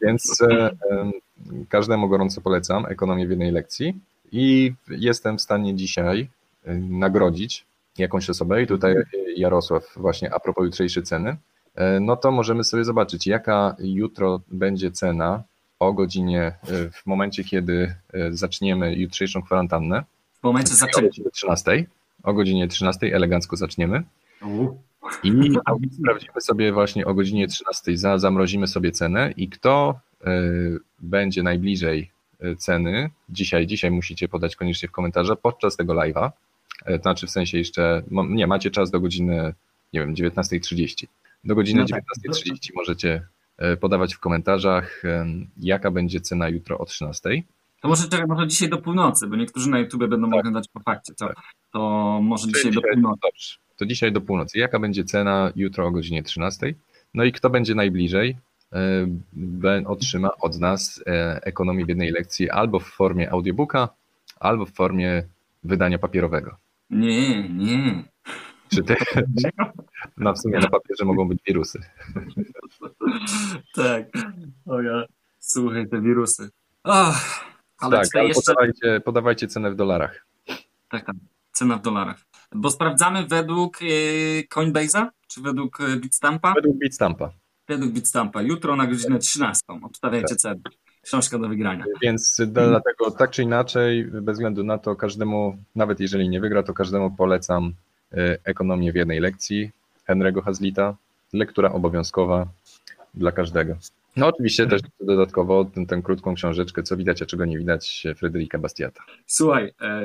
Więc 0.01 0.41
e, 0.41 0.71
e, 0.91 1.11
każdemu 1.69 2.09
gorąco 2.09 2.41
polecam 2.41 2.85
ekonomię 2.85 3.27
w 3.27 3.29
jednej 3.29 3.51
lekcji 3.51 3.99
i 4.31 4.73
jestem 4.89 5.37
w 5.37 5.41
stanie 5.41 5.75
dzisiaj 5.75 6.29
e, 6.65 6.75
nagrodzić 6.75 7.65
jakąś 7.97 8.29
osobę 8.29 8.63
i 8.63 8.67
tutaj 8.67 8.95
Jarosław 9.35 9.83
właśnie 9.95 10.33
a 10.33 10.39
propos 10.39 10.65
jutrzejszej 10.65 11.03
ceny, 11.03 11.37
e, 11.75 11.99
no 11.99 12.15
to 12.15 12.31
możemy 12.31 12.63
sobie 12.63 12.83
zobaczyć 12.83 13.27
jaka 13.27 13.75
jutro 13.79 14.41
będzie 14.47 14.91
cena 14.91 15.43
o 15.79 15.93
godzinie, 15.93 16.41
e, 16.41 16.55
w 16.91 17.05
momencie 17.05 17.43
kiedy 17.43 17.95
e, 18.13 18.33
zaczniemy 18.33 18.95
jutrzejszą 18.95 19.41
kwarantannę. 19.41 20.03
W 20.39 20.43
momencie 20.43 20.73
zaczęcia. 20.73 21.23
O 21.25 21.29
13. 21.29 21.85
O 22.23 22.33
godzinie 22.33 22.67
13 22.67 23.15
elegancko 23.15 23.55
zaczniemy. 23.55 24.03
I 25.23 25.31
sprawdzimy 25.91 26.41
sobie 26.41 26.71
właśnie 26.71 27.05
o 27.05 27.13
godzinie 27.13 27.47
13, 27.47 27.97
za, 27.97 28.17
zamrozimy 28.17 28.67
sobie 28.67 28.91
cenę 28.91 29.33
i 29.37 29.49
kto 29.49 29.99
y, 30.27 30.79
będzie 30.99 31.43
najbliżej 31.43 32.11
ceny, 32.57 33.09
dzisiaj, 33.29 33.67
dzisiaj 33.67 33.91
musicie 33.91 34.27
podać 34.27 34.55
koniecznie 34.55 34.89
w 34.89 34.91
komentarze 34.91 35.35
podczas 35.35 35.75
tego 35.75 35.93
live'a, 35.93 36.31
to 36.85 37.01
znaczy 37.01 37.27
w 37.27 37.29
sensie 37.29 37.57
jeszcze, 37.57 38.03
nie, 38.29 38.47
macie 38.47 38.71
czas 38.71 38.91
do 38.91 38.99
godziny, 38.99 39.53
nie 39.93 39.99
wiem, 39.99 40.15
19.30. 40.15 41.07
Do 41.43 41.55
godziny 41.55 41.81
no 41.81 41.87
tak. 41.87 42.03
19.30 42.29 42.69
możecie 42.75 43.27
podawać 43.79 44.15
w 44.15 44.19
komentarzach, 44.19 45.03
jaka 45.57 45.91
będzie 45.91 46.21
cena 46.21 46.49
jutro 46.49 46.77
o 46.77 46.85
13. 46.85 47.29
To 47.81 47.87
może 47.87 48.09
czekaj, 48.09 48.25
może 48.27 48.47
dzisiaj 48.47 48.69
do 48.69 48.77
północy, 48.77 49.27
bo 49.27 49.35
niektórzy 49.35 49.69
na 49.69 49.79
YouTube 49.79 50.07
będą 50.07 50.27
tak. 50.27 50.35
mogli 50.35 50.53
dać 50.53 50.67
po 50.73 50.79
fakcie. 50.79 51.13
To, 51.13 51.27
tak. 51.27 51.37
to 51.71 51.79
może 52.23 52.47
dzisiaj, 52.47 52.61
dzisiaj 52.61 52.73
do 52.73 52.81
północy. 52.81 53.19
Dobrze. 53.23 53.55
To 53.77 53.85
dzisiaj 53.85 54.11
do 54.11 54.21
północy. 54.21 54.59
Jaka 54.59 54.79
będzie 54.79 55.03
cena 55.03 55.51
jutro 55.55 55.87
o 55.87 55.91
godzinie 55.91 56.23
13? 56.23 56.73
No 57.13 57.23
i 57.23 57.31
kto 57.31 57.49
będzie 57.49 57.75
najbliżej, 57.75 58.37
otrzyma 59.85 60.29
od 60.41 60.59
nas 60.59 61.03
ekonomię 61.41 61.85
w 61.85 61.89
jednej 61.89 62.11
lekcji 62.11 62.49
albo 62.49 62.79
w 62.79 62.87
formie 62.87 63.31
audiobooka, 63.31 63.89
albo 64.39 64.65
w 64.65 64.71
formie 64.71 65.23
wydania 65.63 65.99
papierowego. 65.99 66.57
Nie, 66.89 67.49
nie. 67.49 68.03
Czy 68.69 68.83
ty? 68.83 68.95
No 70.17 70.33
w 70.33 70.39
sumie 70.39 70.59
na 70.59 70.69
papierze 70.69 71.05
mogą 71.05 71.27
być 71.27 71.39
wirusy. 71.47 71.79
tak. 73.75 74.05
O 74.65 74.81
ja. 74.81 75.03
Słuchaj, 75.39 75.89
te 75.89 76.01
wirusy. 76.01 76.49
Oh, 76.83 77.19
ale 77.79 77.97
tak, 77.97 78.07
ale 78.15 78.27
jeszcze... 78.27 78.41
podawajcie, 78.41 79.01
podawajcie 79.05 79.47
cenę 79.47 79.71
w 79.71 79.75
dolarach. 79.75 80.25
Tak, 80.89 81.05
tak. 81.05 81.15
Cena 81.51 81.77
w 81.77 81.81
dolarach. 81.81 82.17
Bo 82.55 82.71
sprawdzamy 82.71 83.27
według 83.27 83.81
yy, 83.81 84.43
Coinbase'a, 84.55 85.07
czy 85.27 85.41
według 85.41 85.81
e, 85.81 85.97
Bitstampa? 85.97 86.53
Według 86.53 86.77
Bitstampa. 86.77 87.31
Według 87.67 87.91
Bitstampa. 87.91 88.41
Jutro 88.41 88.75
na 88.75 88.87
godzinę 88.87 89.19
13. 89.19 89.63
Obstawiajcie 89.83 90.27
tak. 90.27 90.37
cenę. 90.37 90.59
Książka 91.01 91.39
do 91.39 91.47
wygrania. 91.47 91.85
Więc 92.01 92.41
dlatego 92.47 93.11
tak 93.11 93.31
czy 93.31 93.43
inaczej, 93.43 94.05
bez 94.05 94.35
względu 94.35 94.63
na 94.63 94.77
to, 94.77 94.95
każdemu, 94.95 95.57
nawet 95.75 95.99
jeżeli 95.99 96.29
nie 96.29 96.39
wygra, 96.39 96.63
to 96.63 96.73
każdemu 96.73 97.11
polecam 97.11 97.73
e, 98.13 98.37
ekonomię 98.43 98.91
w 98.91 98.95
jednej 98.95 99.19
lekcji 99.19 99.71
Henry'ego 100.09 100.43
Hazlita. 100.43 100.95
Lektura 101.33 101.71
obowiązkowa 101.71 102.47
dla 103.13 103.31
każdego. 103.31 103.75
No 104.17 104.27
oczywiście 104.27 104.67
też 104.67 104.81
dodatkowo 104.99 105.65
tę, 105.87 106.01
krótką 106.01 106.35
książeczkę, 106.35 106.83
co 106.83 106.97
widać, 106.97 107.21
a 107.21 107.25
czego 107.25 107.45
nie 107.45 107.57
widać, 107.57 108.03
Fryderyka 108.15 108.59
Bastiata. 108.59 109.03
Słuchaj, 109.25 109.73
e, 109.81 110.01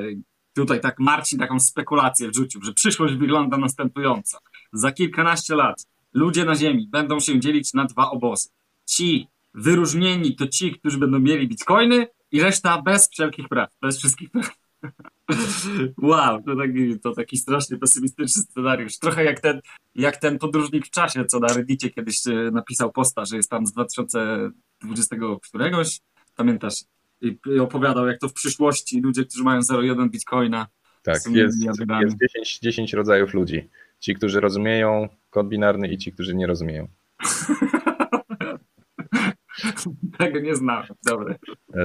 tutaj 0.53 0.81
tak 0.81 0.99
Marcin 0.99 1.39
taką 1.39 1.59
spekulację 1.59 2.29
wrzucił, 2.29 2.61
że 2.63 2.73
przyszłość 2.73 3.13
wygląda 3.15 3.57
następująco. 3.57 4.37
Za 4.73 4.91
kilkanaście 4.91 5.55
lat 5.55 5.85
ludzie 6.13 6.45
na 6.45 6.55
Ziemi 6.55 6.87
będą 6.91 7.19
się 7.19 7.39
dzielić 7.39 7.73
na 7.73 7.85
dwa 7.85 8.11
obozy. 8.11 8.49
Ci, 8.85 9.27
wyróżnieni 9.53 10.35
to 10.35 10.47
ci, 10.47 10.71
którzy 10.71 10.97
będą 10.97 11.19
mieli 11.19 11.47
bitcoiny 11.47 12.07
i 12.31 12.41
reszta 12.41 12.81
bez 12.81 13.09
wszelkich 13.09 13.47
praw, 13.49 13.69
bez 13.81 13.97
wszystkich 13.97 14.29
praw. 14.29 14.55
Wow, 16.01 16.43
to 16.43 16.55
taki, 16.55 16.99
to 16.99 17.13
taki 17.13 17.37
strasznie 17.37 17.77
pesymistyczny 17.77 18.41
scenariusz. 18.43 18.99
Trochę 18.99 19.23
jak 19.23 19.39
ten, 19.39 19.61
jak 19.95 20.17
ten 20.17 20.39
podróżnik 20.39 20.87
w 20.87 20.89
czasie, 20.89 21.25
co 21.25 21.39
na 21.39 21.47
Reddicie 21.47 21.89
kiedyś 21.89 22.27
e, 22.27 22.51
napisał 22.51 22.91
posta, 22.91 23.25
że 23.25 23.37
jest 23.37 23.49
tam 23.49 23.65
z 23.65 23.71
2020 23.71 25.15
któregoś, 25.41 25.99
pamiętasz? 26.35 26.75
I, 27.21 27.37
i 27.55 27.59
opowiadał, 27.59 28.07
jak 28.07 28.19
to 28.19 28.29
w 28.29 28.33
przyszłości 28.33 29.01
ludzie, 29.01 29.25
którzy 29.25 29.43
mają 29.43 29.59
0,1 29.59 30.09
bitcoina. 30.09 30.67
Tak, 31.03 31.15
jest, 31.15 31.63
jest 31.63 31.81
10, 32.35 32.59
10 32.59 32.93
rodzajów 32.93 33.33
ludzi. 33.33 33.69
Ci, 33.99 34.15
którzy 34.15 34.39
rozumieją 34.39 35.09
kod 35.29 35.47
binarny 35.47 35.87
i 35.87 35.97
ci, 35.97 36.11
którzy 36.11 36.35
nie 36.35 36.47
rozumieją. 36.47 36.87
Tego 40.19 40.39
nie 40.39 40.55
znam. 40.55 40.83
Dobre. 41.05 41.35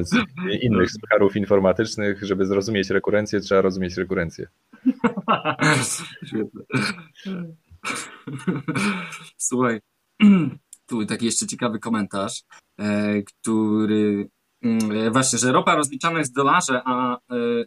Z 0.01 0.17
innych 0.63 0.91
sucharów 0.91 1.37
informatycznych, 1.37 2.25
żeby 2.25 2.47
zrozumieć 2.47 2.91
rekurencję, 2.91 3.41
trzeba 3.41 3.61
rozumieć 3.61 3.97
rekurencję. 3.97 4.49
Świetne. 6.27 6.63
Słuchaj, 9.37 9.81
tu 10.89 11.07
taki 11.07 11.27
jeszcze 11.27 11.47
ciekawy 11.47 11.79
komentarz, 11.79 12.43
e, 12.79 13.23
który 13.23 14.31
mm, 14.63 15.13
właśnie, 15.13 15.39
że 15.39 15.53
ropa 15.53 15.75
rozliczana 15.75 16.19
jest 16.19 16.33
w 16.33 16.37
dolarze, 16.37 16.83
a, 16.85 17.17
e, 17.17 17.19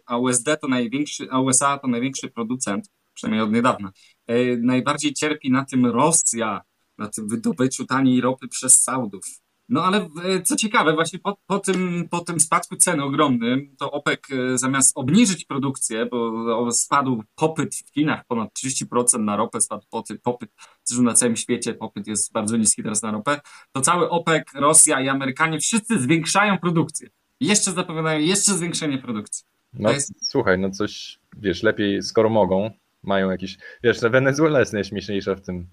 a 0.05 0.17
USD 0.17 0.57
to 0.61 0.67
największy, 0.67 1.27
a 1.31 1.39
USA 1.39 1.77
to 1.77 1.87
największy 1.87 2.29
producent, 2.29 2.89
przynajmniej 3.13 3.43
od 3.43 3.51
niedawna. 3.51 3.91
E, 4.27 4.57
najbardziej 4.57 5.13
cierpi 5.13 5.51
na 5.51 5.65
tym 5.65 5.85
Rosja, 5.85 6.61
na 6.97 7.07
tym 7.07 7.27
wydobyciu 7.27 7.85
taniej 7.85 8.21
ropy 8.21 8.47
przez 8.47 8.83
Saudów. 8.83 9.40
No 9.71 9.83
ale 9.83 10.09
e, 10.23 10.41
co 10.41 10.55
ciekawe, 10.55 10.93
właśnie 10.93 11.19
po, 11.19 11.37
po, 11.47 11.59
tym, 11.59 12.07
po 12.09 12.19
tym 12.19 12.39
spadku 12.39 12.75
ceny 12.75 13.03
ogromnym, 13.03 13.75
to 13.79 13.91
OPEC 13.91 14.19
e, 14.31 14.57
zamiast 14.57 14.91
obniżyć 14.95 15.45
produkcję, 15.45 16.05
bo 16.05 16.71
spadł 16.71 17.23
popyt 17.35 17.75
w 17.75 17.93
Chinach 17.93 18.25
ponad 18.27 18.49
30% 18.65 19.19
na 19.19 19.35
ropę, 19.35 19.61
spadł 19.61 19.85
popyt, 19.89 20.21
popyt 20.21 20.49
zresztą 20.83 21.03
na 21.03 21.13
całym 21.13 21.35
świecie 21.35 21.73
popyt 21.73 22.07
jest 22.07 22.31
bardzo 22.33 22.57
niski 22.57 22.83
teraz 22.83 23.01
na 23.01 23.11
ropę, 23.11 23.41
to 23.71 23.81
cały 23.81 24.09
OPEC, 24.09 24.43
Rosja 24.55 25.01
i 25.01 25.07
Amerykanie 25.07 25.59
wszyscy 25.59 25.99
zwiększają 25.99 26.57
produkcję. 26.57 27.09
Jeszcze 27.39 27.71
zapowiadają 27.71 28.19
jeszcze 28.19 28.53
zwiększenie 28.53 28.97
produkcji. 28.97 29.45
No 29.73 29.91
jest... 29.91 30.29
słuchaj, 30.31 30.59
no 30.59 30.69
coś, 30.69 31.19
wiesz, 31.37 31.63
lepiej, 31.63 32.03
skoro 32.03 32.29
mogą, 32.29 32.71
mają 33.03 33.31
jakiś, 33.31 33.57
wiesz, 33.83 33.99
Wenezuela 33.99 34.59
jest 34.59 34.73
najśmieszniejsza 34.73 35.35
w 35.35 35.41
tym 35.41 35.67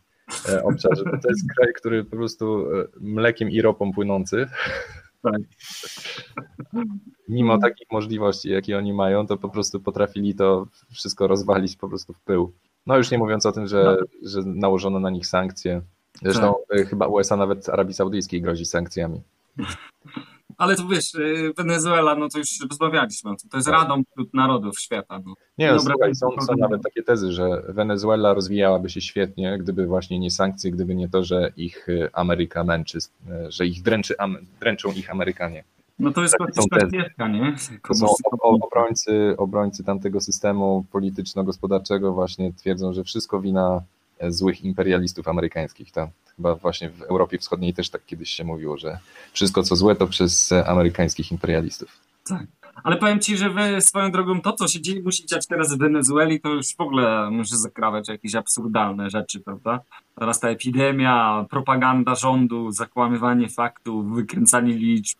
obszarze. 0.64 1.04
To 1.04 1.28
jest 1.28 1.44
kraj, 1.56 1.72
który 1.76 2.04
po 2.04 2.16
prostu 2.16 2.66
e, 2.80 2.84
mlekiem 3.00 3.50
i 3.50 3.62
ropą 3.62 3.92
płynący. 3.92 4.46
Tak. 5.22 5.40
Mimo 7.28 7.58
takich 7.58 7.86
możliwości, 7.92 8.50
jakie 8.50 8.78
oni 8.78 8.92
mają, 8.92 9.26
to 9.26 9.36
po 9.36 9.48
prostu 9.48 9.80
potrafili 9.80 10.34
to 10.34 10.66
wszystko 10.90 11.26
rozwalić 11.26 11.76
po 11.76 11.88
prostu 11.88 12.12
w 12.12 12.20
pył. 12.20 12.52
No 12.86 12.96
już 12.96 13.10
nie 13.10 13.18
mówiąc 13.18 13.46
o 13.46 13.52
tym, 13.52 13.66
że, 13.66 13.96
no. 14.00 14.06
że 14.30 14.42
nałożono 14.44 15.00
na 15.00 15.10
nich 15.10 15.26
sankcje. 15.26 15.82
Zresztą 16.22 16.54
tak. 16.68 16.80
E, 16.80 16.84
chyba 16.84 17.06
USA 17.06 17.36
nawet 17.36 17.68
Arabii 17.68 17.94
Saudyjskiej 17.94 18.42
grozi 18.42 18.64
sankcjami. 18.64 19.20
Ale 20.58 20.76
to 20.76 20.86
wiesz, 20.88 21.14
y, 21.14 21.52
Wenezuela, 21.56 22.14
no 22.14 22.28
to 22.28 22.38
już 22.38 22.48
rozmawialiśmy, 22.70 23.30
to 23.50 23.56
jest 23.56 23.68
tak. 23.68 23.82
radą 23.82 24.02
wśród 24.10 24.34
narodów 24.34 24.80
świata. 24.80 25.20
No. 25.26 25.34
Nie, 25.58 25.72
no, 25.72 25.80
słuchaj, 25.80 26.14
są, 26.14 26.28
są 26.46 26.56
nawet 26.56 26.82
takie 26.82 27.02
tezy, 27.02 27.32
że 27.32 27.62
Wenezuela 27.68 28.34
rozwijałaby 28.34 28.90
się 28.90 29.00
świetnie, 29.00 29.58
gdyby 29.58 29.86
właśnie 29.86 30.18
nie 30.18 30.30
sankcje, 30.30 30.70
gdyby 30.70 30.94
nie 30.94 31.08
to, 31.08 31.24
że 31.24 31.52
ich 31.56 31.88
y, 31.88 32.10
Ameryka 32.12 32.64
męczy, 32.64 32.98
y, 32.98 33.52
że 33.52 33.66
ich 33.66 33.82
dręczy, 33.82 34.14
dręczą 34.60 34.92
ich 34.92 35.10
Amerykanie. 35.10 35.64
No 35.98 36.12
to 36.12 36.22
jest 36.22 36.36
klasyczna 36.36 37.28
nie? 37.28 37.56
To 37.88 37.94
są 37.94 38.06
obrońcy, 38.42 39.34
obrońcy 39.36 39.84
tamtego 39.84 40.20
systemu 40.20 40.84
polityczno-gospodarczego 40.92 42.12
właśnie 42.12 42.52
twierdzą, 42.52 42.92
że 42.92 43.04
wszystko 43.04 43.40
wina 43.40 43.82
złych 44.28 44.64
imperialistów 44.64 45.28
amerykańskich. 45.28 45.92
To 45.92 46.10
chyba 46.36 46.54
właśnie 46.54 46.90
w 46.90 47.02
Europie 47.02 47.38
Wschodniej 47.38 47.74
też 47.74 47.90
tak 47.90 48.06
kiedyś 48.06 48.30
się 48.30 48.44
mówiło, 48.44 48.78
że 48.78 48.98
wszystko 49.32 49.62
co 49.62 49.76
złe 49.76 49.96
to 49.96 50.06
przez 50.06 50.52
amerykańskich 50.52 51.32
imperialistów. 51.32 51.88
Tak. 52.28 52.46
Ale 52.84 52.96
powiem 52.96 53.20
ci, 53.20 53.36
że 53.36 53.50
wy 53.50 53.80
swoją 53.80 54.10
drogą 54.10 54.40
to, 54.40 54.52
co 54.52 54.68
się 54.68 54.80
dzieje, 54.80 55.02
musi 55.02 55.26
dziać 55.26 55.46
teraz 55.46 55.74
w 55.74 55.78
Wenezueli, 55.78 56.40
to 56.40 56.48
już 56.48 56.76
w 56.76 56.80
ogóle 56.80 57.30
musi 57.30 57.56
zakrawać 57.56 58.08
jakieś 58.08 58.34
absurdalne 58.34 59.10
rzeczy, 59.10 59.40
prawda? 59.40 59.80
Teraz 60.18 60.40
ta 60.40 60.48
epidemia, 60.48 61.46
propaganda 61.50 62.14
rządu, 62.14 62.70
zakłamywanie 62.70 63.48
faktów, 63.48 64.14
wykręcanie 64.14 64.74
liczb, 64.74 65.18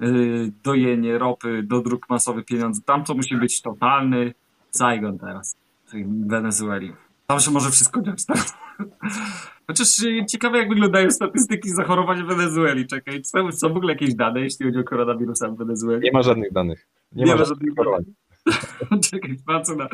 yy, 0.00 0.52
dojenie 0.62 1.18
ropy, 1.18 1.62
dodruk 1.62 2.08
masowy 2.08 2.42
pieniędzy. 2.42 2.82
Tam 2.82 3.04
to 3.04 3.14
musi 3.14 3.36
być 3.36 3.62
totalny 3.62 4.34
Saigon 4.70 5.18
teraz 5.18 5.56
w 5.86 6.28
Wenezueli. 6.28 6.92
Tam 7.26 7.40
się 7.40 7.50
może 7.50 7.70
wszystko 7.70 8.02
dziać. 8.02 8.24
Tak? 8.26 8.38
Chociaż 9.66 9.88
ciekawe, 10.28 10.58
jak 10.58 10.68
wyglądają 10.68 11.10
statystyki 11.10 11.70
zachorowań 11.70 12.22
w 12.24 12.26
Wenezueli. 12.26 12.86
Czekaj, 12.86 13.24
są, 13.24 13.52
są 13.52 13.68
w 13.74 13.76
ogóle 13.76 13.92
jakieś 13.92 14.14
dane, 14.14 14.40
jeśli 14.40 14.66
chodzi 14.66 14.78
o 14.78 14.84
koronawirusa 14.84 15.48
w 15.48 15.56
Wenezueli? 15.56 16.02
Nie 16.04 16.12
ma 16.12 16.22
żadnych 16.22 16.52
danych. 16.52 16.86
Nie, 17.12 17.24
Nie 17.24 17.32
ma 17.32 17.38
ma 17.38 17.44
żadnych 17.44 17.74
chorob. 17.76 18.02
Czekaj, 19.10 19.36
patrzę 19.46 19.76
na, 19.76 19.88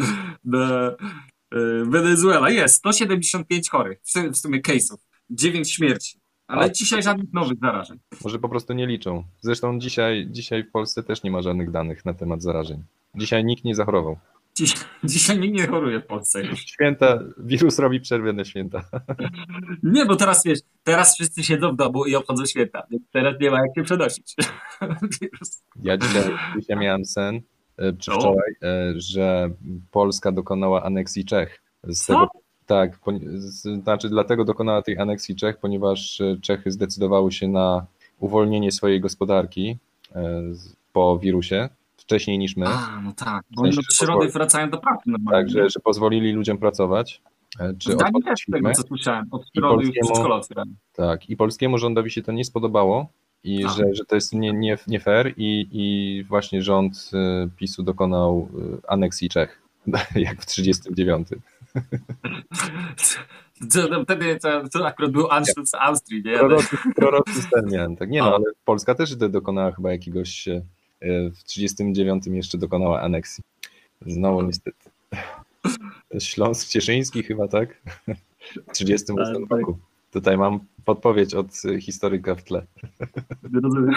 na 0.45 0.91
y, 0.91 1.85
Wenezuela. 1.87 2.51
Jest 2.51 2.75
175 2.75 3.71
chorych, 3.71 3.99
w 4.03 4.11
sumie- 4.11 4.31
w 4.33 4.37
sumie 4.37 4.61
case'ów, 4.61 4.97
9 5.31 5.73
śmierci. 5.73 6.21
Ale 6.47 6.63
A, 6.63 6.69
dzisiaj 6.69 7.03
żadnych 7.03 7.33
nowych 7.33 7.59
zarażeń. 7.59 7.99
Może 8.25 8.39
po 8.39 8.49
prostu 8.49 8.73
nie 8.73 8.87
liczą. 8.87 9.25
Zresztą 9.41 9.79
dzisiaj, 9.79 10.27
dzisiaj 10.31 10.65
w 10.65 10.71
Polsce 10.71 11.03
też 11.03 11.23
nie 11.23 11.31
ma 11.31 11.43
żadnych 11.43 11.71
danych 11.71 12.05
na 12.05 12.15
temat 12.15 12.43
zarażeń. 12.43 12.83
Dzisiaj 13.15 13.45
nikt 13.45 13.65
nie 13.65 13.75
zachorował. 13.75 14.19
Dziś, 14.61 14.75
dzisiaj 15.05 15.39
nikt 15.39 15.55
nie 15.55 15.67
choruje 15.67 16.01
w 16.01 16.07
Polsce 16.07 16.43
już. 16.43 16.61
Święta, 16.61 17.19
wirus 17.39 17.79
robi 17.79 18.01
przerwę 18.01 18.33
na 18.33 18.45
święta. 18.45 18.85
Nie, 19.83 20.07
bo 20.07 20.17
teraz 20.17 20.45
wiesz, 20.45 20.59
teraz 20.85 21.15
wszyscy 21.15 21.43
siedzą 21.45 21.73
w 21.73 21.77
domu 21.77 22.05
i 22.05 22.17
obchodzą 22.17 22.47
święta, 22.47 22.83
więc 22.91 23.03
teraz 23.13 23.35
nie 23.41 23.51
ma 23.51 23.57
jak 23.57 23.75
się 23.77 23.83
przenosić. 23.83 24.35
Ja 25.83 25.97
dzisiaj, 25.97 26.23
dzisiaj 26.59 26.77
miałem 26.77 27.05
sen, 27.05 27.41
e, 27.77 27.93
czy 27.93 28.11
wczoraj, 28.11 28.53
e, 28.63 28.93
że 28.97 29.51
Polska 29.91 30.33
dokonała 30.33 30.83
aneksji 30.83 31.25
Czech. 31.25 31.63
Z 31.85 32.05
Co? 32.05 32.13
tego, 32.13 32.31
tak, 32.67 32.99
poni- 32.99 33.29
z, 33.39 33.83
znaczy 33.83 34.09
dlatego 34.09 34.45
dokonała 34.45 34.83
tej 34.83 34.99
aneksji 34.99 35.37
Czech, 35.37 35.57
ponieważ 35.59 36.21
e, 36.21 36.37
Czechy 36.43 36.71
zdecydowały 36.71 37.33
się 37.33 37.49
na 37.49 37.87
uwolnienie 38.19 38.73
swojej 38.73 39.01
gospodarki 39.01 39.79
po 40.93 41.19
wirusie 41.19 41.69
wcześniej 42.11 42.39
niż 42.39 42.57
my. 42.57 42.67
A, 42.69 43.01
no 43.05 43.13
tak, 43.13 43.45
bo 43.51 43.63
oni 43.63 43.77
przyrody 43.89 44.27
pozwoli- 44.27 44.33
wracają 44.33 44.71
do 44.71 44.79
pracy 44.79 45.03
normalnie. 45.07 45.41
Tak, 45.41 45.51
że, 45.51 45.71
że 45.71 45.81
pozwolili 45.81 46.33
ludziom 46.33 46.59
pracować. 46.59 47.23
e, 47.61 47.75
Czy 47.79 47.93
otworzyć 47.93 48.25
też 48.25 48.45
tego, 48.53 48.73
co 48.73 48.83
słyszałem, 48.83 49.27
od 49.31 49.51
przyrody 49.51 49.85
już 49.87 49.97
otwierają. 50.31 50.75
Tak, 50.93 51.31
i 51.31 51.37
polskiemu 51.37 51.79
rządowi 51.79 52.11
się 52.11 52.23
to 52.23 52.33
nie 52.33 52.45
spodobało 52.45 53.07
i 53.45 53.63
Tak. 53.63 53.73
że, 53.77 53.85
że 53.95 54.05
to 54.05 54.15
jest 54.15 54.33
nie, 54.35 54.53
nie, 54.53 54.79
nie 54.87 55.01
fair 55.01 55.35
i, 55.37 55.69
i 55.73 56.25
właśnie 56.25 56.63
rząd 56.63 57.11
e, 57.15 57.49
PiSu 57.57 57.83
dokonał 57.83 58.49
e, 58.85 58.91
aneksji 58.91 59.29
Czech, 59.29 59.63
jak 60.17 60.43
w 60.43 60.47
39. 60.47 61.29
Co, 63.71 63.89
no, 63.91 64.05
wtedy 64.05 64.39
to, 64.43 64.69
to 64.69 64.87
akurat 64.87 65.11
był 65.11 65.31
Anschluss 65.31 65.75
Austrii, 65.75 66.23
nie? 66.25 66.39
Sen 67.51 67.67
miałem, 67.73 67.97
tak. 67.97 68.11
Nie 68.11 68.19
no, 68.21 68.35
ale 68.35 68.45
Polska 68.65 68.95
też 68.95 69.17
do- 69.17 69.29
dokonała 69.29 69.73
chyba 69.73 69.93
jakiegoś, 69.93 70.49
w 71.35 71.45
39 71.45 72.27
jeszcze 72.27 72.59
dokonała 72.59 73.01
aneksji. 73.01 73.45
Znowu 74.07 74.43
niestety. 74.43 74.91
Śląsk 76.19 76.69
Cieszyński 76.69 77.23
chyba, 77.23 77.49
tak? 77.49 77.83
W 78.69 78.73
38 78.73 79.47
Tak, 79.49 79.59
roku. 79.59 79.79
Tutaj 80.13 80.39
mam 80.39 80.61
podpowiedź 80.85 81.35
od 81.35 81.47
historyka 81.81 82.35
w 82.35 82.45
tle. 82.45 82.67
rozumiem. 83.63 83.95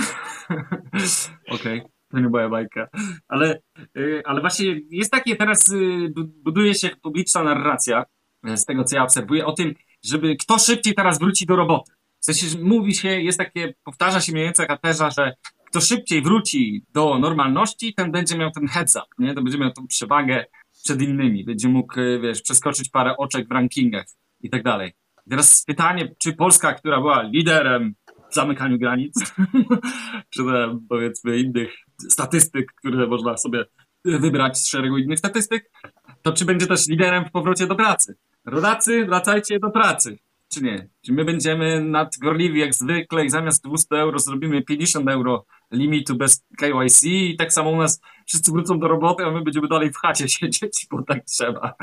Okej, 1.51 1.81
to 2.11 2.19
nie 2.19 2.29
moja 2.29 2.49
bajka. 2.49 2.87
Ale, 3.27 3.59
y, 3.97 4.21
ale 4.25 4.41
właśnie 4.41 4.65
jest 4.89 5.11
takie 5.11 5.35
teraz, 5.35 5.69
y, 5.69 6.09
bu- 6.15 6.23
buduje 6.43 6.75
się 6.75 6.89
publiczna 7.01 7.43
narracja, 7.43 8.05
y, 8.49 8.57
z 8.57 8.65
tego 8.65 8.83
co 8.83 8.95
ja 8.95 9.03
obserwuję, 9.03 9.45
o 9.45 9.51
tym, 9.51 9.73
żeby 10.03 10.35
kto 10.35 10.59
szybciej 10.59 10.93
teraz 10.93 11.19
wróci 11.19 11.45
do 11.45 11.55
roboty. 11.55 11.91
W 12.19 12.25
sensie, 12.25 12.47
że 12.47 12.59
mówi 12.59 12.95
się, 12.95 13.21
jest 13.21 13.37
takie, 13.37 13.73
powtarza 13.83 14.21
się 14.21 14.31
mniej 14.31 14.45
więcej 14.45 14.67
taka 14.67 14.77
teza, 14.77 15.11
że 15.11 15.33
kto 15.73 15.81
szybciej 15.81 16.21
wróci 16.21 16.85
do 16.93 17.19
normalności, 17.19 17.93
ten 17.93 18.11
będzie 18.11 18.37
miał 18.37 18.51
ten 18.51 18.67
heads 18.67 18.95
up, 18.95 19.05
nie? 19.19 19.33
To 19.33 19.41
będzie 19.41 19.57
miał 19.57 19.71
tą 19.71 19.87
przewagę 19.87 20.45
przed 20.83 21.01
innymi, 21.01 21.43
będzie 21.43 21.69
mógł, 21.69 21.99
y, 21.99 22.19
wiesz, 22.19 22.41
przeskoczyć 22.41 22.89
parę 22.89 23.17
oczek 23.17 23.47
w 23.47 23.51
rankingach 23.51 24.05
i 24.41 24.49
tak 24.49 24.63
dalej. 24.63 24.93
Teraz 25.29 25.63
pytanie, 25.67 26.15
czy 26.17 26.33
Polska, 26.33 26.73
która 26.73 26.97
była 26.97 27.21
liderem 27.21 27.95
w 28.31 28.35
zamykaniu 28.35 28.79
granic, 28.79 29.33
czy 30.33 30.45
tam, 30.45 30.85
powiedzmy 30.89 31.37
innych 31.37 31.73
statystyk, 32.09 32.73
które 32.73 33.07
można 33.07 33.37
sobie 33.37 33.65
wybrać 34.05 34.57
z 34.57 34.67
szeregu 34.67 34.97
innych 34.97 35.19
statystyk, 35.19 35.71
to 36.21 36.33
czy 36.33 36.45
będzie 36.45 36.67
też 36.67 36.87
liderem 36.87 37.25
w 37.25 37.31
powrocie 37.31 37.67
do 37.67 37.75
pracy? 37.75 38.15
Rodacy, 38.45 39.05
wracajcie 39.05 39.59
do 39.59 39.69
pracy. 39.69 40.17
Czy 40.53 40.63
nie? 40.63 40.87
Czy 41.01 41.13
my 41.13 41.25
będziemy 41.25 41.83
nadgorliwi 41.83 42.59
jak 42.59 42.73
zwykle 42.73 43.25
i 43.25 43.29
zamiast 43.29 43.63
200 43.63 43.95
euro 43.95 44.19
zrobimy 44.19 44.61
50 44.61 45.09
euro 45.09 45.45
limitu 45.73 46.15
bez 46.15 46.45
KYC 46.57 47.03
i 47.03 47.35
tak 47.37 47.53
samo 47.53 47.69
u 47.69 47.77
nas 47.77 48.01
wszyscy 48.27 48.51
wrócą 48.51 48.79
do 48.79 48.87
roboty, 48.87 49.23
a 49.25 49.31
my 49.31 49.43
będziemy 49.43 49.67
dalej 49.67 49.91
w 49.91 49.97
chacie 49.97 50.29
siedzieć, 50.39 50.87
bo 50.91 51.03
tak 51.03 51.25
trzeba. 51.25 51.73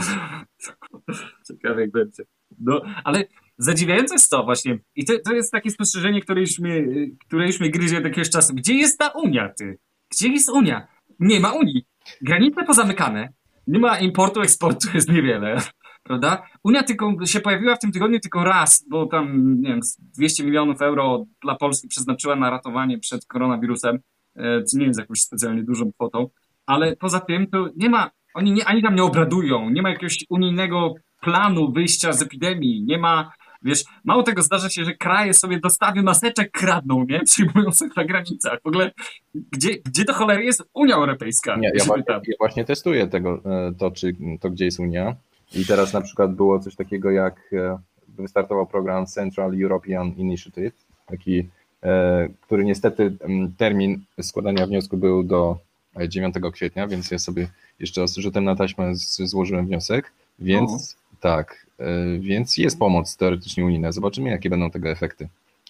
Ciekawe 1.48 1.80
jak 1.80 1.90
będzie. 1.90 2.22
No, 2.58 2.80
ale 3.04 3.24
zadziwiające 3.58 4.14
jest 4.14 4.30
to 4.30 4.44
właśnie, 4.44 4.78
i 4.94 5.04
to, 5.04 5.12
to 5.24 5.34
jest 5.34 5.52
takie 5.52 5.70
spostrzeżenie, 5.70 6.20
które 6.20 6.40
już, 6.40 6.58
mnie, 6.58 6.84
które 7.26 7.46
już 7.46 7.60
mnie 7.60 7.70
gryzie 7.70 7.98
od 7.98 8.04
jakiegoś 8.04 8.30
czasu. 8.30 8.54
Gdzie 8.54 8.74
jest 8.74 8.98
ta 8.98 9.08
Unia, 9.08 9.48
ty? 9.58 9.78
Gdzie 10.10 10.28
jest 10.28 10.50
Unia? 10.50 10.88
Nie 11.20 11.40
ma 11.40 11.52
Unii. 11.52 11.84
Granice 12.22 12.64
pozamykane, 12.64 13.32
nie 13.66 13.78
ma 13.78 13.98
importu, 13.98 14.40
eksportu, 14.40 14.88
jest 14.94 15.08
niewiele, 15.08 15.62
prawda? 16.10 16.42
Unia 16.64 16.82
tylko 16.82 17.26
się 17.26 17.40
pojawiła 17.40 17.76
w 17.76 17.78
tym 17.78 17.92
tygodniu 17.92 18.20
tylko 18.20 18.44
raz, 18.44 18.84
bo 18.88 19.06
tam, 19.06 19.56
nie 19.60 19.68
wiem, 19.68 19.82
z 19.82 19.96
200 20.00 20.44
milionów 20.44 20.82
euro 20.82 21.24
dla 21.42 21.54
Polski 21.54 21.88
przeznaczyła 21.88 22.36
na 22.36 22.50
ratowanie 22.50 22.98
przed 22.98 23.26
koronawirusem, 23.26 23.98
e, 24.36 24.62
co 24.62 24.78
nie 24.78 24.86
jest 24.86 24.98
jakąś 24.98 25.20
specjalnie 25.20 25.62
dużą 25.62 25.92
kwotą, 25.92 26.28
ale 26.66 26.96
poza 26.96 27.20
tym 27.20 27.46
to 27.46 27.68
nie 27.76 27.90
ma, 27.90 28.10
oni 28.34 28.52
nie, 28.52 28.64
ani 28.64 28.82
tam 28.82 28.94
nie 28.94 29.02
obradują, 29.02 29.70
nie 29.70 29.82
ma 29.82 29.90
jakiegoś 29.90 30.24
unijnego 30.28 30.94
planu 31.20 31.72
wyjścia 31.72 32.12
z 32.12 32.22
epidemii, 32.22 32.82
nie 32.82 32.98
ma, 32.98 33.32
wiesz, 33.62 33.84
mało 34.04 34.22
tego 34.22 34.42
zdarza 34.42 34.68
się, 34.68 34.84
że 34.84 34.94
kraje 34.94 35.34
sobie 35.34 35.60
dostawy 35.60 36.02
maseczek 36.02 36.50
kradną, 36.50 37.06
nie, 37.08 37.20
przyjmując 37.30 37.82
ich 37.82 37.96
na 37.96 38.04
granicach. 38.04 38.58
W 38.62 38.66
ogóle, 38.66 38.90
gdzie, 39.34 39.70
gdzie 39.84 40.04
do 40.04 40.12
cholery 40.12 40.44
jest 40.44 40.62
Unia 40.74 40.94
Europejska? 40.94 41.56
Nie, 41.56 41.72
ja, 41.74 41.84
właśnie, 41.84 42.04
ja 42.08 42.34
właśnie 42.38 42.64
testuję 42.64 43.06
tego, 43.06 43.42
e, 43.44 43.72
to, 43.78 43.90
czy, 43.90 44.16
to, 44.40 44.50
gdzie 44.50 44.64
jest 44.64 44.80
Unia. 44.80 45.16
I 45.54 45.66
teraz 45.66 45.92
na 45.92 46.00
przykład 46.00 46.34
było 46.34 46.58
coś 46.58 46.76
takiego, 46.76 47.10
jak 47.10 47.40
e, 47.52 47.78
wystartował 48.08 48.66
program 48.66 49.06
Central 49.06 49.62
European 49.62 50.12
Initiative, 50.16 50.72
taki, 51.06 51.48
e, 51.82 52.28
który 52.40 52.64
niestety 52.64 53.16
termin 53.56 54.00
składania 54.22 54.66
wniosku 54.66 54.96
był 54.96 55.22
do 55.22 55.58
e, 55.96 56.08
9 56.08 56.34
kwietnia, 56.52 56.88
więc 56.88 57.10
ja 57.10 57.18
sobie 57.18 57.48
jeszcze 57.80 58.08
rzutem 58.08 58.44
na 58.44 58.56
taśmę 58.56 58.92
złożyłem 59.24 59.66
wniosek, 59.66 60.12
więc 60.38 60.96
tak, 61.20 61.66
e, 61.78 62.18
więc 62.18 62.56
jest 62.56 62.78
pomoc 62.78 63.16
teoretycznie 63.16 63.64
unijna. 63.64 63.92
Zobaczymy, 63.92 64.30
jakie 64.30 64.50
będą 64.50 64.70
tego 64.70 64.88
efekty. 64.88 65.28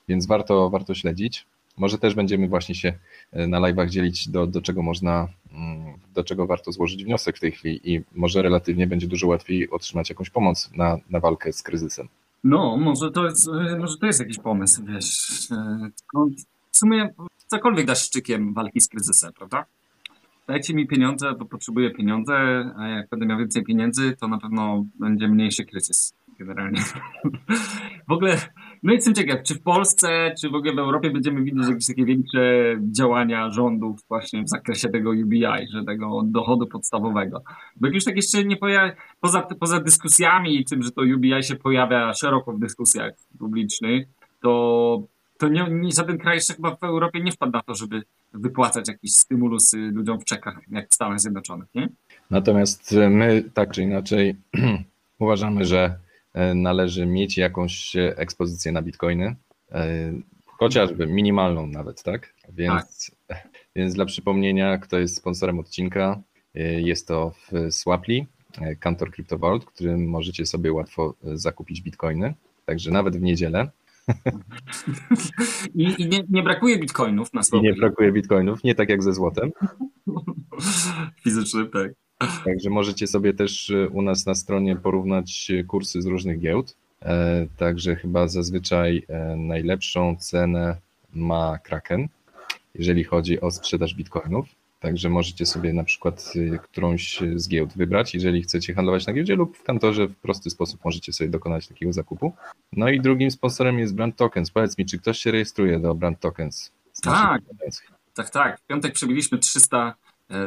Więc 0.08 0.26
warto, 0.26 0.70
warto 0.70 0.94
śledzić. 0.94 1.46
Może 1.80 1.98
też 1.98 2.14
będziemy 2.14 2.48
właśnie 2.48 2.74
się 2.74 2.92
e, 3.32 3.46
na 3.46 3.60
live'ach 3.60 3.88
dzielić, 3.88 4.28
do, 4.28 4.46
do 4.46 4.62
czego 4.62 4.82
można, 4.82 5.28
mm, 5.52 5.98
do 6.14 6.24
czego 6.24 6.46
warto 6.46 6.72
złożyć 6.72 7.04
wniosek 7.04 7.36
w 7.36 7.40
tej 7.40 7.52
chwili 7.52 7.92
i 7.94 8.00
może 8.14 8.42
relatywnie 8.42 8.86
będzie 8.86 9.06
dużo 9.06 9.26
łatwiej 9.26 9.70
otrzymać 9.70 10.10
jakąś 10.10 10.30
pomoc 10.30 10.70
na, 10.76 10.96
na 11.10 11.20
walkę 11.20 11.52
z 11.52 11.62
kryzysem. 11.62 12.08
No, 12.44 12.76
może 12.76 13.10
to 13.10 13.24
jest, 13.26 13.48
e, 13.48 13.78
może 13.78 13.96
to 13.98 14.06
jest 14.06 14.20
jakiś 14.20 14.38
pomysł, 14.38 14.84
wiesz. 14.84 15.50
e, 15.50 15.90
W 16.72 16.76
sumie 16.76 17.14
cokolwiek 17.46 17.86
da 17.86 17.94
szczykiem 17.94 18.54
walki 18.54 18.80
z 18.80 18.88
kryzysem, 18.88 19.32
prawda? 19.32 19.64
Dajcie 20.46 20.74
mi 20.74 20.86
pieniądze, 20.86 21.32
bo 21.38 21.44
potrzebuję 21.44 21.90
pieniądze, 21.90 22.34
a 22.76 22.88
jak 22.88 23.08
będę 23.08 23.26
miał 23.26 23.38
więcej 23.38 23.64
pieniędzy, 23.64 24.16
to 24.20 24.28
na 24.28 24.38
pewno 24.38 24.84
będzie 25.00 25.28
mniejszy 25.28 25.64
kryzys 25.64 26.12
generalnie. 26.38 26.80
W 28.08 28.12
ogóle, 28.12 28.38
no 28.82 28.92
jestem 28.92 29.14
ciekaw, 29.14 29.42
czy 29.42 29.54
w 29.54 29.62
Polsce, 29.62 30.34
czy 30.40 30.50
w 30.50 30.54
ogóle 30.54 30.74
w 30.74 30.78
Europie 30.78 31.10
będziemy 31.10 31.42
widzieć 31.42 31.68
jakieś 31.68 31.86
takie 31.86 32.04
większe 32.04 32.76
działania 32.82 33.50
rządów 33.50 34.00
właśnie 34.08 34.42
w 34.42 34.48
zakresie 34.48 34.88
tego 34.88 35.10
UBI, 35.10 35.68
że 35.72 35.84
tego 35.84 36.22
dochodu 36.24 36.66
podstawowego. 36.66 37.42
Bo 37.76 37.86
jak 37.86 37.94
już 37.94 38.04
tak 38.04 38.16
jeszcze 38.16 38.44
nie 38.44 38.56
pojawia, 38.56 38.92
poza, 39.20 39.42
poza 39.42 39.80
dyskusjami 39.80 40.60
i 40.60 40.64
tym, 40.64 40.82
że 40.82 40.90
to 40.90 41.02
UBI 41.16 41.42
się 41.42 41.56
pojawia 41.56 42.14
szeroko 42.14 42.52
w 42.52 42.60
dyskusjach 42.60 43.12
publicznych, 43.38 44.08
to, 44.42 45.02
to 45.38 45.48
nie, 45.48 45.66
nie, 45.70 45.92
żaden 45.92 46.18
kraj 46.18 46.34
jeszcze 46.36 46.54
chyba 46.54 46.76
w 46.76 46.84
Europie 46.84 47.20
nie 47.20 47.32
wpadł 47.32 47.52
na 47.52 47.62
to, 47.62 47.74
żeby 47.74 48.02
wypłacać 48.32 48.88
jakieś 48.88 49.14
stymulusy 49.14 49.78
ludziom 49.78 50.20
w 50.20 50.24
czekach, 50.24 50.60
jak 50.70 50.90
w 50.90 50.94
Stanach 50.94 51.20
Zjednoczonych, 51.20 51.68
nie? 51.74 51.88
Natomiast 52.30 52.94
my 53.10 53.44
tak 53.54 53.70
czy 53.70 53.82
inaczej 53.82 54.36
uważamy, 55.18 55.64
że 55.64 55.98
należy 56.54 57.06
mieć 57.06 57.36
jakąś 57.36 57.96
e, 57.96 58.18
ekspozycję 58.18 58.72
na 58.72 58.82
bitcoiny, 58.82 59.36
e, 59.72 60.12
chociażby 60.46 61.06
minimalną 61.06 61.66
nawet, 61.66 62.02
tak? 62.02 62.34
Więc, 62.52 63.10
więc 63.76 63.94
dla 63.94 64.04
przypomnienia, 64.04 64.78
kto 64.78 64.98
jest 64.98 65.16
sponsorem 65.16 65.58
odcinka, 65.58 66.22
e, 66.54 66.80
jest 66.80 67.08
to 67.08 67.30
w 67.30 67.72
Swapli, 67.72 68.26
e, 68.60 68.76
Kantor 68.76 69.10
Crypto 69.10 69.38
Vault, 69.38 69.64
w 69.64 69.66
którym 69.66 70.08
możecie 70.08 70.46
sobie 70.46 70.72
łatwo 70.72 71.14
e, 71.24 71.38
zakupić 71.38 71.82
bitcoiny, 71.82 72.34
także 72.66 72.90
nawet 72.90 73.16
w 73.16 73.22
niedzielę. 73.22 73.70
I, 75.74 75.94
i 75.98 76.08
nie, 76.08 76.24
nie 76.30 76.42
brakuje 76.42 76.78
bitcoinów 76.78 77.34
na 77.34 77.40
I 77.40 77.44
słowę. 77.44 77.64
nie 77.64 77.74
brakuje 77.74 78.12
bitcoinów, 78.12 78.64
nie 78.64 78.74
tak 78.74 78.88
jak 78.88 79.02
ze 79.02 79.12
złotem. 79.14 79.50
Fizycznym, 81.22 81.70
tak. 81.70 81.92
Także 82.44 82.70
możecie 82.70 83.06
sobie 83.06 83.34
też 83.34 83.70
e, 83.70 83.88
u 83.88 84.02
nas 84.02 84.26
na 84.26 84.34
stronie 84.34 84.76
porównać 84.76 85.50
e, 85.50 85.64
kursy 85.64 86.02
z 86.02 86.06
różnych 86.06 86.40
giełd. 86.40 86.76
Także 87.56 87.96
chyba 87.96 88.28
zazwyczaj 88.28 89.06
najlepszą 89.36 90.16
cenę 90.16 90.76
ma 91.14 91.58
Kraken, 91.58 92.08
jeżeli 92.74 93.04
chodzi 93.04 93.40
o 93.40 93.50
sprzedaż 93.50 93.94
bitcoinów. 93.94 94.46
Także 94.80 95.08
możecie 95.08 95.46
sobie 95.46 95.72
na 95.72 95.84
przykład 95.84 96.32
którąś 96.62 97.18
z 97.34 97.48
giełd 97.48 97.72
wybrać, 97.76 98.14
jeżeli 98.14 98.42
chcecie 98.42 98.74
handlować 98.74 99.06
na 99.06 99.12
giełdzie 99.12 99.36
lub 99.36 99.56
w 99.56 99.62
kantorze 99.62 100.06
w 100.06 100.16
prosty 100.16 100.50
sposób 100.50 100.84
możecie 100.84 101.12
sobie 101.12 101.30
dokonać 101.30 101.68
takiego 101.68 101.92
zakupu. 101.92 102.32
No 102.72 102.88
i 102.88 103.00
drugim 103.00 103.30
sponsorem 103.30 103.78
jest 103.78 103.94
Brand 103.94 104.16
Tokens. 104.16 104.50
Powiedz 104.50 104.78
mi, 104.78 104.86
czy 104.86 104.98
ktoś 104.98 105.18
się 105.18 105.30
rejestruje 105.30 105.78
do 105.78 105.94
Brand 105.94 106.20
Tokens? 106.20 106.70
Tak, 107.02 107.42
tak, 108.14 108.30
tak. 108.30 108.60
W 108.60 108.66
piątek 108.66 108.92
przybyliśmy 108.92 109.38
300, 109.38 109.94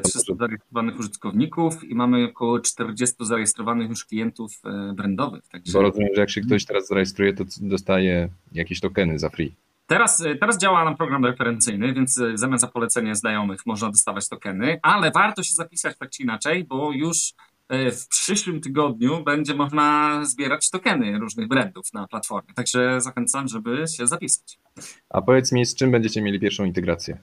300 0.04 0.36
zarejestrowanych 0.36 1.00
użytkowników 1.00 1.84
i 1.84 1.96
mamy 1.96 2.24
około 2.30 2.60
40 2.60 3.16
zarejestrowanych 3.20 3.90
już 3.90 4.06
klientów 4.06 4.52
e, 4.66 4.94
brandowych. 4.94 5.48
Także... 5.48 5.74
Bo 5.74 5.82
rozumiem, 5.82 6.10
że 6.16 6.22
jak 6.22 6.30
się 6.30 6.42
ktoś 6.42 6.66
teraz 6.66 6.88
zarejestruje, 6.88 7.34
to 7.34 7.44
dostaje 7.62 8.30
jakieś 8.52 8.80
tokeny 8.80 9.20
za 9.20 9.30
free. 9.30 9.56
Teraz, 9.88 10.20
y, 10.20 10.36
teraz 10.36 10.58
działa 10.58 10.86
nam 10.86 10.98
program 10.98 11.26
referencyjny, 11.26 11.94
więc 11.94 12.18
y, 12.18 12.38
zamiast 12.38 12.62
za 12.62 12.68
polecenie 12.68 13.16
znajomych 13.16 13.66
można 13.66 13.90
dostawać 13.90 14.30
tokeny, 14.30 14.80
ale 14.82 15.12
warto 15.12 15.44
się 15.44 15.56
zapisać 15.56 15.98
tak 15.98 16.10
czy 16.10 16.24
inaczej, 16.24 16.64
bo 16.64 16.92
już 16.92 17.34
w 17.92 18.08
przyszłym 18.08 18.62
tygodniu 18.62 19.24
będzie 19.24 19.54
można 19.54 20.20
zbierać 20.26 20.70
tokeny 20.70 21.20
różnych 21.20 21.48
brandów 21.48 21.94
na 21.94 22.08
platformie. 22.08 22.54
Także 22.54 23.02
zachęcam, 23.02 23.48
żeby 23.48 23.86
się 23.98 24.08
zapisać. 24.08 24.60
A 25.10 25.22
powiedz 25.22 25.52
mi, 25.52 25.66
z 25.66 25.76
czym 25.76 25.92
będziecie 25.92 26.22
mieli 26.22 26.40
pierwszą 26.40 26.66
integrację? 26.66 27.18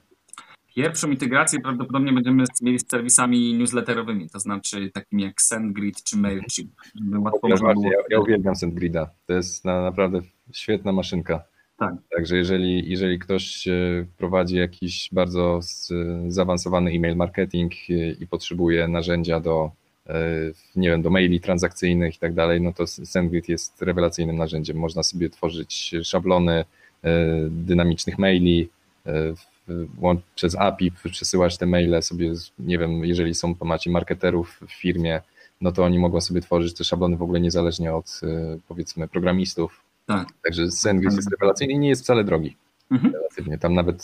Pierwszą 0.75 1.11
integrację 1.11 1.59
prawdopodobnie 1.59 2.13
będziemy 2.13 2.43
mieli 2.61 2.79
z 2.79 2.89
serwisami 2.89 3.53
newsletterowymi, 3.53 4.29
to 4.29 4.39
znaczy 4.39 4.91
takimi 4.93 5.23
jak 5.23 5.41
SendGrid 5.41 6.03
czy 6.03 6.17
MailChimp. 6.17 6.71
Łatwo 7.19 7.47
ja, 7.47 7.55
było... 7.55 7.83
ja, 7.83 7.97
ja 8.09 8.19
uwielbiam 8.19 8.55
SendGrida. 8.55 9.09
To 9.27 9.33
jest 9.33 9.65
na, 9.65 9.81
naprawdę 9.81 10.21
świetna 10.53 10.91
maszynka. 10.91 11.43
Tak. 11.77 11.93
Także 12.15 12.37
jeżeli, 12.37 12.89
jeżeli 12.89 13.19
ktoś 13.19 13.67
e, 13.67 14.05
prowadzi 14.17 14.55
jakiś 14.55 15.09
bardzo 15.11 15.59
zaawansowany 16.27 16.91
e-mail 16.91 17.15
marketing 17.15 17.73
i 18.19 18.27
potrzebuje 18.27 18.87
narzędzia 18.87 19.39
do, 19.39 19.71
e, 20.07 20.29
nie 20.75 20.89
wiem, 20.89 21.01
do 21.01 21.09
maili 21.09 21.39
transakcyjnych 21.39 22.15
i 22.15 22.19
tak 22.19 22.33
dalej, 22.33 22.61
no 22.61 22.73
to 22.73 22.87
SendGrid 22.87 23.49
jest 23.49 23.81
rewelacyjnym 23.81 24.37
narzędziem. 24.37 24.77
Można 24.77 25.03
sobie 25.03 25.29
tworzyć 25.29 25.95
szablony 26.03 26.53
e, 26.53 26.65
dynamicznych 27.49 28.19
maili, 28.19 28.69
przez 30.35 30.55
API 30.55 30.91
przesyłać 30.91 31.57
te 31.57 31.65
maile 31.65 32.01
sobie, 32.01 32.33
nie 32.59 32.77
wiem, 32.77 33.05
jeżeli 33.05 33.35
są, 33.35 33.55
macie 33.63 33.91
marketerów 33.91 34.59
w 34.67 34.71
firmie, 34.71 35.21
no 35.61 35.71
to 35.71 35.83
oni 35.83 35.99
mogą 35.99 36.21
sobie 36.21 36.41
tworzyć 36.41 36.73
te 36.73 36.83
szablony 36.83 37.17
w 37.17 37.21
ogóle 37.21 37.39
niezależnie 37.41 37.93
od 37.93 38.21
powiedzmy 38.67 39.07
programistów, 39.07 39.81
tak. 40.05 40.27
Także 40.43 40.71
Sandwich 40.71 41.13
jest 41.15 41.31
rewelacyjny 41.31 41.73
i 41.73 41.79
nie 41.79 41.89
jest 41.89 42.03
wcale 42.03 42.23
drogi. 42.23 42.55
Mhm. 42.91 43.13
Relatywnie. 43.13 43.57
Tam 43.57 43.73
nawet. 43.73 44.03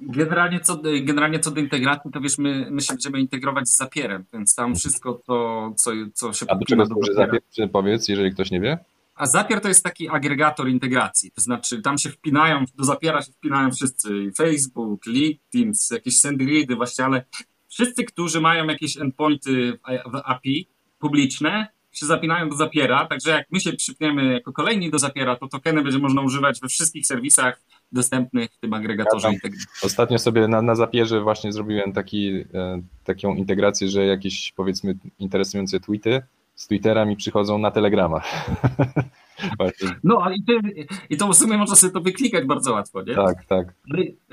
Generalnie 0.00 0.60
co, 0.60 0.82
generalnie 1.02 1.40
co 1.40 1.50
do 1.50 1.60
integracji, 1.60 2.10
to 2.12 2.20
wiesz, 2.20 2.38
my, 2.38 2.68
my 2.70 2.80
się 2.80 2.92
będziemy 2.92 3.20
integrować 3.20 3.68
z 3.68 3.76
Zapierem, 3.76 4.24
więc 4.32 4.54
tam 4.54 4.76
wszystko 4.76 5.20
to, 5.26 5.72
co, 5.76 5.90
co 6.14 6.32
się 6.32 6.46
A 6.48 6.54
do 6.54 6.64
czego 6.64 6.86
służy 6.86 7.14
Zapier? 7.14 7.40
Powiedz, 7.72 8.08
jeżeli 8.08 8.32
ktoś 8.32 8.50
nie 8.50 8.60
wie? 8.60 8.78
A 9.14 9.26
Zapier 9.26 9.60
to 9.60 9.68
jest 9.68 9.84
taki 9.84 10.08
agregator 10.08 10.68
integracji, 10.68 11.30
to 11.30 11.40
znaczy 11.40 11.82
tam 11.82 11.98
się 11.98 12.10
wpinają, 12.10 12.64
do 12.74 12.84
Zapiera 12.84 13.22
się 13.22 13.32
wpinają 13.32 13.70
wszyscy, 13.70 14.30
Facebook, 14.36 15.06
LinkedIn, 15.06 15.72
jakieś 15.90 16.18
SendGridy 16.18 16.76
właśnie, 16.76 17.04
ale 17.04 17.24
wszyscy, 17.68 18.04
którzy 18.04 18.40
mają 18.40 18.66
jakieś 18.66 18.96
endpointy 18.96 19.78
w 20.12 20.16
API 20.24 20.68
publiczne, 20.98 21.66
się 21.92 22.06
zapinają 22.06 22.48
do 22.48 22.56
Zapiera, 22.56 23.06
także 23.06 23.30
jak 23.30 23.46
my 23.50 23.60
się 23.60 23.72
przypniemy 23.72 24.32
jako 24.32 24.52
kolejni 24.52 24.90
do 24.90 24.98
Zapiera, 24.98 25.36
to 25.36 25.48
tokeny 25.48 25.82
będzie 25.82 25.98
można 25.98 26.22
używać 26.22 26.60
we 26.60 26.68
wszystkich 26.68 27.06
serwisach 27.06 27.62
dostępnych 27.92 28.50
w 28.52 28.58
tym 28.58 28.74
agregatorze 28.74 29.28
ja. 29.32 29.50
Ostatnio 29.82 30.18
sobie 30.18 30.48
na, 30.48 30.62
na 30.62 30.74
Zapierze 30.74 31.20
właśnie 31.20 31.52
zrobiłem 31.52 31.92
taki, 31.92 32.44
e, 32.54 32.82
taką 33.04 33.34
integrację, 33.34 33.88
że 33.88 34.06
jakieś 34.06 34.52
powiedzmy 34.52 34.94
interesujące 35.18 35.80
tweety 35.80 36.22
z 36.62 36.66
Twittera 36.66 37.04
mi 37.04 37.16
przychodzą 37.16 37.58
na 37.58 37.70
Telegrama. 37.70 38.20
No, 40.04 40.30
i, 40.30 40.44
ty, 40.44 40.86
i 41.10 41.16
to 41.16 41.28
w 41.28 41.36
sumie 41.36 41.58
można 41.58 41.76
sobie 41.76 41.92
to 41.92 42.00
wyklikać 42.00 42.44
bardzo 42.44 42.72
łatwo, 42.72 43.02
nie? 43.02 43.14
Tak, 43.14 43.44
tak. 43.44 43.74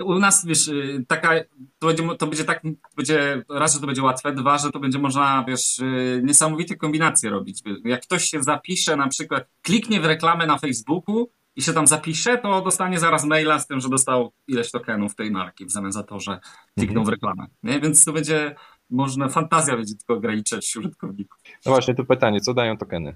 U 0.03 0.19
nas, 0.19 0.45
wiesz, 0.45 0.67
y, 0.67 1.05
taka, 1.07 1.31
to 1.79 1.87
będzie, 1.87 2.03
to 2.17 2.27
będzie 2.27 2.43
tak, 2.43 2.63
będzie, 2.95 3.43
raz, 3.49 3.73
że 3.73 3.79
to 3.79 3.87
będzie 3.87 4.03
łatwe, 4.03 4.31
dwa, 4.31 4.57
że 4.57 4.71
to 4.71 4.79
będzie 4.79 4.99
można, 4.99 5.45
wiesz, 5.47 5.79
y, 5.79 6.21
niesamowite 6.23 6.75
kombinacje 6.75 7.29
robić. 7.29 7.61
Jak 7.85 8.01
ktoś 8.01 8.23
się 8.23 8.43
zapisze, 8.43 8.95
na 8.95 9.07
przykład 9.07 9.47
kliknie 9.61 10.01
w 10.01 10.05
reklamę 10.05 10.45
na 10.45 10.57
Facebooku 10.57 11.29
i 11.55 11.61
się 11.61 11.73
tam 11.73 11.87
zapisze, 11.87 12.37
to 12.37 12.61
dostanie 12.61 12.99
zaraz 12.99 13.25
maila 13.25 13.59
z 13.59 13.67
tym, 13.67 13.79
że 13.79 13.89
dostał 13.89 14.31
ileś 14.47 14.71
tokenów 14.71 15.15
tej 15.15 15.31
marki 15.31 15.65
w 15.65 15.71
zamian 15.71 15.91
za 15.91 16.03
to, 16.03 16.19
że 16.19 16.39
kliknął 16.77 17.03
w 17.03 17.09
reklamę. 17.09 17.47
Nie? 17.63 17.79
Więc 17.79 18.05
to 18.05 18.13
będzie, 18.13 18.55
można, 18.89 19.29
fantazja 19.29 19.75
będzie 19.75 19.95
tylko 19.95 20.13
ograniczać 20.13 20.75
użytkowników. 20.75 21.39
No 21.65 21.71
właśnie, 21.71 21.95
tu 21.95 22.05
pytanie, 22.05 22.41
co 22.41 22.53
dają 22.53 22.77
tokeny? 22.77 23.15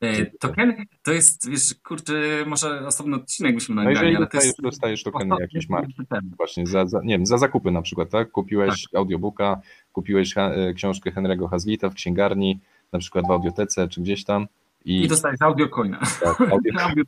E, 0.00 0.26
token 0.26 0.74
to 1.02 1.12
jest, 1.12 1.50
wiesz, 1.50 1.74
kurczę, 1.84 2.12
może 2.46 2.86
osobny 2.86 3.16
odcinek 3.16 3.54
byśmy 3.54 3.74
nagrali, 3.74 3.94
no 3.94 4.00
jeżeli 4.00 4.16
ale 4.16 4.24
dostajesz, 4.26 4.46
jest... 4.46 4.62
dostajesz 4.62 5.02
tokeny 5.02 5.36
jakiejś 5.40 5.68
marki, 5.68 5.94
właśnie 6.36 6.66
za, 6.66 6.86
za, 6.86 7.00
nie 7.04 7.14
wiem, 7.14 7.26
za 7.26 7.38
zakupy 7.38 7.70
na 7.70 7.82
przykład, 7.82 8.10
tak? 8.10 8.30
Kupiłeś 8.30 8.82
tak. 8.82 8.98
audiobooka, 8.98 9.60
kupiłeś 9.92 10.34
ha, 10.34 10.50
e, 10.50 10.74
książkę 10.74 11.10
Henry'ego 11.10 11.50
Hazlita 11.50 11.90
w 11.90 11.94
księgarni, 11.94 12.60
na 12.92 12.98
przykład 12.98 13.26
w 13.28 13.30
audiotece 13.30 13.88
czy 13.88 14.00
gdzieś 14.00 14.24
tam. 14.24 14.46
I, 14.84 15.04
I 15.04 15.08
dostajesz 15.08 15.42
audiocoina. 15.42 16.00
Tak, 16.20 16.40
audio... 16.40 16.72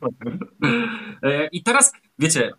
E, 1.23 1.47
I 1.47 1.63
teraz, 1.63 1.93
wiecie, 2.19 2.51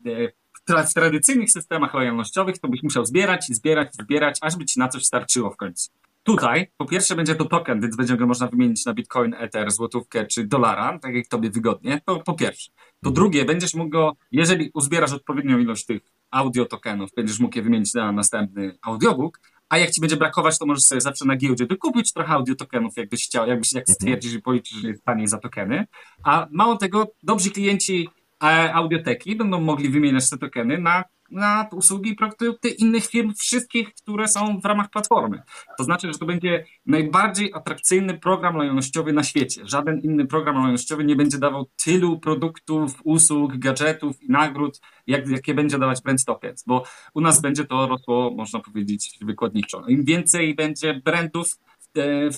w 0.67 0.95
tradycyjnych 0.95 1.51
systemach 1.51 1.95
lojalnościowych 1.95 2.59
to 2.59 2.69
byś 2.69 2.83
musiał 2.83 3.05
zbierać 3.07 3.47
zbierać 3.49 3.95
zbierać, 3.95 4.39
aż 4.41 4.57
by 4.57 4.65
ci 4.65 4.79
na 4.79 4.89
coś 4.89 5.05
starczyło 5.05 5.51
w 5.51 5.57
końcu. 5.57 5.91
Tutaj 6.23 6.71
po 6.77 6.85
pierwsze 6.85 7.17
będzie 7.17 7.35
to 7.35 7.45
token, 7.45 7.81
więc 7.81 7.97
będzie 7.97 8.17
go 8.17 8.27
można 8.27 8.47
wymienić 8.47 8.85
na 8.85 8.95
bitcoin, 8.95 9.35
ether, 9.35 9.71
złotówkę 9.71 10.27
czy 10.27 10.47
dolara, 10.47 10.99
tak 10.99 11.15
jak 11.15 11.27
tobie 11.27 11.51
wygodnie. 11.51 12.01
To 12.07 12.21
po 12.21 12.35
pierwsze. 12.35 12.71
Po 13.01 13.09
mhm. 13.09 13.15
drugie, 13.15 13.45
będziesz 13.45 13.75
mógł 13.75 13.91
go, 13.91 14.17
jeżeli 14.33 14.71
uzbierasz 14.75 15.13
odpowiednią 15.13 15.59
ilość 15.59 15.87
tych 15.87 16.03
audio 16.31 16.65
tokenów, 16.65 17.11
będziesz 17.17 17.39
mógł 17.39 17.57
je 17.57 17.63
wymienić 17.63 17.95
na 17.95 18.13
następny 18.13 18.79
audiobook, 18.83 19.41
a 19.69 19.79
jak 19.79 19.91
ci 19.91 20.01
będzie 20.01 20.17
brakować, 20.17 20.59
to 20.59 20.67
możesz 20.67 20.85
sobie 20.85 21.01
zawsze 21.01 21.25
na 21.25 21.37
giełdzie 21.37 21.67
wykupić 21.67 22.13
trochę 22.13 22.33
audio 22.33 22.55
tokenów, 22.55 22.97
jakbyś 22.97 23.27
chciał, 23.27 23.49
jakbyś 23.49 23.73
jak 23.73 23.83
mhm. 23.83 23.95
stwierdzisz 23.95 24.33
i 24.33 24.43
policzysz, 24.43 24.79
że 24.79 24.89
jest 24.89 25.05
taniej 25.05 25.29
za 25.29 25.39
tokeny. 25.39 25.87
A 26.25 26.47
mało 26.51 26.77
tego, 26.77 27.13
dobrzy 27.23 27.51
klienci 27.51 28.09
audioteki 28.73 29.37
będą 29.37 29.61
mogli 29.61 29.89
wymieniać 29.89 30.31
te 30.31 30.39
tokeny 30.39 30.79
na 30.79 31.05
na 31.33 31.69
usługi 31.73 32.11
i 32.11 32.15
produkty 32.15 32.69
innych 32.69 33.07
firm, 33.07 33.35
wszystkich, 33.35 33.95
które 33.95 34.29
są 34.29 34.61
w 34.61 34.65
ramach 34.65 34.91
platformy. 34.91 35.43
To 35.79 35.85
znaczy, 35.85 36.13
że 36.13 36.19
to 36.19 36.27
będzie 36.27 36.65
najbardziej 36.87 37.55
atrakcyjny 37.55 38.19
program 38.19 38.57
lojalnościowy 38.57 39.13
na 39.13 39.23
świecie. 39.23 39.63
Żaden 39.65 40.01
inny 40.01 40.27
program 40.27 40.57
lojalnościowy 40.57 41.05
nie 41.05 41.17
będzie 41.17 41.39
dawał 41.39 41.67
tylu 41.85 42.21
produktów, 42.21 43.01
usług, 43.05 43.57
gadżetów 43.57 44.23
i 44.23 44.31
nagród, 44.31 44.81
jak, 45.07 45.29
jakie 45.29 45.55
będzie 45.55 45.79
dawać 45.79 46.03
Brand 46.03 46.25
Tokens, 46.25 46.65
bo 46.67 46.85
u 47.15 47.21
nas 47.21 47.41
będzie 47.41 47.65
to 47.65 47.87
rosło, 47.87 48.31
można 48.37 48.61
powiedzieć, 48.61 49.19
wykładniczo. 49.23 49.85
Im 49.89 50.05
więcej 50.05 50.55
będzie 50.55 51.01
brandów 51.05 51.47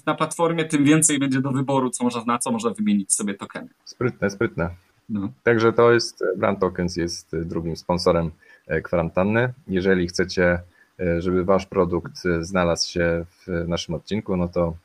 na 0.06 0.14
platformie, 0.14 0.64
tym 0.64 0.84
więcej 0.84 1.18
będzie 1.18 1.40
do 1.40 1.50
wyboru, 1.50 1.90
co 1.90 2.04
można, 2.04 2.24
na 2.24 2.38
co 2.38 2.52
można 2.52 2.70
wymienić 2.70 3.12
sobie 3.12 3.34
tokeny. 3.34 3.68
Sprytne, 3.84 4.30
sprytne. 4.30 4.70
No. 5.08 5.28
Także 5.42 5.72
to 5.72 5.92
jest, 5.92 6.24
Brand 6.36 6.60
Tokens 6.60 6.96
jest 6.96 7.36
drugim 7.36 7.76
sponsorem 7.76 8.30
E, 8.66 8.80
kwarantanny. 8.80 9.52
Jeżeli 9.68 10.08
chcecie, 10.08 10.60
e, 11.00 11.20
żeby 11.20 11.44
wasz 11.44 11.66
produkt 11.66 12.22
znalazł 12.40 12.90
się 12.90 13.24
w 13.46 13.68
naszym 13.68 13.94
odcinku, 13.94 14.36
no 14.36 14.48
to 14.48 14.76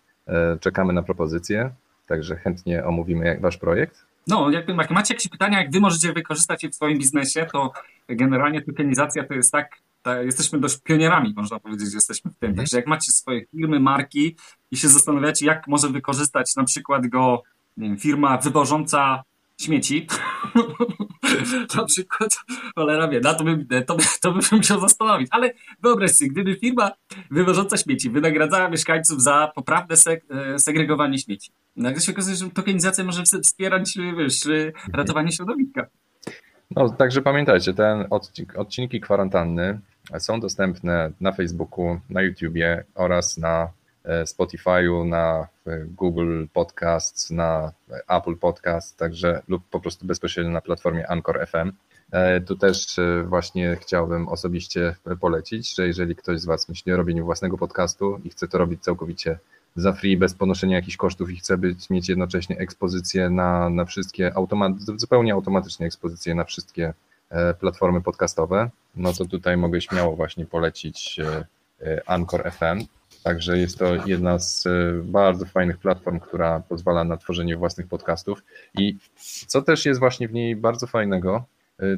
czekamy 0.59 0.93
na 0.93 1.03
propozycję, 1.03 1.72
także 2.07 2.36
chętnie 2.36 2.86
omówimy 2.86 3.38
wasz 3.41 3.57
projekt. 3.57 4.05
No, 4.28 4.49
jak, 4.49 4.70
jak 4.70 4.91
macie 4.91 5.13
jakieś 5.13 5.28
pytania, 5.28 5.61
jak 5.61 5.72
wy 5.72 5.80
możecie 5.80 6.13
wykorzystać 6.13 6.63
je 6.63 6.70
w 6.70 6.76
swoim 6.76 6.97
biznesie, 6.97 7.47
to 7.51 7.74
generalnie 8.09 8.61
tokenizacja 8.61 9.24
to 9.24 9.34
jest 9.34 9.51
tak, 9.51 9.78
ta, 10.03 10.22
jesteśmy 10.22 10.59
dość 10.59 10.78
pionierami, 10.82 11.34
można 11.38 11.59
powiedzieć, 11.59 11.91
że 11.91 11.97
jesteśmy 11.97 12.32
w 12.32 12.36
tym. 12.36 12.49
Mhm. 12.49 12.57
Także 12.57 12.78
jak 12.78 12.88
macie 12.88 13.11
swoje 13.11 13.45
firmy, 13.45 13.80
marki 13.80 14.36
i 14.72 14.78
się 14.78 14.88
zastanawiacie, 14.88 15.45
jak 15.45 15.67
może 15.67 15.89
wykorzystać 15.89 16.55
na 16.55 16.63
przykład 16.63 17.07
go 17.07 17.43
wiem, 17.78 17.97
firma 17.97 18.38
wywożąca 18.38 19.24
śmieci, 19.60 20.07
na 21.78 21.86
przykład, 21.86 22.38
cholera 22.76 23.07
wie, 23.07 23.20
na 23.20 23.34
to 23.34 23.43
bym, 23.43 23.68
to, 23.88 23.97
to 24.22 24.32
bym 24.32 24.41
musiał 24.51 24.80
zastanowić. 24.80 25.28
Ale 25.32 25.53
wyobraź 25.82 26.12
sobie, 26.12 26.32
gdyby 26.32 26.55
firma 26.55 26.91
wywożąca 27.32 27.78
śmieci 27.78 28.10
wynagradzała 28.10 28.70
mieszkańców 28.70 29.22
za 29.22 29.51
poprawne 29.55 29.97
seg 29.97 30.26
e, 30.30 30.60
segregowanie 30.60 31.18
śmieci. 31.18 31.51
Nagle 31.76 32.01
się 32.01 32.12
okazuje, 32.12 32.36
że 32.36 32.49
tokenizacja 32.49 33.03
może 33.03 33.24
wspierać 33.24 33.97
wiesz, 34.18 34.39
ratowanie 34.93 35.32
środowiska. 35.32 35.88
No, 36.72 36.89
także 36.89 37.22
pamiętajcie, 37.22 37.74
te 37.74 38.10
odcinki 38.55 39.01
kwarantanny 39.01 39.80
są 40.20 40.39
dostępne 40.39 41.12
na 41.22 41.32
Facebooku, 41.32 41.99
na 42.10 42.22
YouTubie 42.22 42.84
oraz 42.95 43.38
na 43.38 43.70
Spotify'u, 44.26 45.05
na 45.05 45.47
Google 45.88 46.45
Podcasts, 46.53 47.32
na 47.32 47.72
Apple 48.07 48.36
Podcast, 48.36 48.97
także 48.97 49.41
lub 49.47 49.64
po 49.70 49.80
prostu 49.80 50.05
bezpośrednio 50.05 50.51
na 50.51 50.62
platformie 50.62 51.07
Anchor 51.07 51.47
FM. 51.47 51.72
Tu 52.45 52.55
też 52.55 52.99
właśnie 53.26 53.78
chciałbym 53.82 54.28
osobiście 54.28 54.95
polecić, 55.22 55.76
że 55.76 55.88
jeżeli 55.88 56.16
ktoś 56.16 56.39
z 56.39 56.45
Was 56.45 56.70
myśli 56.70 56.93
o 56.93 56.97
robieniu 56.97 57.26
własnego 57.26 57.57
podcastu 57.57 58.20
i 58.24 58.30
chce 58.30 58.47
to 58.47 58.57
robić 58.57 58.84
całkowicie 58.84 59.39
za 59.76 59.93
free, 59.93 60.18
bez 60.18 60.34
ponoszenia 60.34 60.76
jakichś 60.76 60.97
kosztów 60.97 61.32
i 61.32 61.36
chce 61.36 61.57
być, 61.57 61.89
mieć 61.89 62.10
jednocześnie 62.10 62.57
ekspozycję 62.57 63.30
na, 63.30 63.70
na 63.70 63.86
wszystkie, 63.86 64.36
automat, 64.36 64.72
zupełnie 64.80 65.34
automatycznie 65.34 65.86
ekspozycję 65.86 66.36
na 66.36 66.43
wszystkie 66.43 66.93
e, 67.30 67.53
platformy 67.53 68.01
podcastowe, 68.01 68.70
no 68.95 69.14
to 69.14 69.26
tutaj 69.26 69.57
mogę 69.57 69.82
śmiało 69.82 70.16
właśnie 70.16 70.45
polecić 70.45 71.20
e, 71.20 71.45
e, 71.82 72.10
Anchor 72.10 72.51
FM. 72.51 72.86
Także 73.24 73.57
jest 73.57 73.78
to 73.78 74.07
jedna 74.07 74.39
z 74.39 74.67
bardzo 75.03 75.45
fajnych 75.45 75.78
platform, 75.78 76.20
która 76.20 76.59
pozwala 76.59 77.03
na 77.03 77.17
tworzenie 77.17 77.57
własnych 77.57 77.88
podcastów. 77.88 78.43
I 78.78 78.97
co 79.47 79.61
też 79.61 79.86
jest 79.86 79.99
właśnie 79.99 80.28
w 80.28 80.34
niej 80.34 80.55
bardzo 80.55 80.88
fajnego, 80.88 81.43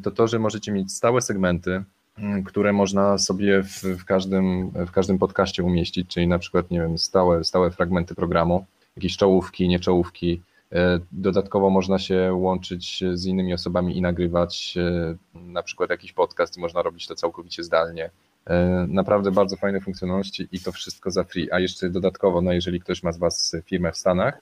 to 0.03 0.11
to, 0.11 0.27
że 0.27 0.39
możecie 0.39 0.71
mieć 0.71 0.93
stałe 0.93 1.21
segmenty, 1.21 1.83
Mm, 2.17 2.43
które 2.43 2.73
można 2.73 3.17
sobie 3.17 3.63
w, 3.63 3.83
w, 3.83 4.05
każdym, 4.05 4.71
w 4.87 4.91
każdym 4.91 5.19
podcaście 5.19 5.63
umieścić, 5.63 6.07
czyli 6.07 6.27
na 6.27 6.39
przykład, 6.39 6.71
nie 6.71 6.79
wiem, 6.79 6.97
stałe, 6.97 7.43
stałe 7.43 7.71
fragmenty 7.71 8.15
programu, 8.15 8.65
jakieś 8.95 9.17
czołówki, 9.17 9.67
nieczołówki. 9.67 10.41
E, 10.71 10.99
dodatkowo 11.11 11.69
można 11.69 11.99
się 11.99 12.33
łączyć 12.33 13.03
z 13.13 13.25
innymi 13.25 13.53
osobami 13.53 13.97
i 13.97 14.01
nagrywać 14.01 14.77
e, 14.77 15.15
na 15.33 15.63
przykład 15.63 15.89
jakiś 15.89 16.13
podcast 16.13 16.57
i 16.57 16.59
można 16.59 16.81
robić 16.81 17.07
to 17.07 17.15
całkowicie 17.15 17.63
zdalnie. 17.63 18.09
E, 18.47 18.85
naprawdę 18.89 19.31
bardzo 19.31 19.55
fajne 19.55 19.81
funkcjonalności 19.81 20.47
i 20.51 20.59
to 20.59 20.71
wszystko 20.71 21.11
za 21.11 21.23
free. 21.23 21.51
A 21.51 21.59
jeszcze 21.59 21.89
dodatkowo, 21.89 22.41
no 22.41 22.53
jeżeli 22.53 22.79
ktoś 22.79 23.03
ma 23.03 23.11
z 23.11 23.17
Was 23.17 23.55
firmę 23.65 23.91
w 23.91 23.97
Stanach, 23.97 24.41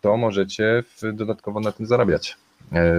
to 0.00 0.16
możecie 0.16 0.84
dodatkowo 1.12 1.60
na 1.60 1.72
tym 1.72 1.86
zarabiać, 1.86 2.36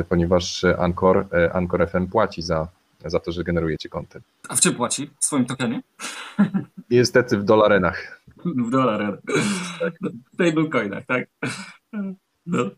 ponieważ 0.09 0.63
Anchor, 0.63 1.27
Anchor 1.53 1.89
FM 1.89 2.07
płaci 2.07 2.41
za 2.41 2.67
za 3.05 3.19
to, 3.19 3.32
że 3.32 3.43
generujecie 3.43 3.89
content. 3.89 4.25
A 4.49 4.55
w 4.55 4.61
czym 4.61 4.75
płaci? 4.75 5.09
W 5.19 5.25
swoim 5.25 5.45
tokenie? 5.45 5.82
Niestety 6.89 7.38
w 7.38 7.43
dolarenach. 7.43 8.21
W 8.45 8.69
dolarach. 8.69 9.19
W 9.21 10.34
stablecoinach, 10.34 11.05
tak? 11.05 11.27
No. 12.45 12.69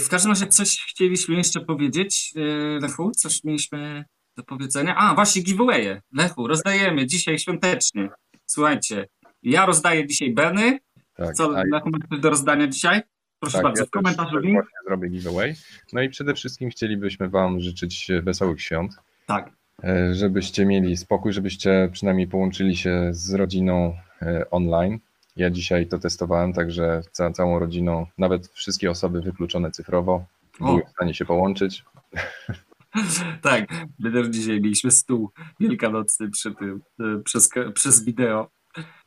W 0.00 0.08
każdym 0.10 0.32
razie 0.32 0.46
coś 0.46 0.86
chcieliśmy 0.88 1.34
jeszcze 1.34 1.60
powiedzieć, 1.60 2.34
e, 2.36 2.40
Lechu, 2.80 3.10
coś 3.10 3.44
mieliśmy 3.44 4.04
do 4.36 4.42
powiedzenia. 4.42 4.96
A, 4.96 5.14
właśnie 5.14 5.42
giveawaye. 5.42 6.02
Lechu, 6.12 6.46
rozdajemy 6.46 7.06
dzisiaj 7.06 7.38
świątecznie. 7.38 8.08
Słuchajcie, 8.46 9.06
ja 9.42 9.66
rozdaję 9.66 10.06
dzisiaj 10.06 10.34
Beny. 10.34 10.78
Tak, 11.16 11.34
Co, 11.34 11.58
a... 11.58 11.62
Lechu, 11.72 11.90
masz 11.90 12.20
do 12.20 12.30
rozdania 12.30 12.66
dzisiaj? 12.66 13.02
Proszę 13.40 13.58
tak, 13.58 13.62
bardzo, 13.62 13.82
ja 13.82 13.86
w 13.86 13.90
komentarzu 13.90 14.38
link. 14.38 14.64
Zrobię 14.86 15.08
giveaway. 15.08 15.54
No 15.92 16.02
i 16.02 16.08
przede 16.08 16.34
wszystkim 16.34 16.70
chcielibyśmy 16.70 17.28
Wam 17.28 17.60
życzyć 17.60 18.08
wesołych 18.22 18.62
świąt. 18.62 18.92
Tak. 19.26 19.50
E, 19.84 20.14
żebyście 20.14 20.66
mieli 20.66 20.96
spokój, 20.96 21.32
żebyście 21.32 21.88
przynajmniej 21.92 22.28
połączyli 22.28 22.76
się 22.76 23.08
z 23.10 23.34
rodziną 23.34 23.96
e, 24.22 24.50
online. 24.50 24.98
Ja 25.36 25.50
dzisiaj 25.50 25.86
to 25.86 25.98
testowałem, 25.98 26.52
także 26.52 27.02
ca 27.12 27.30
całą 27.30 27.58
rodziną, 27.58 28.06
nawet 28.18 28.48
wszystkie 28.48 28.90
osoby 28.90 29.20
wykluczone 29.20 29.70
cyfrowo, 29.70 30.24
były 30.60 30.82
w 30.82 30.90
stanie 30.90 31.14
się 31.14 31.24
połączyć. 31.24 31.84
tak, 33.42 33.70
my 33.98 34.12
też 34.12 34.26
dzisiaj 34.26 34.60
mieliśmy 34.60 34.90
stół 34.90 35.30
wielkanocny 35.60 36.30
przy 36.30 36.54
tym, 36.54 36.80
e, 37.00 37.22
przez, 37.24 37.50
przez 37.74 38.04
wideo, 38.04 38.50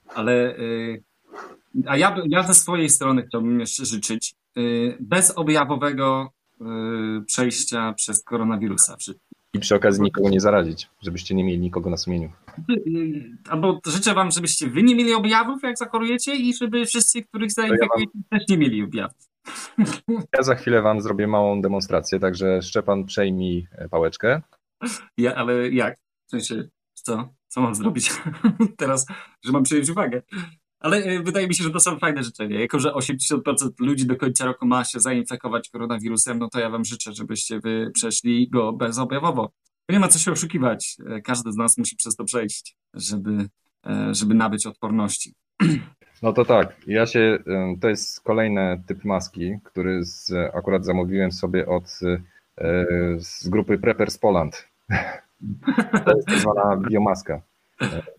ale 0.08 0.56
a 1.86 1.98
ja, 1.98 2.16
ja 2.30 2.44
ze 2.44 2.54
swojej 2.54 2.90
strony 2.90 3.24
chciałbym 3.28 3.60
jeszcze 3.60 3.86
życzyć 3.86 4.36
bezobjawowego 5.00 6.32
przejścia 7.28 7.94
przez 7.94 8.24
koronawirusa 8.24 8.98
i 9.54 9.60
przy 9.60 9.76
okazji 9.76 10.04
nikogo 10.04 10.30
nie 10.30 10.40
zarazić, 10.40 10.90
żebyście 11.02 11.36
nie 11.36 11.44
mieli 11.44 11.60
nikogo 11.60 11.90
na 11.90 11.98
sumieniu. 11.98 12.32
Albo 13.50 13.80
życzę 13.86 14.14
wam, 14.14 14.32
żebyście 14.32 14.70
wy 14.70 14.84
nie 14.84 14.96
mieli 14.96 15.14
objawów, 15.14 15.64
jak 15.64 15.78
zachorujecie 15.78 16.36
i 16.36 16.54
żeby 16.54 16.86
wszyscy, 16.86 17.24
których 17.24 17.52
zainfekujecie, 17.52 18.12
ja 18.16 18.22
wam... 18.30 18.40
też 18.40 18.50
nie 18.50 18.58
mieli 18.58 18.84
objawów. 18.84 19.30
Ja 20.34 20.44
za 20.44 20.56
chwilę 20.56 20.82
wam 20.82 21.02
zrobię 21.02 21.28
małą 21.28 21.62
demonstrację, 21.62 22.20
także 22.20 22.62
Szczepan 22.62 23.06
przejmij 23.06 23.68
e, 23.72 23.90
pałeczkę. 23.90 24.42
Ja, 25.18 25.36
ale 25.36 25.70
jak? 25.70 25.98
W 26.28 26.30
sensie, 26.30 26.70
co? 26.94 27.34
Co 27.48 27.62
mam 27.62 27.76
zrobić 27.76 28.12
teraz, 28.78 29.06
że 29.46 29.52
mam 29.52 29.64
przejąć 29.64 29.90
uwagę? 29.90 30.22
Ale 30.84 30.98
e, 30.98 31.24
wydaje 31.24 31.48
mi 31.48 31.56
się, 31.56 31.64
że 31.64 31.72
to 31.72 31.80
są 31.80 32.00
fajne 32.00 32.24
życzenia. 32.24 32.60
Jako, 32.60 32.80
że 32.80 32.90
80% 32.90 33.70
ludzi 33.80 34.06
do 34.06 34.16
końca 34.16 34.46
roku 34.46 34.66
ma 34.66 34.84
się 34.84 35.00
zainfekować 35.00 35.70
koronawirusem, 35.70 36.40
no 36.40 36.50
to 36.50 36.60
ja 36.60 36.70
wam 36.70 36.86
życzę, 36.86 37.14
żebyście 37.14 37.60
wy 37.60 37.92
przeszli 37.94 38.50
go 38.50 38.74
bezobjawowo. 38.74 39.52
Nie 39.90 40.00
ma 40.00 40.08
co 40.08 40.20
się 40.20 40.32
oszukiwać. 40.32 40.98
E, 41.10 41.22
każdy 41.22 41.52
z 41.52 41.56
nas 41.56 41.78
musi 41.78 41.96
przez 41.96 42.16
to 42.16 42.24
przejść, 42.24 42.76
żeby, 42.94 43.48
e, 43.86 44.10
żeby 44.16 44.34
nabyć 44.34 44.66
odporności. 44.66 45.34
No 46.22 46.34
to 46.34 46.46
tak, 46.46 46.76
ja 46.88 47.06
się, 47.06 47.38
to 47.82 47.90
jest 47.90 48.22
kolejny 48.22 48.84
typ 48.88 49.06
maski, 49.06 49.52
który 49.64 50.06
z, 50.06 50.32
akurat 50.54 50.86
zamówiłem 50.86 51.32
sobie 51.32 51.66
od 51.66 52.00
z 53.18 53.48
grupy 53.50 53.78
Preppers 53.78 54.18
Poland. 54.18 54.68
To 56.06 56.16
jest 56.16 56.28
tak 56.28 56.40
zwana 56.40 56.78
biomaska. 56.90 57.42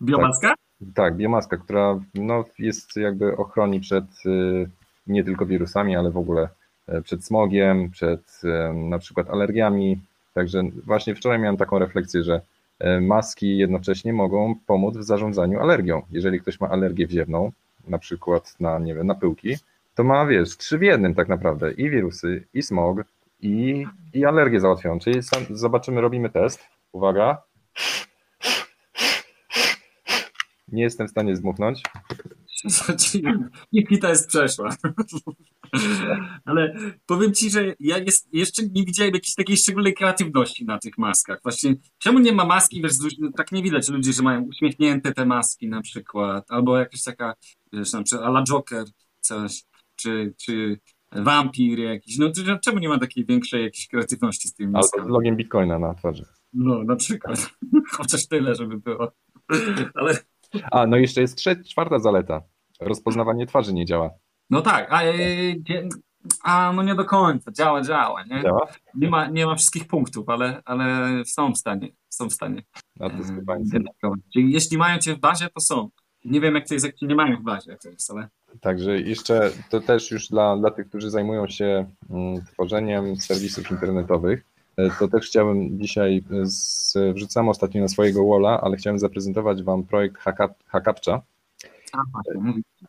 Biomaska? 0.01 0.49
Tak. 0.49 0.64
Tak, 0.95 1.17
biomaska, 1.17 1.57
która 1.57 1.99
no, 2.15 2.45
jest 2.59 2.95
jakby 2.95 3.37
ochroni 3.37 3.79
przed 3.79 4.05
y, 4.25 4.69
nie 5.07 5.23
tylko 5.23 5.45
wirusami, 5.45 5.95
ale 5.95 6.11
w 6.11 6.17
ogóle 6.17 6.49
e, 6.87 7.01
przed 7.01 7.25
smogiem, 7.25 7.89
przed 7.89 8.41
e, 8.43 8.73
na 8.73 8.99
przykład 8.99 9.29
alergiami. 9.29 9.99
Także 10.33 10.63
właśnie 10.85 11.15
wczoraj 11.15 11.39
miałem 11.39 11.57
taką 11.57 11.79
refleksję, 11.79 12.23
że 12.23 12.41
e, 12.79 13.01
maski 13.01 13.57
jednocześnie 13.57 14.13
mogą 14.13 14.55
pomóc 14.67 14.97
w 14.97 15.03
zarządzaniu 15.03 15.59
alergią. 15.59 16.01
Jeżeli 16.11 16.39
ktoś 16.39 16.59
ma 16.59 16.69
alergię 16.69 17.07
wziewną, 17.07 17.51
na 17.87 17.97
przykład 17.97 18.55
na, 18.59 18.79
nie 18.79 18.95
wiem, 18.95 19.07
na 19.07 19.15
pyłki, 19.15 19.55
to 19.95 20.03
ma, 20.03 20.25
wiesz, 20.25 20.57
trzy 20.57 20.77
w 20.77 20.81
jednym 20.81 21.15
tak 21.15 21.27
naprawdę. 21.27 21.71
I 21.71 21.89
wirusy, 21.89 22.43
i 22.53 22.61
smog, 22.61 22.97
i, 23.41 23.85
i 24.13 24.25
alergię 24.25 24.59
załatwiają. 24.59 24.99
Czyli 24.99 25.19
zobaczymy, 25.49 26.01
robimy 26.01 26.29
test. 26.29 26.59
Uwaga. 26.91 27.41
Nie 30.75 30.83
jestem 30.83 31.07
w 31.07 31.09
stanie 31.09 31.35
zmuchnąć. 31.35 31.81
Nikita 33.73 34.09
jest 34.09 34.27
przeszła. 34.27 34.75
Ale 36.45 36.75
powiem 37.05 37.33
ci, 37.33 37.49
że 37.49 37.75
ja 37.79 37.97
jest, 37.97 38.33
jeszcze 38.33 38.63
nie 38.63 38.85
widziałem 38.85 39.13
jakiejś 39.13 39.35
takiej 39.35 39.57
szczególnej 39.57 39.93
kreatywności 39.93 40.65
na 40.65 40.79
tych 40.79 40.97
maskach. 40.97 41.39
Właśnie, 41.43 41.75
czemu 41.97 42.19
nie 42.19 42.31
ma 42.31 42.45
maski, 42.45 42.81
wiesz, 42.81 42.93
tak 43.35 43.51
nie 43.51 43.63
widać 43.63 43.89
ludzi, 43.89 44.13
że 44.13 44.23
mają 44.23 44.41
uśmiechnięte 44.41 45.13
te 45.13 45.25
maski 45.25 45.69
na 45.69 45.81
przykład, 45.81 46.51
albo 46.51 46.77
jakaś 46.77 47.03
taka, 47.03 47.33
wiesz, 47.73 47.93
na 47.93 48.03
przykład 48.03 48.27
ala 48.27 48.43
Joker, 48.43 48.85
coś, 49.19 49.63
czy, 49.95 50.33
czy 50.37 50.79
wampir 51.11 51.79
jakiś. 51.79 52.17
No 52.17 52.31
czemu 52.63 52.79
nie 52.79 52.89
ma 52.89 52.99
takiej 52.99 53.25
większej 53.25 53.63
jakiejś 53.63 53.87
kreatywności 53.87 54.47
z 54.47 54.53
tymi 54.53 54.71
maskami? 54.71 55.01
Albo 55.01 55.09
z 55.09 55.13
logiem 55.13 55.35
Bitcoina 55.35 55.79
na 55.79 55.93
twarzy. 55.93 56.25
No, 56.53 56.83
na 56.83 56.95
przykład. 56.95 57.49
Chociaż 57.97 58.27
tyle, 58.27 58.55
żeby 58.55 58.77
było. 58.77 59.11
Ale 59.93 60.17
a, 60.71 60.87
no 60.87 60.97
jeszcze 60.97 61.21
jest 61.21 61.37
trzecia, 61.37 61.63
czwarta 61.63 61.99
zaleta. 61.99 62.41
Rozpoznawanie 62.79 63.45
twarzy 63.45 63.73
nie 63.73 63.85
działa. 63.85 64.09
No 64.49 64.61
tak, 64.61 64.87
a, 64.91 65.03
e, 65.03 65.13
a 66.43 66.73
no 66.75 66.83
nie 66.83 66.95
do 66.95 67.05
końca, 67.05 67.51
działa, 67.51 67.81
działa, 67.81 68.23
nie? 68.23 68.41
Działa? 68.41 68.67
Nie 68.95 69.09
ma, 69.09 69.27
nie 69.27 69.45
ma 69.45 69.55
wszystkich 69.55 69.87
punktów, 69.87 70.29
ale, 70.29 70.61
ale 70.65 71.07
są 71.25 71.51
w 71.51 71.57
stanie, 71.57 71.87
są 72.09 72.29
w 72.29 72.33
stanie. 72.33 72.63
No 72.99 73.09
to 73.09 73.17
jest 73.17 73.33
chyba 73.35 73.55
Czyli 74.33 74.53
jeśli 74.53 74.77
mają 74.77 74.99
cię 74.99 75.15
w 75.15 75.19
bazie, 75.19 75.49
to 75.49 75.61
są. 75.61 75.89
Nie 76.25 76.41
wiem, 76.41 76.55
jak 76.55 76.67
to 76.67 76.73
jest, 76.73 76.85
jak 76.85 76.95
cię 76.95 77.07
nie 77.07 77.15
mają 77.15 77.37
w 77.37 77.43
bazie, 77.43 77.71
jak 77.71 77.81
to 77.81 77.89
jest, 77.89 78.11
ale... 78.11 78.29
Także 78.61 78.99
jeszcze 78.99 79.51
to 79.69 79.79
też 79.81 80.11
już 80.11 80.27
dla, 80.27 80.57
dla 80.57 80.71
tych, 80.71 80.89
którzy 80.89 81.09
zajmują 81.09 81.47
się 81.47 81.85
mm, 82.09 82.45
tworzeniem 82.45 83.15
serwisów 83.15 83.71
internetowych, 83.71 84.45
E, 84.45 84.54
to 84.99 85.07
też 85.07 85.25
chciałem 85.25 85.79
dzisiaj, 85.79 86.23
e, 86.31 86.45
z, 86.45 86.97
wrzucam 87.13 87.49
ostatnio 87.49 87.81
na 87.81 87.87
swojego 87.87 88.27
walla, 88.27 88.61
ale 88.61 88.77
chciałem 88.77 88.99
zaprezentować 88.99 89.63
Wam 89.63 89.83
projekt 89.83 90.17
Hackapcza. 90.67 91.21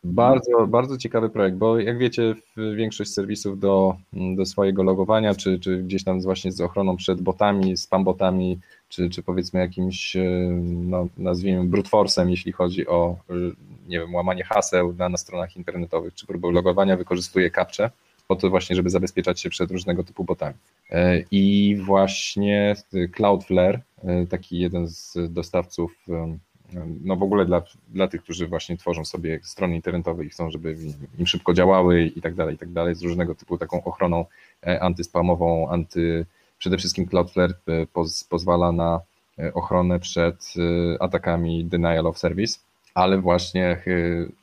Bardzo, 0.03 0.67
bardzo 0.67 0.97
ciekawy 0.97 1.29
projekt, 1.29 1.57
bo 1.57 1.79
jak 1.79 1.97
wiecie, 1.97 2.35
większość 2.75 3.13
serwisów 3.13 3.59
do, 3.59 3.95
do 4.35 4.45
swojego 4.45 4.83
logowania, 4.83 5.35
czy, 5.35 5.59
czy 5.59 5.77
gdzieś 5.77 6.03
tam 6.03 6.21
właśnie 6.21 6.51
z 6.51 6.61
ochroną 6.61 6.97
przed 6.97 7.21
botami, 7.21 7.77
spam-botami, 7.77 8.57
czy, 8.89 9.09
czy 9.09 9.23
powiedzmy 9.23 9.59
jakimś, 9.59 10.15
e, 10.15 10.49
no, 10.63 11.07
nazwijmy 11.17 11.63
brute 11.63 11.89
force'em, 11.89 12.29
jeśli 12.29 12.51
chodzi 12.51 12.87
o, 12.87 13.15
nie 13.87 13.99
wiem, 13.99 14.15
łamanie 14.15 14.43
haseł 14.43 14.93
na, 14.93 15.09
na 15.09 15.17
stronach 15.17 15.57
internetowych, 15.57 16.13
czy 16.13 16.27
próbę 16.27 16.51
logowania, 16.51 16.97
wykorzystuje 16.97 17.51
captcha 17.51 17.89
po 18.27 18.35
to 18.35 18.49
właśnie, 18.49 18.75
żeby 18.75 18.89
zabezpieczać 18.89 19.41
się 19.41 19.49
przed 19.49 19.71
różnego 19.71 20.03
typu 20.03 20.23
botami. 20.23 20.55
E, 20.89 21.23
I 21.31 21.75
właśnie 21.85 22.75
Cloudflare, 23.11 23.81
e, 24.03 24.25
taki 24.25 24.59
jeden 24.59 24.87
z 24.87 25.17
dostawców 25.29 26.05
no 27.03 27.15
w 27.15 27.23
ogóle 27.23 27.45
dla, 27.45 27.61
dla 27.89 28.07
tych, 28.07 28.23
którzy 28.23 28.47
właśnie 28.47 28.77
tworzą 28.77 29.05
sobie 29.05 29.39
strony 29.43 29.75
internetowe 29.75 30.25
i 30.25 30.29
chcą, 30.29 30.51
żeby 30.51 30.77
im 31.19 31.27
szybko 31.27 31.53
działały 31.53 32.03
i 32.03 32.21
tak 32.21 32.33
dalej, 32.33 32.55
i 32.55 32.57
tak 32.57 32.71
dalej, 32.71 32.95
z 32.95 33.01
różnego 33.01 33.35
typu 33.35 33.57
taką 33.57 33.83
ochroną 33.83 34.25
antyspamową, 34.79 35.69
anty, 35.69 36.25
przede 36.57 36.77
wszystkim 36.77 37.05
Cloudflare 37.07 37.53
poz, 37.93 38.23
pozwala 38.23 38.71
na 38.71 39.01
ochronę 39.53 39.99
przed 39.99 40.53
atakami 40.99 41.65
denial 41.65 42.07
of 42.07 42.17
service, 42.17 42.59
ale 42.93 43.17
właśnie 43.17 43.81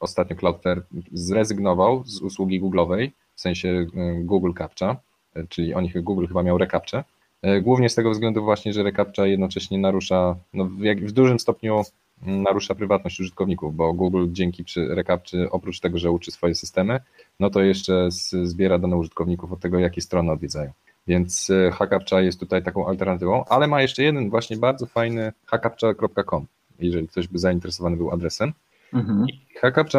ostatnio 0.00 0.36
Cloudflare 0.36 0.82
zrezygnował 1.12 2.04
z 2.06 2.20
usługi 2.20 2.62
Google'owej, 2.62 3.10
w 3.34 3.40
sensie 3.40 3.86
Google 4.20 4.52
Captcha, 4.58 4.96
czyli 5.48 5.74
oni 5.74 5.90
Google 5.90 6.26
chyba 6.26 6.42
miał 6.42 6.58
recaptcha, 6.58 7.04
E, 7.44 7.60
głównie 7.60 7.88
z 7.88 7.94
tego 7.94 8.10
względu 8.10 8.44
właśnie, 8.44 8.72
że 8.72 8.82
recaptcha 8.82 9.26
jednocześnie 9.26 9.78
narusza, 9.78 10.36
no 10.54 10.64
w, 10.64 10.80
jak, 10.80 11.00
w 11.00 11.12
dużym 11.12 11.38
stopniu 11.38 11.82
mm, 12.26 12.42
narusza 12.42 12.74
prywatność 12.74 13.20
użytkowników, 13.20 13.76
bo 13.76 13.92
Google 13.92 14.26
dzięki 14.28 14.64
przy 14.64 14.94
recaptcha 14.94 15.38
oprócz 15.50 15.80
tego, 15.80 15.98
że 15.98 16.10
uczy 16.10 16.30
swoje 16.30 16.54
systemy, 16.54 17.00
no 17.40 17.50
to 17.50 17.62
jeszcze 17.62 18.08
zbiera 18.42 18.78
dane 18.78 18.96
użytkowników 18.96 19.52
od 19.52 19.60
tego, 19.60 19.78
jakie 19.78 20.00
strony 20.00 20.32
odwiedzają. 20.32 20.70
Więc 21.06 21.50
e, 21.50 21.70
hackapcha 21.70 22.20
jest 22.20 22.40
tutaj 22.40 22.62
taką 22.62 22.86
alternatywą, 22.86 23.44
ale 23.44 23.66
ma 23.66 23.82
jeszcze 23.82 24.02
jeden 24.02 24.30
właśnie 24.30 24.56
bardzo 24.56 24.86
fajny 24.86 25.32
hackapcha.com, 25.46 26.46
jeżeli 26.78 27.08
ktoś 27.08 27.28
by 27.28 27.38
zainteresowany 27.38 27.96
był 27.96 28.10
adresem. 28.10 28.52
Mhm. 28.92 29.26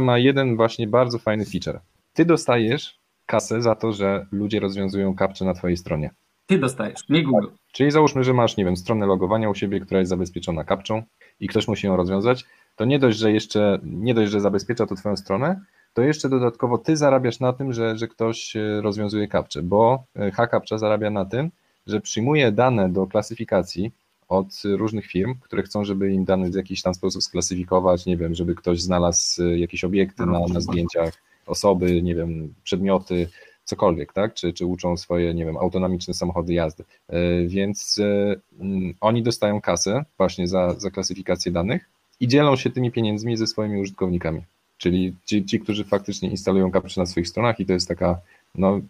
Ma 0.02 0.18
jeden 0.18 0.56
właśnie 0.56 0.88
bardzo 0.88 1.20
fajny 1.20 1.46
feature. 1.46 1.80
Ty 2.14 2.26
dostajesz 2.26 3.00
kasę 3.26 3.62
za 3.62 3.76
to, 3.76 3.92
że 3.94 4.26
ludzie 4.32 4.60
rozwiązują 4.60 5.16
kapcze 5.16 5.46
na 5.46 5.54
twojej 5.54 5.78
stronie. 5.78 6.10
Ty 6.46 6.58
dostajesz, 6.58 7.10
nie 7.10 7.24
Google. 7.24 7.48
Tak. 7.48 7.56
Czyli 7.72 7.92
załóżmy, 7.92 8.24
że 8.24 8.34
masz, 8.34 8.58
nie 8.58 8.66
wiem, 8.66 8.78
stronę 8.78 9.06
logowania 9.06 9.50
u 9.50 9.56
siebie, 9.56 9.80
która 9.80 10.00
jest 10.00 10.10
zabezpieczona 10.10 10.64
kapczą 10.64 11.04
i 11.40 11.48
ktoś 11.48 11.68
musi 11.68 11.88
ją 11.88 11.96
rozwiązać, 11.96 12.46
to 12.76 12.86
nie 12.86 13.00
dość, 13.00 13.18
że 13.18 13.32
jeszcze, 13.32 13.80
nie 13.84 14.14
dość, 14.14 14.32
że 14.32 14.42
zabezpiecza 14.42 14.86
to 14.86 14.96
twoją 14.96 15.18
stronę, 15.18 15.62
to 15.94 16.02
jeszcze 16.02 16.30
dodatkowo 16.30 16.78
ty 16.78 16.98
zarabiasz 16.98 17.40
na 17.40 17.54
tym, 17.54 17.74
że, 17.74 17.98
że 17.98 18.08
ktoś 18.08 18.56
e, 18.56 18.82
rozwiązuje 18.82 19.28
kapcze, 19.28 19.64
bo 19.64 20.04
e, 20.16 20.32
HCaptcha 20.32 20.78
zarabia 20.78 21.10
na 21.10 21.26
tym, 21.26 21.52
że 21.88 22.02
przyjmuje 22.02 22.52
dane 22.52 22.90
do 22.90 23.08
klasyfikacji 23.08 23.92
od 24.28 24.48
różnych 24.66 25.06
firm, 25.06 25.36
które 25.42 25.64
chcą, 25.64 25.84
żeby 25.84 26.12
im 26.12 26.26
dane 26.26 26.50
w 26.50 26.56
jakiś 26.56 26.82
tam 26.82 26.94
sposób 26.94 27.24
sklasyfikować, 27.24 28.06
nie 28.06 28.18
wiem, 28.18 28.36
żeby 28.36 28.56
ktoś 28.56 28.82
znalazł 28.82 29.44
e, 29.44 29.60
jakieś 29.60 29.84
obiekty 29.84 30.26
na, 30.26 30.40
na 30.54 30.60
zdjęciach, 30.60 31.14
osoby, 31.46 32.02
nie 32.02 32.16
wiem, 32.16 32.54
przedmioty, 32.64 33.28
cokolwiek, 33.66 34.14
tak? 34.14 34.34
Czy, 34.34 34.54
czy 34.54 34.66
uczą 34.66 34.98
swoje, 34.98 35.34
nie 35.34 35.46
wiem, 35.46 35.58
autonomiczne 35.58 36.14
samochody 36.14 36.54
jazdy. 36.54 36.84
E, 37.10 37.46
więc 37.48 38.00
e, 38.00 38.36
mm, 38.60 38.94
oni 39.02 39.24
dostają 39.24 39.62
kasę 39.62 40.06
właśnie 40.18 40.48
za, 40.48 40.74
za 40.78 40.92
klasyfikację 40.92 41.52
danych 41.52 41.90
i 42.20 42.28
dzielą 42.28 42.56
się 42.56 42.70
tymi 42.70 42.92
pieniędzmi 42.92 43.38
ze 43.38 43.48
swoimi 43.48 43.82
użytkownikami. 43.82 44.42
Czyli 44.78 45.16
ci, 45.26 45.46
ci 45.46 45.60
którzy 45.60 45.84
faktycznie 45.84 46.30
instalują 46.30 46.72
kapcze 46.72 47.02
na 47.02 47.06
swoich 47.06 47.28
stronach 47.28 47.60
i 47.60 47.66
to 47.66 47.74
jest 47.74 47.88
taka, 47.88 48.20
no, 48.56 48.82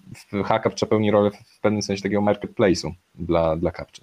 HCaptcha 0.43 0.85
pełni 0.85 1.11
rolę 1.11 1.31
w 1.31 1.59
pewnym 1.61 1.81
sensie 1.81 2.03
takiego 2.03 2.21
marketplace'u 2.21 2.91
dla, 3.15 3.55
dla 3.55 3.71
kapczy. 3.71 4.01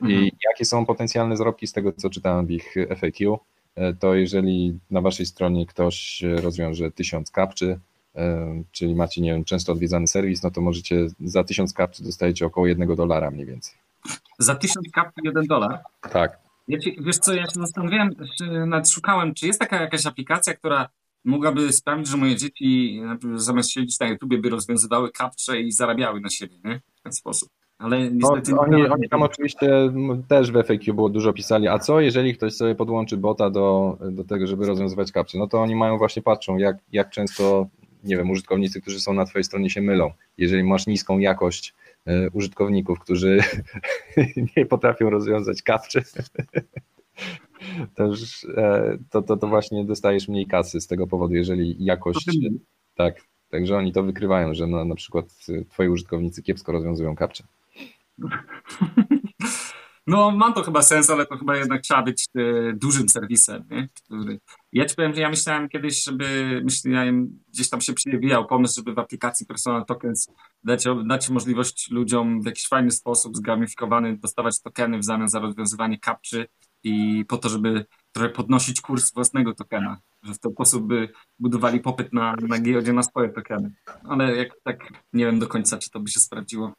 I 0.00 0.04
mhm. 0.04 0.30
jakie 0.50 0.64
są 0.64 0.86
potencjalne 0.86 1.36
zarobki 1.36 1.66
z 1.66 1.72
tego, 1.72 1.92
co 1.92 2.10
czytałem 2.10 2.46
w 2.46 2.50
ich 2.50 2.74
FAQ, 2.96 3.38
e, 3.76 3.94
to 3.94 4.14
jeżeli 4.14 4.78
na 4.90 5.00
waszej 5.00 5.26
stronie 5.26 5.66
ktoś 5.66 6.22
rozwiąże 6.36 6.90
tysiąc 6.90 7.30
kapczy, 7.30 7.78
czyli 8.72 8.94
macie, 8.94 9.20
nie 9.20 9.32
wiem, 9.32 9.44
często 9.44 9.72
odwiedzany 9.72 10.06
serwis, 10.06 10.42
no 10.42 10.50
to 10.50 10.60
możecie 10.60 11.06
za 11.24 11.44
1000 11.44 11.72
kapczy 11.72 12.04
dostajecie 12.04 12.46
około 12.46 12.66
1 12.66 12.94
dolara 12.96 13.30
mniej 13.30 13.46
więcej. 13.46 13.74
Za 14.38 14.54
1000 14.54 14.90
kapczy 14.92 15.20
1 15.24 15.46
dolar? 15.46 15.78
Tak. 16.10 16.38
Ja 16.68 16.78
ci, 16.78 16.96
wiesz 17.00 17.18
co, 17.18 17.34
ja 17.34 17.42
się 17.42 17.60
zastanawiałem, 17.60 18.10
nawet 18.66 18.90
szukałem, 18.90 19.34
czy 19.34 19.46
jest 19.46 19.60
taka 19.60 19.80
jakaś 19.80 20.06
aplikacja, 20.06 20.54
która 20.54 20.88
mogłaby 21.24 21.72
sprawić, 21.72 22.08
że 22.08 22.16
moje 22.16 22.36
dzieci 22.36 23.00
zamiast 23.34 23.70
siedzieć 23.70 24.00
na 24.00 24.08
YouTubie 24.08 24.38
by 24.38 24.50
rozwiązywały 24.50 25.10
kapcze 25.10 25.60
i 25.60 25.72
zarabiały 25.72 26.20
na 26.20 26.30
siebie, 26.30 26.56
nie? 26.64 26.80
W 26.94 27.02
ten 27.02 27.12
sposób. 27.12 27.48
Ale 27.78 28.10
niestety... 28.10 28.52
No, 28.52 28.60
oni, 28.60 28.86
oni 28.86 29.08
tam 29.08 29.22
oczywiście 29.22 29.92
też 30.28 30.52
w 30.52 30.62
FAQ 30.64 30.94
było 30.94 31.08
dużo 31.08 31.32
pisali, 31.32 31.68
a 31.68 31.78
co 31.78 32.00
jeżeli 32.00 32.34
ktoś 32.34 32.54
sobie 32.54 32.74
podłączy 32.74 33.16
bota 33.16 33.50
do, 33.50 33.98
do 34.10 34.24
tego, 34.24 34.46
żeby 34.46 34.66
rozwiązywać 34.66 35.12
kapcze? 35.12 35.38
No 35.38 35.46
to 35.46 35.62
oni 35.62 35.76
mają 35.76 35.98
właśnie, 35.98 36.22
patrzą 36.22 36.56
jak, 36.56 36.76
jak 36.92 37.10
często 37.10 37.66
nie 38.04 38.16
wiem, 38.16 38.30
użytkownicy, 38.30 38.80
którzy 38.80 39.00
są 39.00 39.12
na 39.12 39.24
Twojej 39.24 39.44
stronie 39.44 39.70
się 39.70 39.80
mylą. 39.80 40.12
Jeżeli 40.38 40.64
masz 40.64 40.86
niską 40.86 41.18
jakość 41.18 41.74
e, 42.06 42.30
użytkowników, 42.30 43.00
którzy 43.00 43.40
nie 44.56 44.66
potrafią 44.66 45.10
rozwiązać 45.10 45.62
kapczy, 45.62 46.02
to, 47.94 48.06
już, 48.06 48.44
e, 48.56 48.98
to, 49.10 49.22
to, 49.22 49.36
to 49.36 49.46
właśnie 49.46 49.84
dostajesz 49.84 50.28
mniej 50.28 50.46
kasy 50.46 50.80
z 50.80 50.86
tego 50.86 51.06
powodu, 51.06 51.34
jeżeli 51.34 51.84
jakość. 51.84 52.38
Tak, 52.94 53.14
także 53.50 53.76
oni 53.76 53.92
to 53.92 54.02
wykrywają, 54.02 54.54
że 54.54 54.66
na, 54.66 54.84
na 54.84 54.94
przykład 54.94 55.26
Twoi 55.68 55.88
użytkownicy 55.88 56.42
kiepsko 56.42 56.72
rozwiązują 56.72 57.16
kapcze. 57.16 57.44
No, 60.06 60.30
mam 60.30 60.52
to 60.54 60.62
chyba 60.62 60.82
sens, 60.82 61.10
ale 61.10 61.26
to 61.26 61.36
chyba 61.36 61.56
jednak 61.56 61.82
trzeba 61.82 62.02
być 62.02 62.26
e, 62.34 62.72
dużym 62.72 63.08
serwisem, 63.08 63.64
nie? 63.70 63.88
Który... 63.94 64.40
Ja 64.72 64.84
ci 64.84 64.94
powiem, 64.94 65.14
że 65.14 65.20
ja 65.20 65.28
myślałem 65.28 65.68
kiedyś, 65.68 66.04
żeby, 66.04 66.60
myślałem, 66.64 67.38
gdzieś 67.52 67.70
tam 67.70 67.80
się 67.80 67.92
przewijał 67.92 68.46
pomysł, 68.46 68.74
żeby 68.74 68.94
w 68.94 68.98
aplikacji 68.98 69.46
Personal 69.46 69.84
Tokens 69.84 70.28
dać, 70.64 70.84
dać 71.06 71.30
możliwość 71.30 71.90
ludziom 71.90 72.42
w 72.42 72.46
jakiś 72.46 72.68
fajny 72.68 72.90
sposób, 72.90 73.36
zgamifikowany, 73.36 74.16
dostawać 74.16 74.62
tokeny 74.62 74.98
w 74.98 75.04
zamian 75.04 75.28
za 75.28 75.40
rozwiązywanie 75.40 75.98
kapczy 75.98 76.46
i 76.84 77.24
po 77.28 77.38
to, 77.38 77.48
żeby 77.48 77.86
trochę 78.12 78.28
podnosić 78.28 78.80
kurs 78.80 79.12
własnego 79.12 79.54
tokena, 79.54 80.00
że 80.22 80.34
w 80.34 80.38
ten 80.38 80.52
sposób 80.52 80.86
by 80.86 81.08
budowali 81.38 81.80
popyt 81.80 82.12
na, 82.12 82.34
na 82.48 82.58
giełdzie 82.58 82.92
na 82.92 83.02
swoje 83.02 83.28
tokeny. 83.28 83.72
Ale 84.08 84.36
jak 84.36 84.48
tak 84.64 84.92
nie 85.12 85.26
wiem 85.26 85.38
do 85.38 85.46
końca, 85.46 85.78
czy 85.78 85.90
to 85.90 86.00
by 86.00 86.10
się 86.10 86.20
sprawdziło. 86.20 86.72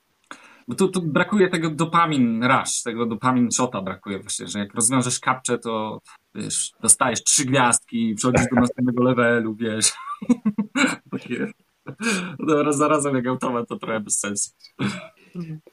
Bo 0.68 0.76
tu, 0.76 0.88
tu 0.88 1.02
brakuje 1.02 1.48
tego 1.48 1.70
dopamin 1.70 2.44
rush, 2.44 2.82
tego 2.84 3.06
dopamin 3.06 3.52
shota 3.52 3.82
brakuje 3.82 4.20
właśnie, 4.20 4.48
że 4.48 4.60
jak 4.60 4.74
rozwiążesz 4.74 5.20
kapcze, 5.20 5.60
to 5.60 6.02
wiesz, 6.36 6.72
dostajesz 6.82 7.24
trzy 7.24 7.46
gwiazdki, 7.46 8.16
przechodzisz 8.16 8.48
do 8.56 8.62
następnego 8.62 9.04
levelu, 9.04 9.56
wiesz. 9.56 9.94
Takie, 11.12 11.48
no, 12.40 12.64
raz 12.64 12.78
za 12.78 12.88
razem 12.88 13.16
jak 13.16 13.28
automat, 13.28 13.68
to 13.68 13.80
trochę 13.80 14.00
bez 14.00 14.20
sensu. 14.20 14.52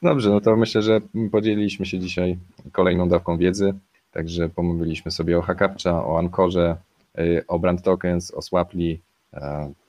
Dobrze, 0.01 0.29
no 0.29 0.41
to 0.41 0.55
myślę, 0.55 0.81
że 0.81 1.01
podzieliliśmy 1.31 1.85
się 1.85 1.99
dzisiaj 1.99 2.37
kolejną 2.71 3.09
dawką 3.09 3.37
wiedzy, 3.37 3.73
także 4.11 4.49
pomówiliśmy 4.49 5.11
sobie 5.11 5.37
o 5.37 5.41
Hackapcza, 5.41 6.05
o 6.05 6.19
Ankorze, 6.19 6.77
y, 7.19 7.43
o 7.47 7.59
Brand 7.59 7.81
Tokens, 7.81 8.31
o 8.31 8.41
Swaply, 8.41 8.99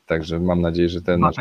także 0.06 0.40
mam 0.40 0.60
nadzieję, 0.60 0.88
że 0.88 1.02
ten 1.02 1.20
nasz... 1.20 1.36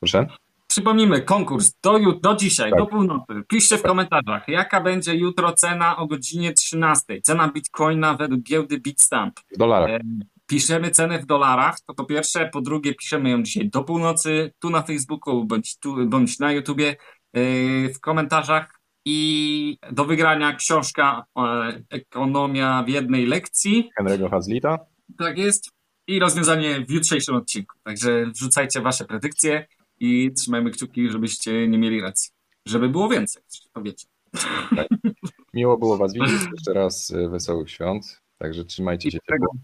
Proszę? 0.00 0.26
Przypomnijmy, 0.68 1.22
konkurs 1.22 1.72
do, 1.82 1.98
do 2.22 2.36
dzisiaj, 2.36 2.70
tak. 2.70 2.78
do 2.78 2.86
północy. 2.86 3.32
Piszcie 3.48 3.78
w 3.78 3.82
komentarzach, 3.82 4.48
jaka 4.48 4.80
będzie 4.80 5.14
jutro 5.14 5.52
cena 5.52 5.96
o 5.96 6.06
godzinie 6.06 6.52
13. 6.52 7.20
Cena 7.22 7.48
bitcoina 7.48 8.14
według 8.14 8.42
giełdy 8.42 8.80
Bitstamp. 8.80 9.40
W 9.54 9.58
dolarach. 9.58 9.90
E, 9.90 10.00
piszemy 10.46 10.90
cenę 10.90 11.18
w 11.18 11.26
dolarach, 11.26 11.80
to 11.80 11.94
po 11.94 12.04
pierwsze. 12.04 12.50
Po 12.52 12.60
drugie, 12.60 12.94
piszemy 12.94 13.30
ją 13.30 13.42
dzisiaj 13.42 13.70
do 13.70 13.84
północy, 13.84 14.52
tu 14.58 14.70
na 14.70 14.82
Facebooku 14.82 15.44
bądź, 15.44 15.78
tu, 15.78 16.06
bądź 16.06 16.38
na 16.38 16.52
YouTubie, 16.52 16.96
e, 17.32 17.42
w 17.88 18.00
komentarzach. 18.00 18.80
I 19.04 19.78
do 19.92 20.04
wygrania 20.04 20.52
książka 20.52 21.24
e, 21.38 21.82
Ekonomia 21.90 22.82
w 22.86 22.88
jednej 22.88 23.26
lekcji. 23.26 23.90
Henry'ego 24.00 24.30
Hazlita. 24.30 24.78
Tak 25.18 25.38
jest. 25.38 25.70
I 26.06 26.18
rozwiązanie 26.18 26.84
w 26.88 26.90
jutrzejszym 26.90 27.34
odcinku. 27.34 27.76
Także 27.84 28.26
wrzucajcie 28.26 28.80
wasze 28.80 29.04
predykcje 29.04 29.66
i 30.00 30.32
trzymajmy 30.32 30.70
kciuki, 30.70 31.10
żebyście 31.10 31.68
nie 31.68 31.78
mieli 31.78 32.00
racji. 32.00 32.30
Żeby 32.66 32.88
było 32.88 33.08
więcej, 33.08 33.42
to 33.72 33.82
wiecie. 33.82 34.06
Tak. 34.76 34.88
Miło 35.54 35.78
było 35.78 35.96
Was 35.96 36.12
widzieć. 36.14 36.40
Jeszcze 36.52 36.72
raz 36.72 37.10
y, 37.10 37.28
wesołych 37.28 37.70
świąt. 37.70 38.20
Także 38.38 38.64
trzymajcie 38.64 39.10
się 39.10 39.18
ciepło. 39.28 39.54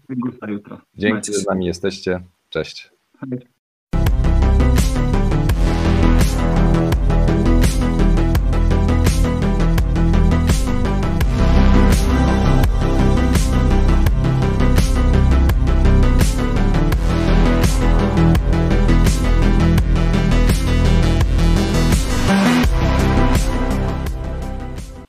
jutro. 0.47 0.81
Dzięki, 0.95 1.33
że 1.33 1.39
z 1.39 1.45
nami 1.45 1.65
jesteście. 1.65 2.23
Cześć. 2.49 2.91